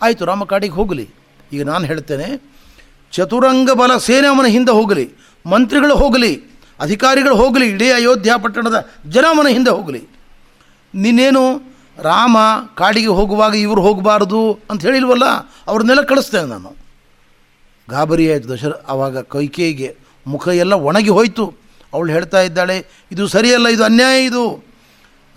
ಆಯಿತು 0.01 0.25
ರಾಮಕಾಡಿಗೆ 0.25 0.73
ಹೋಗಲಿ. 0.73 1.05
ಈಗ 1.53 1.61
ನಾನು 1.65 1.85
ಹೇಳ್ತೇನೆ, 1.85 2.27
ಚತುರಂಗ 3.13 3.71
ಬಲ 3.71 3.91
ಸೇನೆ 3.97 4.27
ಅವನ 4.27 4.45
ಹಿಂದೆ 4.45 4.71
ಹೋಗಲಿ, 4.71 5.05
ಮಂತ್ರಿಗಳು 5.45 5.95
ಹೋಗಲಿ, 5.95 6.31
ಅಧಿಕಾರಿಗಳು 6.79 7.35
ಹೋಗಲಿ, 7.35 7.65
ಇಡೀ 7.69 7.87
ಅಯೋಧ್ಯ 7.91 8.31
ಪಟ್ಟಣದ 8.43 8.77
ಜನ 9.09 9.25
ಅವನ 9.35 9.47
ಹಿಂದೆ 9.47 9.69
ಹೋಗಲಿ. 9.69 10.01
ನೀನೇನು 10.93 11.43
ರಾಮ 11.97 12.37
ಕಾಡಿಗೆ 12.75 13.11
ಹೋಗುವಾಗ 13.19 13.55
ಇವರು 13.55 13.81
ಹೋಗಬಾರ್ದು 13.81 14.39
ಅಂತ 14.71 14.81
ಹೇಳಿಲ್ವಲ್ಲ? 14.81 15.25
ಅವ್ರನ್ನೆಲ್ಲ 15.67 16.03
ಕಳಿಸ್ತೇನೆ 16.03 16.47
ನಾನು. 16.47 16.71
ಗಾಬರಿ 17.87 18.25
ಆಯಿತು 18.31 18.49
ದಶರ 18.49 18.73
ಆವಾಗ 18.89 19.17
ಕೈಕೇಯಿಗೆ 19.33 19.89
ಮುಖ 20.27 20.47
ಎಲ್ಲ 20.47 20.73
ಒಣಗಿ 20.89 21.09
ಹೋಯಿತು. 21.09 21.45
ಅವಳು 21.93 22.11
ಹೇಳ್ತಾ 22.11 22.41
ಇದ್ದಾಳೆ, 22.41 22.85
ಇದು 23.11 23.27
ಸರಿಯಲ್ಲ, 23.27 23.67
ಇದು 23.67 23.83
ಅನ್ಯಾಯ 23.83 24.25
ಇದು. 24.25 24.63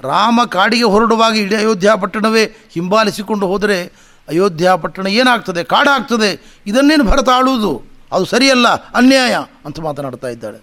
ರಾಮ 0.00 0.40
ಕಾಡಿಗೆ 0.50 0.82
ಹೊರಡುವಾಗ 0.82 1.36
ಇಡೀ 1.36 1.56
ಅಯೋಧ್ಯ 1.56 1.90
ಪಟ್ಟಣವೇ 2.00 2.44
ಹಿಂಬಾಲಿಸಿಕೊಂಡು 2.44 3.46
ಹೋದರೆ 3.46 3.84
ಅಯೋಧ್ಯ 4.28 4.70
ಪಟ್ಟಣ 4.76 5.06
ಏನಾಗ್ತದೆ, 5.06 5.64
ಕಾಡಾಗ್ತದೆ, 5.64 6.60
ಇದನ್ನೇನು 6.66 7.04
ಭರತ 7.04 7.28
ಆಳುವುದು? 7.28 7.82
ಅದು 8.12 8.24
ಸರಿಯಲ್ಲ, 8.24 8.68
ಅನ್ಯಾಯ, 8.68 9.36
ಅಂತ 9.64 9.80
ಮಾತನಾಡ್ತಾ 9.80 10.28
ಇದ್ದಾಳೆ. 10.28 10.58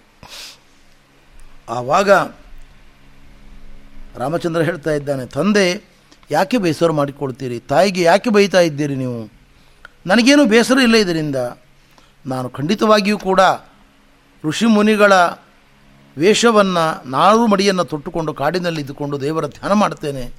ಆವಾಗ 1.68 2.10
ರಾಮಚಂದ್ರ 4.16 4.62
ಹೇಳ್ತಾ 4.62 4.90
ಇದ್ದಾನೆ, 4.90 5.26
ತಂದೆ, 5.26 5.94
ಯಾಕೆ 6.30 6.58
ಬೇಸರ 6.58 6.90
ಮಾಡಿಕೊಳ್ತೀರಿ? 6.90 7.60
ತಾಯಿಗೆ 7.60 8.02
ಯಾಕೆ 8.02 8.30
ಬೈತಾ 8.30 8.60
ಇದ್ದೀರಿ 8.60 8.94
ನೀವು? 8.94 9.32
ನನಗೇನು 10.06 10.44
ಬೇಸರ 10.44 10.78
ಇಲ್ಲ 10.78 10.96
ಇದರಿಂದ. 10.96 11.36
ನಾನು 12.26 12.50
ಖಂಡಿತವಾಗಿಯೂ 12.50 13.18
ಕೂಡ 13.18 13.40
ಋಷಿ 14.44 14.66
ಮುನಿಗಳ 14.66 15.12
ವೇಷವನ್ನು 16.18 17.10
ನಾರು 17.10 17.46
ಮಡಿಯನ್ನು 17.46 17.84
ತೊಟ್ಟುಕೊಂಡು 17.84 18.34
ಕಾಡಿನಲ್ಲಿ 18.34 18.80
ಇದ್ದುಕೊಂಡು 18.80 19.20
ದೇವರ 19.20 19.46
ಧ್ಯಾನ 19.46 19.72
ಮಾಡ್ತೇನೆ 19.72 20.32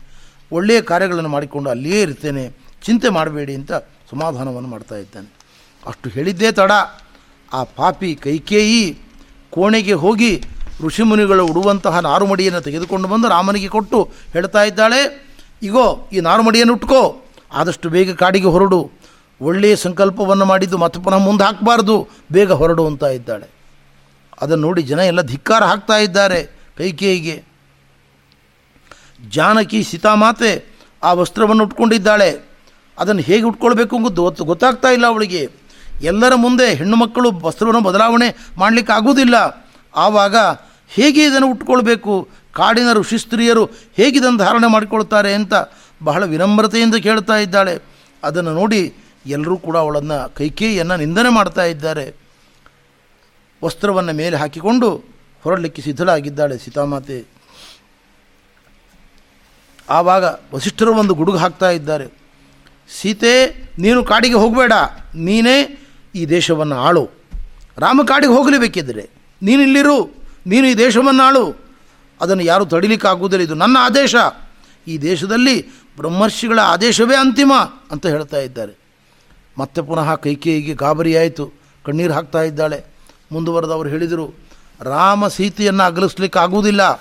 ಒಳ್ಳೆಯ 0.52 0.82
ಕಾರ್ಯಗಳನ್ನು 0.82 1.30
ಮಾಡಿಕೊಂಡು 1.30 1.70
ಅಲ್ಲಿಯೇ 1.70 2.02
ಇರ್ತೇನೆ 2.02 2.44
ಚಿಂತೆ 2.86 3.10
ಮಾಡಬೇಡಿ 3.10 3.56
ಅಂತ 3.56 3.72
ಸಮಾಧಾನವನ್ನು 4.12 4.70
ಮಾಡ್ತಾ 4.70 4.96
ಇದ್ದಾನೆ. 4.96 5.34
ಅಷ್ಟು 5.88 6.10
ಹೇಳಿದ್ದೇ 6.10 6.52
ತಡ. 6.52 6.72
ಆ 7.54 7.64
ಪಾಪಿ 7.64 8.16
ಕೈಕೇಯಿ 8.16 8.98
ಕೋಣೆಗೆ 9.50 9.94
ಹೋಗಿ 9.94 10.44
ಋಷಿಮುನಿಗಳು 10.86 11.46
ಉಡುವಂತಹ 11.46 12.00
ನಾರುಮಡಿಯನ್ನು 12.00 12.62
ತೆಗೆದುಕೊಂಡು 12.62 13.08
ಬಂದು 13.08 13.30
ರಾಮನಿಗೆ 13.30 13.68
ಕೊಟ್ಟು 13.68 14.12
ಹೇಳ್ತಾ 14.34 14.64
ಇದ್ದಾಳೆ, 14.64 15.02
ಇಗೋ, 15.64 16.10
ಈ 16.14 16.20
ನಾರುಮಡಿಯನ್ನು 16.20 16.74
ಉಟ್ಕೋ. 16.74 17.22
ಆದಷ್ಟು 17.54 17.90
ಬೇಗ 17.90 18.16
ಕಾಡಿಗೆ 18.16 18.48
ಹೊರಡು. 18.48 18.92
ಒಳ್ಳೆಯ 19.42 19.76
ಸಂಕಲ್ಪವನ್ನು 19.76 20.46
ಮಾಡಿದ್ದು 20.46 20.78
ಮತ್ತೆ 20.78 21.04
ಪುನಃ 21.04 21.18
ಮುಂದೆ 21.18 21.44
ಹಾಕಬಾರ್ದು. 21.44 22.08
ಬೇಗ 22.32 22.52
ಹೊರಡು 22.52 22.88
ಅಂತ 22.88 23.04
ಇದ್ದಾಳೆ. 23.04 23.48
ಅದನ್ನು 24.42 24.68
ನೋಡಿ 24.68 24.82
ಜನ 24.82 25.00
ಎಲ್ಲ 25.00 25.22
ಧಿಕ್ಕಾರ 25.22 25.64
ಹಾಕ್ತಾ 25.64 25.98
ಇದ್ದಾರೆ 25.98 26.50
ಕೈಕೇಯಿಗೆ. 26.78 27.44
ಜಾನಕಿ 29.30 29.84
ಸೀತಾಮಾತೆ 29.84 30.66
ಆ 31.04 31.14
ವಸ್ತ್ರವನ್ನು 31.14 31.64
ಉಟ್ಕೊಂಡಿದ್ದಾಳೆ. 31.64 32.40
ಅದನ್ನು 33.00 33.22
ಹೇಗೆ 33.22 33.44
ಉಟ್ಕೊಳ್ಬೇಕು 33.44 33.98
ಗೊತ್ತು, 33.98 34.44
ಗೊತ್ತಾಗ್ತಾ 34.44 34.88
ಇಲ್ಲ 34.88 35.08
ಅವಳಿಗೆ. 35.08 35.50
ಎಲ್ಲರ 36.02 36.36
ಮುಂದೆ 36.36 36.74
ಹೆಣ್ಣು 36.74 36.96
ಮಕ್ಕಳು 36.96 37.32
ವಸ್ತ್ರವನ್ನು 37.32 37.82
ಬದಲಾವಣೆ 37.82 38.50
ಮಾಡಲಿಕ್ಕೆ 38.58 38.94
ಆಗುವುದಿಲ್ಲ. 38.94 39.36
ಆವಾಗ 39.96 40.36
ಹೇಗೆ 40.88 41.24
ಇದನ್ನು 41.24 41.52
ಉಟ್ಕೊಳ್ಬೇಕು? 41.52 42.28
ಕಾಡಿನ 42.54 42.94
ಋಷಿ 42.94 43.18
ಸ್ತ್ರೀಯರು 43.18 43.66
ಹೇಗೆ 43.66 44.18
ಇದನ್ನು 44.18 44.38
ಧಾರಣೆ 44.38 44.68
ಮಾಡಿಕೊಳ್ತಾರೆ 44.68 45.34
ಅಂತ 45.34 45.54
ಬಹಳ 46.04 46.26
ವಿನಮ್ರತೆಯಿಂದ 46.26 46.96
ಕೇಳ್ತಾ 46.96 47.36
ಇದ್ದಾಳೆ. 47.36 47.80
ಅದನ್ನು 48.24 48.54
ನೋಡಿ 48.54 48.94
ಎಲ್ಲರೂ 49.26 49.58
ಕೂಡ 49.58 49.78
ಅವಳನ್ನು 49.78 50.36
ಕೈಕೇಯಿಯನ್ನು 50.36 50.96
ನಿಂದನೆ 50.98 51.30
ಮಾಡ್ತಾ 51.30 51.64
ಇದ್ದಾರೆ. 51.64 52.25
ವಸ್ತ್ರವನ್ನು 53.64 54.14
ಮೇಲೆ 54.14 54.38
ಹಾಕಿಕೊಂಡು 54.38 55.06
ಹೊರಡಲಿಕ್ಕೆ 55.44 55.82
ಸಿದ್ಧಳಾಗಿದ್ದಾಳೆ 55.82 56.58
ಸೀತಾಮಾತೆ. 56.58 57.26
ಆವಾಗ 59.90 60.24
ವಸಿಷ್ಠರು 60.54 60.94
ಒಂದು 60.94 61.14
ಗುಡುಗು 61.14 61.38
ಹಾಕ್ತಾ 61.38 61.70
ಇದ್ದಾರೆ. 61.70 62.08
ಸೀತೆ, 63.02 63.64
ನೀನು 63.80 64.04
ಕಾಡಿಗೆ 64.04 64.36
ಹೋಗಬೇಡ. 64.36 64.74
ನೀನೇ 65.16 65.88
ಈ 66.16 66.26
ದೇಶವನ್ನು 66.26 66.76
ಆಳು. 66.76 67.10
ರಾಮ 67.78 68.02
ಕಾಡಿಗೆ 68.08 68.34
ಹೋಗಲೇಬೇಕಿದ್ರೆ 68.34 69.10
ನೀನು 69.42 69.62
ಇಲ್ಲಿರು. 69.62 70.26
ನೀನು 70.48 70.68
ಈ 70.68 70.74
ದೇಶವನ್ನು 70.74 71.24
ಆಳು. 71.24 71.56
ಅದನ್ನು 72.22 72.44
ಯಾರು 72.44 72.66
ತಡಿಲಿಕ್ಕಾಗುವುದಿಲ್ಲ. 72.66 73.46
ಇದು 73.46 73.54
ನನ್ನ 73.54 73.78
ಆದೇಶ. 73.80 74.16
ಈ 74.88 74.98
ದೇಶದಲ್ಲಿ 74.98 75.70
ಬ್ರಹ್ಮರ್ಷಿಗಳ 75.98 76.60
ಆದೇಶವೇ 76.60 77.16
ಅಂತಿಮ 77.16 77.54
ಅಂತ 77.92 78.06
ಹೇಳ್ತಾ 78.06 78.38
ಇದ್ದಾರೆ. 78.38 78.78
ಮತ್ತೆ 79.58 79.82
ಪುನಃ 79.82 80.16
ಕೈಕೇಯಿಗೆ 80.16 80.74
ಗಾಬರಿಯಾಯಿತು. 80.74 81.54
ಕಣ್ಣೀರು 81.84 82.14
ಹಾಕ್ತಾ 82.14 82.42
ಇದ್ದಾಳೆ. 82.42 82.95
ಮುಂದುವರೆದು 83.32 83.74
ಅವರು 83.74 83.90
ಹೇಳಿದರು, 83.90 84.34
ರಾಮ 84.82 85.28
ಸೀತೆಯನ್ನು 85.28 85.84
ಅಗಲಿಸ್ಲಿಕ್ಕೆ 85.84 86.40
ಆಗುವುದಿಲ್ಲ. 86.40 86.94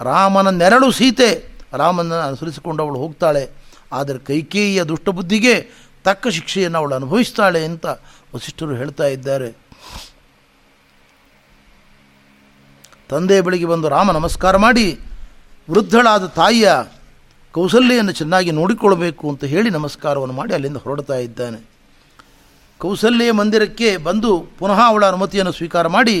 ರಾಮನ 0.00 0.48
ನೆರಳು 0.48 0.92
ಸೀತೆ. 0.92 1.30
ರಾಮನನ್ನು 1.72 2.26
ಅನುಸರಿಸಿಕೊಂಡು 2.26 2.82
ಅವಳು 2.82 2.98
ಹೋಗ್ತಾಳೆ. 2.98 3.50
ಆದರೆ 3.92 4.18
ಕೈಕೇಯಿಯ 4.18 4.82
ದುಷ್ಟಬುದ್ಧಿಗೆ 4.82 5.54
ತಕ್ಕ 6.04 6.28
ಶಿಕ್ಷೆಯನ್ನು 6.28 6.78
ಅವಳು 6.78 6.94
ಅನುಭವಿಸ್ತಾಳೆ 6.94 7.64
ಅಂತ 7.64 7.86
ವಸಿಷ್ಠರು 8.34 8.74
ಹೇಳ್ತಾ 8.74 9.04
ಇದ್ದಾರೆ. 9.04 9.56
ತಂದೆಯ 13.08 13.40
ಬಳಿಗೆ 13.40 13.64
ಬಂದು 13.64 13.88
ರಾಮ 13.88 14.12
ನಮಸ್ಕಾರ 14.12 14.56
ಮಾಡಿ, 14.56 14.98
ವೃದ್ಧಳಾದ 15.70 16.26
ತಾಯಿಯ 16.26 16.72
ಕೌಸಲ್ಯನ್ನು 17.52 18.12
ಚೆನ್ನಾಗಿ 18.12 18.50
ನೋಡಿಕೊಳ್ಳಬೇಕು 18.50 19.30
ಅಂತ 19.30 19.44
ಹೇಳಿ 19.44 19.70
ನಮಸ್ಕಾರವನ್ನು 19.70 20.34
ಮಾಡಿ 20.34 20.54
ಅಲ್ಲಿಂದ 20.54 20.76
ಹೊರಡ್ತಾ 20.76 21.14
ಇದ್ದಾನೆ. 21.14 21.75
ಕೌಸಲ್ಯ 22.80 23.32
ಮಂದಿರಕ್ಕೆ 23.32 23.90
ಬಂದು 24.06 24.30
ಪುನಃ 24.58 24.78
ಅವಳ 24.86 25.02
ಅನುಮತಿಯನ್ನು 25.04 25.52
ಸ್ವೀಕಾರ 25.52 25.86
ಮಾಡಿ 25.94 26.16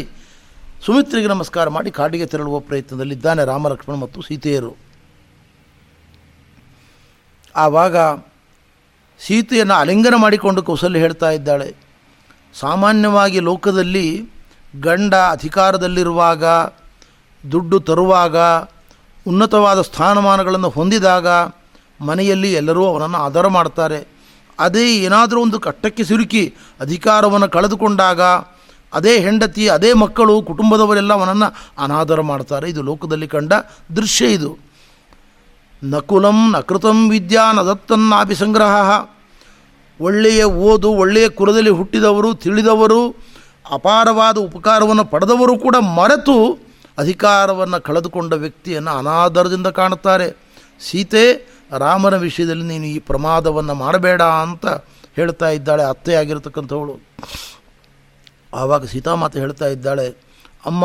ಸುಮಿತ್ರಿಗೆ 0.84 1.28
ನಮಸ್ಕಾರ 1.32 1.66
ಮಾಡಿ 1.74 1.90
ಕಾಡಿಗೆ 1.90 2.26
ತೆರಳುವ 2.32 2.56
ಪ್ರಯತ್ನದಲ್ಲಿದ್ದಾನೆ 2.68 3.42
ರಾಮಲಕ್ಷ್ಮಣ 3.44 3.96
ಮತ್ತು 4.04 4.22
ಸೀತೆಯರು. 4.22 4.72
ಆವಾಗ 7.54 7.96
ಸೀತೆಯನ್ನು 9.20 9.74
ಅಲಿಂಗನ 9.74 10.16
ಮಾಡಿಕೊಂಡು 10.24 10.62
ಕೌಸಲ್ಯ 10.62 10.98
ಹೇಳ್ತಾ 10.98 11.30
ಇದ್ದಾಳೆ, 11.30 11.68
ಸಾಮಾನ್ಯವಾಗಿ 12.54 13.38
ಲೋಕದಲ್ಲಿ 13.40 14.06
ಗಂಡ 14.80 15.14
ಅಧಿಕಾರದಲ್ಲಿರುವಾಗ, 15.36 16.44
ದುಡ್ಡು 17.44 17.78
ತರುವಾಗ, 17.80 18.36
ಉನ್ನತವಾದ 19.26 19.80
ಸ್ಥಾನಮಾನಗಳನ್ನು 19.82 20.68
ಹೊಂದಿದಾಗ 20.68 21.28
ಮನೆಯಲ್ಲಿ 22.00 22.50
ಎಲ್ಲರೂ 22.52 22.82
ಅವನನ್ನು 22.86 23.18
ಆಧಾರ 23.26 23.46
ಮಾಡ್ತಾರೆ. 23.58 24.00
ಅದೇ 24.58 24.96
ಏನಾದರೂ 24.96 25.42
ಒಂದು 25.42 25.60
ಕಟ್ಟಕ್ಕೆ 25.60 26.04
ಸಿಲುಕಿ 26.04 26.54
ಅಧಿಕಾರವನ್ನು 26.80 27.48
ಕಳೆದುಕೊಂಡಾಗ 27.48 28.20
ಅದೇ 28.94 29.18
ಹೆಂಡತಿ, 29.18 29.68
ಅದೇ 29.68 29.92
ಮಕ್ಕಳು, 29.92 30.42
ಕುಟುಂಬದವರೆಲ್ಲ 30.42 31.12
ಅವನನ್ನು 31.12 31.66
ಅನಾದರ 31.78 32.20
ಮಾಡ್ತಾರೆ. 32.20 32.70
ಇದು 32.70 32.82
ಲೋಕದಲ್ಲಿ 32.82 33.28
ಕಂಡ 33.28 33.52
ದೃಶ್ಯ 33.96 34.26
ಇದು. 34.26 34.58
ನಕುಲಂ 35.84 36.52
ನಕೃತಂ 36.52 37.08
ವಿದ್ಯಾ 37.08 37.52
ನದತ್ತನ್ನಾಭಿಸಂಗ್ರಹ 37.52 39.06
ಒಳ್ಳೆಯ 40.00 40.44
ಓದು, 40.44 40.92
ಒಳ್ಳೆಯ 40.92 41.28
ಕುಲದಲ್ಲಿ 41.28 41.70
ಹುಟ್ಟಿದವರು, 41.70 42.34
ತಿಳಿದವರು, 42.34 43.16
ಅಪಾರವಾದ 43.72 44.36
ಉಪಕಾರವನ್ನು 44.38 45.04
ಪಡೆದವರು 45.04 45.58
ಕೂಡ 45.58 45.76
ಮರೆತು 45.76 46.58
ಅಧಿಕಾರವನ್ನು 46.98 47.82
ಕಳೆದುಕೊಂಡ 47.82 48.32
ವ್ಯಕ್ತಿಯನ್ನು 48.32 48.90
ಅನಾದರದಿಂದ 48.90 49.66
ಕಾಣುತ್ತಾರೆ. 49.66 50.45
ಸೀತೆ, 50.80 51.46
ರಾಮನ 51.78 52.16
ವಿಷಯದಲ್ಲಿ 52.16 52.64
ನೀನು 52.64 52.84
ಈ 52.84 52.98
ಪ್ರಮಾದವನ್ನು 52.98 53.74
ಮಾಡಬೇಡ 53.74 54.22
ಅಂತ 54.22 54.66
ಹೇಳ್ತಾ 55.16 55.50
ಇದ್ದಾಳೆ, 55.50 55.82
ಅತ್ತೆಯಾಗಿರ್ತಕ್ಕಂಥವಳು. 55.82 57.00
ಆವಾಗ 58.54 58.84
ಸೀತಾಮಾತೆ 58.84 59.40
ಹೇಳ್ತಾ 59.40 59.66
ಇದ್ದಾಳೆ, 59.66 60.16
ಅಮ್ಮ, 60.66 60.84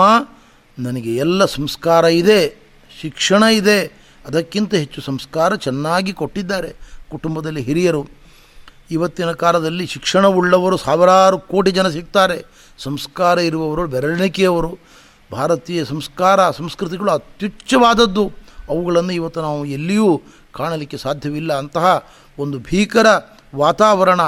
ನನಗೆ 0.79 1.15
ಎಲ್ಲ 1.15 1.45
ಸಂಸ್ಕಾರ 1.45 2.03
ಇದೆ, 2.03 2.57
ಶಿಕ್ಷಣ 3.01 3.43
ಇದೆ, 3.43 3.79
ಅದಕ್ಕಿಂತ 4.25 4.73
ಹೆಚ್ಚು 4.73 5.01
ಸಂಸ್ಕಾರ 5.01 5.55
ಚೆನ್ನಾಗಿ 5.55 6.13
ಕೊಟ್ಟಿದ್ದಾರೆ 6.13 6.75
ಕುಟುಂಬದಲ್ಲಿ 7.11 7.61
ಹಿರಿಯರು. 7.61 8.21
ಇವತ್ತಿನ 8.91 9.31
ಕಾಲದಲ್ಲಿ 9.31 9.87
ಶಿಕ್ಷಣವುಳ್ಳವರು 9.87 10.77
ಸಾವಿರಾರು 10.77 11.39
ಕೋಟಿ 11.39 11.71
ಜನ 11.71 11.87
ಸಿಗ್ತಾರೆ, 11.87 12.45
ಸಂಸ್ಕಾರ 12.77 13.37
ಇರುವವರು 13.37 13.87
ಬೆರಳಿಕೆಯವರು 13.87 14.77
ಭಾರತೀಯ 15.33 15.85
ಸಂಸ್ಕಾರ, 15.85 16.51
ಸಂಸ್ಕೃತಿಗಳು 16.51 17.11
ಅತ್ಯುಚ್ಚವಾದದ್ದು. 17.11 18.31
ಅವುಗಳನ್ನು 18.71 19.13
ಇವತ್ತು 19.13 19.41
ನಾವು 19.41 19.65
ಎಲ್ಲಿಯೂ 19.65 20.21
ಕಾಣಲಿಕ್ಕೆ 20.51 20.97
ಸಾಧ್ಯವಿಲ್ಲ. 20.97 21.53
ಅಂತಹ 21.53 22.07
ಒಂದು 22.39 22.59
ಭೀಕರ 22.59 23.07
ವಾತಾವರಣ, 23.55 24.21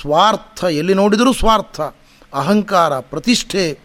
ಸ್ವಾರ್ಥ, 0.00 0.64
ಎಲ್ಲಿ 0.64 0.94
ನೋಡಿದರೂ 0.94 1.32
ಸ್ವಾರ್ಥ, 1.32 1.80
ಅಹಂಕಾರ, 2.34 3.00
ಪ್ರತಿಷ್ಠೆ, 3.00 3.78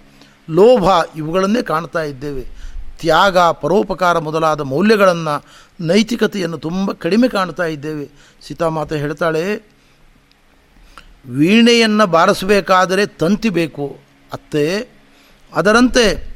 ಲೋಭ 0.49 0.83
ಇವುಗಳನ್ನೇ 1.15 1.61
ಕಾಣ್ತಾ 1.61 2.03
ಇದ್ದೇವೆ. 2.03 2.43
ತ್ಯಾಗ, 2.99 3.37
ಪರೋಪಕಾರ 3.37 4.19
ಮೊದಲಾದ 4.19 4.61
ಮೌಲ್ಯಗಳನ್ನು, 4.61 5.35
ನೈತಿಕತೆಯನ್ನು 5.85 6.57
ತುಂಬ 6.57 6.91
ಕಡಿಮೆ 6.91 7.27
ಕಾಣ್ತಾ 7.27 7.63
ಇದ್ದೇವೆ. 7.63 8.09
ಸೀತಾಮಾತೆ 8.47 8.97
ಹೇಳ್ತಾಳೆ, 8.97 9.43
ವೀಣೆಯನ್ನು 11.25 12.07
ಬಾರಿಸಬೇಕಾದರೆ 12.07 13.05
ತಂತಿ 13.05 13.49
ಬೇಕು. 13.49 13.99
ಅತ್ತೆ, 14.33 14.65
ಅದರಂತೆ 15.53 16.30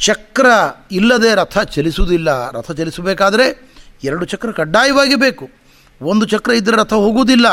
ಚಕ್ರ 0.00 0.46
ಇಲ್ಲದೆ 0.92 1.34
ರಥ 1.34 1.58
ಚಲಿಸುವುದಿಲ್ಲ. 1.58 2.50
ರಥ 2.50 2.72
ಚಲಿಸಬೇಕಾದರೆ 2.72 3.72
ಎರಡು 4.04 4.24
ಚಕ್ರ 4.24 4.50
ಕಡ್ಡಾಯವಾಗಿ 4.50 5.14
ಬೇಕು. 5.14 5.50
ಒಂದು 6.02 6.26
ಚಕ್ರ 6.26 6.52
ಇದ್ದರೆ 6.52 6.76
ರಥ 6.76 6.92
ಹೋಗುವುದಿಲ್ಲ. 6.92 7.48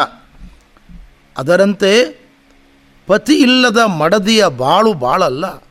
ಅದರಂತೆ 1.38 2.22
ಪತಿ 3.08 3.34
ಇಲ್ಲದ 3.34 3.78
ಮಡದಿಯ 3.78 4.48
ಬಾಳು 4.48 4.94
ಬಾಳಲ್ಲ. 4.94 5.64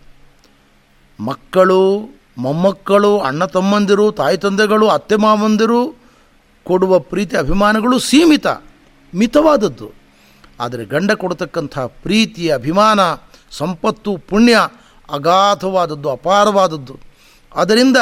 ಮಕ್ಕಳು, 1.21 2.09
ಮೊಮ್ಮಕ್ಕಳು, 2.39 3.19
ಅಣ್ಣ 3.19 3.45
ತಮ್ಮಂದಿರು, 3.45 4.13
ತಾಯಿ 4.13 4.37
ತಂದೆಗಳು, 4.37 4.89
ಅತ್ತೆ 4.89 5.17
ಮಾವಂದಿರು 5.17 5.95
ಕೊಡುವ 6.65 6.99
ಪ್ರೀತಿ, 6.99 7.37
ಅಭಿಮಾನಗಳು 7.37 7.99
ಸೀಮಿತ, 7.99 8.47
ಮಿತವಾದದ್ದು. 9.15 9.91
ಆದರೆ 10.61 10.85
ಗಂಡ 10.85 11.13
ಕೊಡತಕ್ಕಂಥ 11.13 11.79
ಪ್ರೀತಿ 11.79 12.49
ಅಭಿಮಾನ, 12.49 13.01
ಸಂಪತ್ತು, 13.51 14.17
ಪುಣ್ಯ 14.17 14.59
ಅಗಾಧವಾದದ್ದು, 15.11 16.11
ಅಪಾರವಾದದ್ದು. 16.11 17.01
ಅದರಿಂದ 17.55 17.97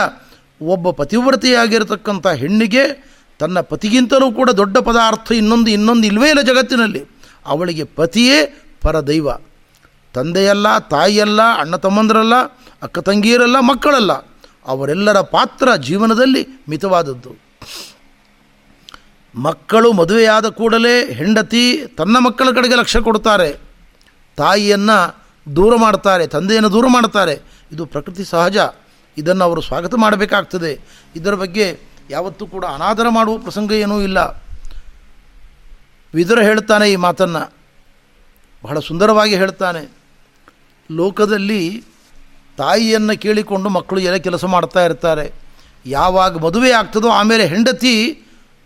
ಒಬ್ಬ 0.62 0.90
ಪತಿವ್ರತೆಯಾಗಿರತಕ್ಕಂಥ 0.90 2.26
ಹೆಣ್ಣಿಗೆ 2.26 3.14
ತನ್ನ 3.38 3.60
ಪತಿಗಿಂತಲೂ 3.60 4.32
ಕೂಡ 4.32 4.50
ದೊಡ್ಡ 4.50 4.78
ಪದಾರ್ಥ 4.78 5.32
ಇನ್ನೊಂದು 5.32 5.70
ಇನ್ನೊಂದು 5.70 6.06
ಇಲ್ಲವೇ 6.06 6.28
ಇಲ್ಲ 6.28 6.40
ಜಗತ್ತಿನಲ್ಲಿ. 6.40 7.04
ಅವಳಿಗೆ 7.46 7.84
ಪತಿಯೇ 7.84 8.66
ಪರದೈವ. 8.80 9.28
ತಂದೆಯಲ್ಲ, 10.14 10.78
ತಾಯಿಯಲ್ಲ, 10.78 11.40
ಅಣ್ಣ 11.58 11.76
ತಮ್ಮಂದರಲ್ಲ, 11.76 12.34
ಅಕ್ಕ 12.82 12.98
ತಂಗಿಯರಲ್ಲ, 12.98 13.60
ಮಕ್ಕಳಲ್ಲ. 13.60 14.12
ಅವರೆಲ್ಲರ 14.66 15.20
ಪಾತ್ರ 15.20 15.74
ಜೀವನದಲ್ಲಿ 15.74 16.46
ಮಿತವಾದದ್ದು. 16.68 17.44
ಮಕ್ಕಳು 19.34 19.92
ಮದುವೆಯಾದ 19.92 20.46
ಕೂಡಲೇ 20.46 21.12
ಹೆಂಡತಿ 21.12 21.86
ತನ್ನ 21.98 22.18
ಮಕ್ಕಳ 22.18 22.50
ಕಡೆಗೆ 22.50 22.74
ಲಕ್ಷ್ಯ 22.74 23.00
ಕೊಡ್ತಾರೆ 23.00 23.56
ತಾಯಿಯನ್ನು 24.36 25.23
ದೂರ 25.56 25.76
ಮಾಡ್ತಾರೆ 25.76 26.26
ತಂದೆಯನ್ನು 26.26 26.72
ದೂರ 26.72 26.86
ಮಾಡ್ತಾರೆ 26.88 27.40
ಇದು 27.72 27.86
ಪ್ರಕೃತಿ 27.86 28.24
ಸಹಜ. 28.24 28.56
ಇದನ್ನು 29.18 29.44
ಅವರು 29.44 29.60
ಸ್ವಾಗತ 29.60 29.94
ಮಾಡಬೇಕಾಗ್ತದೆ. 29.94 30.80
ಇದರ 31.16 31.34
ಬಗ್ಗೆ 31.34 31.78
ಯಾವತ್ತೂ 32.10 32.46
ಕೂಡ 32.46 32.64
ಅನಾದರ 32.64 33.06
ಮಾಡುವ 33.08 33.38
ಪ್ರಸಂಗ 33.38 33.72
ಏನೂ 33.72 34.00
ಇಲ್ಲ. 34.00 34.18
ವಿದುರ 36.14 36.42
ಹೇಳ್ತಾನೆ 36.42 36.92
ಈ 36.92 36.96
ಮಾತನ್ನು. 36.96 37.52
ಬಹಳ 38.64 38.78
ಸುಂದರವಾಗಿ 38.78 39.36
ಹೇಳ್ತಾನೆ. 39.36 39.92
ಲೋಕದಲ್ಲಿ 40.92 41.84
ತಾಯಿಯನ್ನು 42.56 43.20
ಕೇಳಿಕೊಂಡು 43.20 43.68
ಮಕ್ಕಳು 43.68 44.00
ಎಲ್ಲ 44.00 44.16
ಕೆಲಸ 44.16 44.44
ಮಾಡ್ತಾ 44.44 44.84
ಇರ್ತಾರೆ. 44.84 45.32
ಯಾವಾಗ 45.86 46.38
ಮದುವೆ 46.38 46.70
ಆಗ್ತದೋ 46.72 47.08
ಆಮೇಲೆ 47.08 47.46
ಹೆಂಡತಿ 47.46 48.20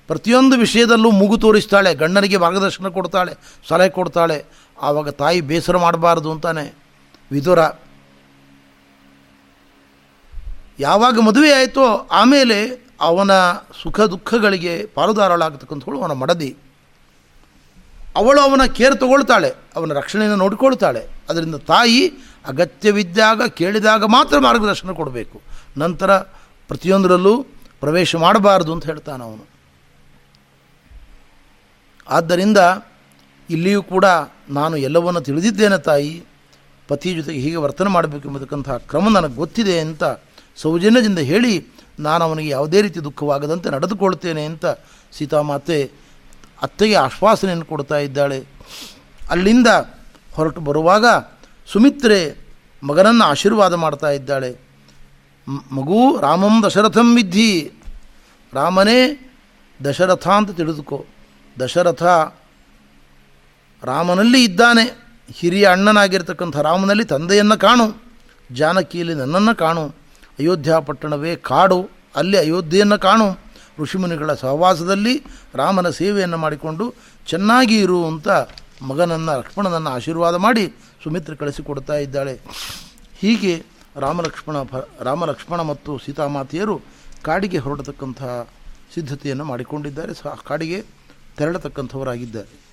ಪ್ರತಿಯೊಂದು 0.06 0.56
ವಿಷಯದಲ್ಲೂ 0.56 1.10
ಮೂಗು 1.10 1.38
ತೋರಿಸ್ತಾಳೆ, 1.38 1.94
ಗಂಡನಿಗೆ 1.94 2.36
ಮಾರ್ಗದರ್ಶನ 2.36 2.88
ಕೊಡ್ತಾಳೆ, 2.88 3.32
ಸಲಹೆ 3.68 3.88
ಕೊಡ್ತಾಳೆ. 3.88 4.44
ಆವಾಗ 4.82 5.08
ತಾಯಿ 5.20 5.40
ಬೇಸರ 5.40 5.76
ಮಾಡಬಾರ್ದು 5.76 6.28
ಅಂತಾನೆ 6.32 6.64
ವಿದುರ. 7.30 7.60
ಯಾವಾಗ 10.80 11.18
ಮದುವೆ 11.20 11.50
ಆಯಿತೋ 11.52 11.86
ಆಮೇಲೆ 12.12 12.58
ಅವನ 13.00 13.32
ಸುಖ 13.82 14.00
ದುಃಖಗಳಿಗೆ 14.00 14.86
ಪಾಲುದಾರಳಾಗತಕ್ಕಂಥವಳು 14.94 16.00
ಅವನ 16.02 16.12
ಮಡದಿ. 16.12 16.50
ಅವಳು 18.16 18.40
ಅವನ 18.40 18.62
ಕೇರ್ 18.76 18.96
ತಗೊಳ್ತಾಳೆ, 19.00 19.50
ಅವನ 19.76 19.92
ರಕ್ಷಣೆಯನ್ನು 19.92 20.36
ನೋಡಿಕೊಳ್ತಾಳೆ. 20.36 21.02
ಅದರಿಂದ 21.28 21.54
ತಾಯಿ 21.54 22.00
ಅಗತ್ಯವಿದ್ದಾಗ, 22.46 23.40
ಕೇಳಿದಾಗ 23.48 24.04
ಮಾತ್ರ 24.04 24.38
ಮಾರ್ಗದರ್ಶನ 24.38 24.92
ಕೊಡಬೇಕು. 24.92 25.40
ನಂತರ 25.76 26.18
ಪ್ರತಿಯೊಂದರಲ್ಲೂ 26.70 27.34
ಪ್ರವೇಶ 27.80 28.16
ಮಾಡಬಾರ್ದು 28.16 28.70
ಅಂತ 28.72 28.84
ಹೇಳ್ತಾನೆ 28.86 29.22
ಅವನು. 29.24 29.44
ಆದ್ದರಿಂದ 32.08 32.58
ಇಲ್ಲಿಯೂ 33.50 33.82
ಕೂಡ 33.82 34.04
ನಾನು 34.50 34.76
ಎಲ್ಲವನ್ನು 34.76 35.20
ತಿಳಿದಿದ್ದೇನೆ 35.20 35.78
ತಾಯಿ. 35.78 36.24
ಪತಿ 36.88 37.14
ಜೊತೆಗೆ 37.14 37.40
ಹೀಗೆ 37.40 37.56
ವರ್ತನೆ 37.56 37.88
ಮಾಡಬೇಕು 37.88 38.28
ಎಂಬತಕ್ಕಂತಹ 38.28 38.76
ಕ್ರಮ 38.76 39.18
ನನಗೆ 39.18 39.34
ಗೊತ್ತಿದೆ 39.34 39.80
ಅಂತ 39.80 40.04
ಸೌಜನ್ಯದಿಂದ 40.56 41.18
ಹೇಳಿ 41.18 41.66
ನಾನು 42.00 42.24
ಅವನಿಗೆ 42.24 42.48
ಯಾವುದೇ 42.48 42.82
ರೀತಿ 42.82 43.00
ದುಃಖವಾಗದಂತೆ 43.00 43.70
ನಡೆದುಕೊಳ್ತೇನೆ 43.70 44.44
ಅಂತ 44.44 44.66
ಸೀತಾಮಾತೆ 45.12 45.90
ಅತ್ತೆಗೆ 46.62 46.94
ಆಶ್ವಾಸನೆಯನ್ನು 46.94 47.64
ಕೊಡ್ತಾ 47.64 47.98
ಇದ್ದಾಳೆ. 47.98 48.44
ಅಲ್ಲಿಂದ 49.30 49.66
ಹೊರಟು 50.32 50.60
ಬರುವಾಗ 50.60 51.04
ಸುಮಿತ್ರೆ 51.66 52.46
ಮಗನನ್ನು 52.82 53.24
ಆಶೀರ್ವಾದ 53.24 53.74
ಮಾಡ್ತಾ 53.74 54.10
ಇದ್ದಾಳೆ. 54.10 54.56
ಮಗು 55.48 56.20
ರಾಮಂ 56.20 56.62
ದಶರಥಂ 56.66 57.16
ವಿದ್ಧಿ. 57.16 57.72
ರಾಮನೇ 58.52 59.30
ದಶರಥ 59.84 60.28
ಅಂತ 60.28 60.50
ತಿಳಿದುಕೋ. 60.50 61.04
ದಶರಥ 61.60 62.02
ರಾಮನಲ್ಲಿ 63.84 64.44
ಇದ್ದಾನೆ. 64.44 65.08
ಹಿರಿಯ 65.32 65.66
ಅಣ್ಣನಾಗಿರ್ತಕ್ಕಂಥ 65.66 66.56
ರಾಮನಲ್ಲಿ 66.56 67.04
ತಂದೆಯನ್ನು 67.04 67.58
ಕಾಣು. 67.58 68.02
ಜಾನಕಿಯಲ್ಲಿ 68.52 69.14
ನನ್ನನ್ನು 69.14 69.56
ಕಾಣು. 69.56 69.86
ಅಯೋಧ್ಯ 70.38 70.74
ಪಟ್ಟಣವೇ 70.86 71.36
ಕಾಡು. 71.36 71.88
ಅಲ್ಲಿ 72.16 72.38
ಅಯೋಧ್ಯೆಯನ್ನು 72.38 72.98
ಕಾಣು. 72.98 73.38
ಋಷಿಮುನಿಗಳ 73.78 74.34
ಸಹವಾಸದಲ್ಲಿ 74.34 75.24
ರಾಮನ 75.54 75.90
ಸೇವೆಯನ್ನು 75.90 76.36
ಮಾಡಿಕೊಂಡು 76.36 76.94
ಚೆನ್ನಾಗಿ 77.26 77.80
ಇರು 77.80 78.06
ಅಂತ 78.06 78.28
ಮಗನನ್ನು, 78.82 79.38
ಲಕ್ಷ್ಮಣನನ್ನು 79.38 79.90
ಆಶೀರ್ವಾದ 79.90 80.34
ಮಾಡಿ 80.34 80.68
ಸುಮಿತ್ರ 81.04 81.34
ಕಳಿಸಿಕೊಡ್ತಾ 81.34 81.94
ಇದ್ದಾಳೆ. 81.94 82.40
ಹೀಗೆ 83.18 83.64
ರಾಮಲಕ್ಷ್ಮಣ 83.96 84.56
ರಾಮಲಕ್ಷ್ಮಣ 85.00 85.60
ಮತ್ತು 85.60 85.98
ಸೀತಾಮಾತೆಯರು 85.98 86.80
ಕಾಡಿಗೆ 87.22 87.58
ಹೊರಡತಕ್ಕಂತಹ 87.58 88.48
ಸಿದ್ಧತೆಯನ್ನು 88.94 89.44
ಮಾಡಿಕೊಂಡಿದ್ದಾರೆ. 89.44 90.14
ಸಹ 90.14 90.38
ಕಾಡಿಗೆ 90.48 90.84
ತೆರಳತಕ್ಕಂಥವರಾಗಿದ್ದಾರೆ. 91.36 92.67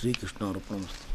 श्री 0.00 0.12
कृष्ण 0.12 0.46
अर्पणमस्तु 0.46 1.09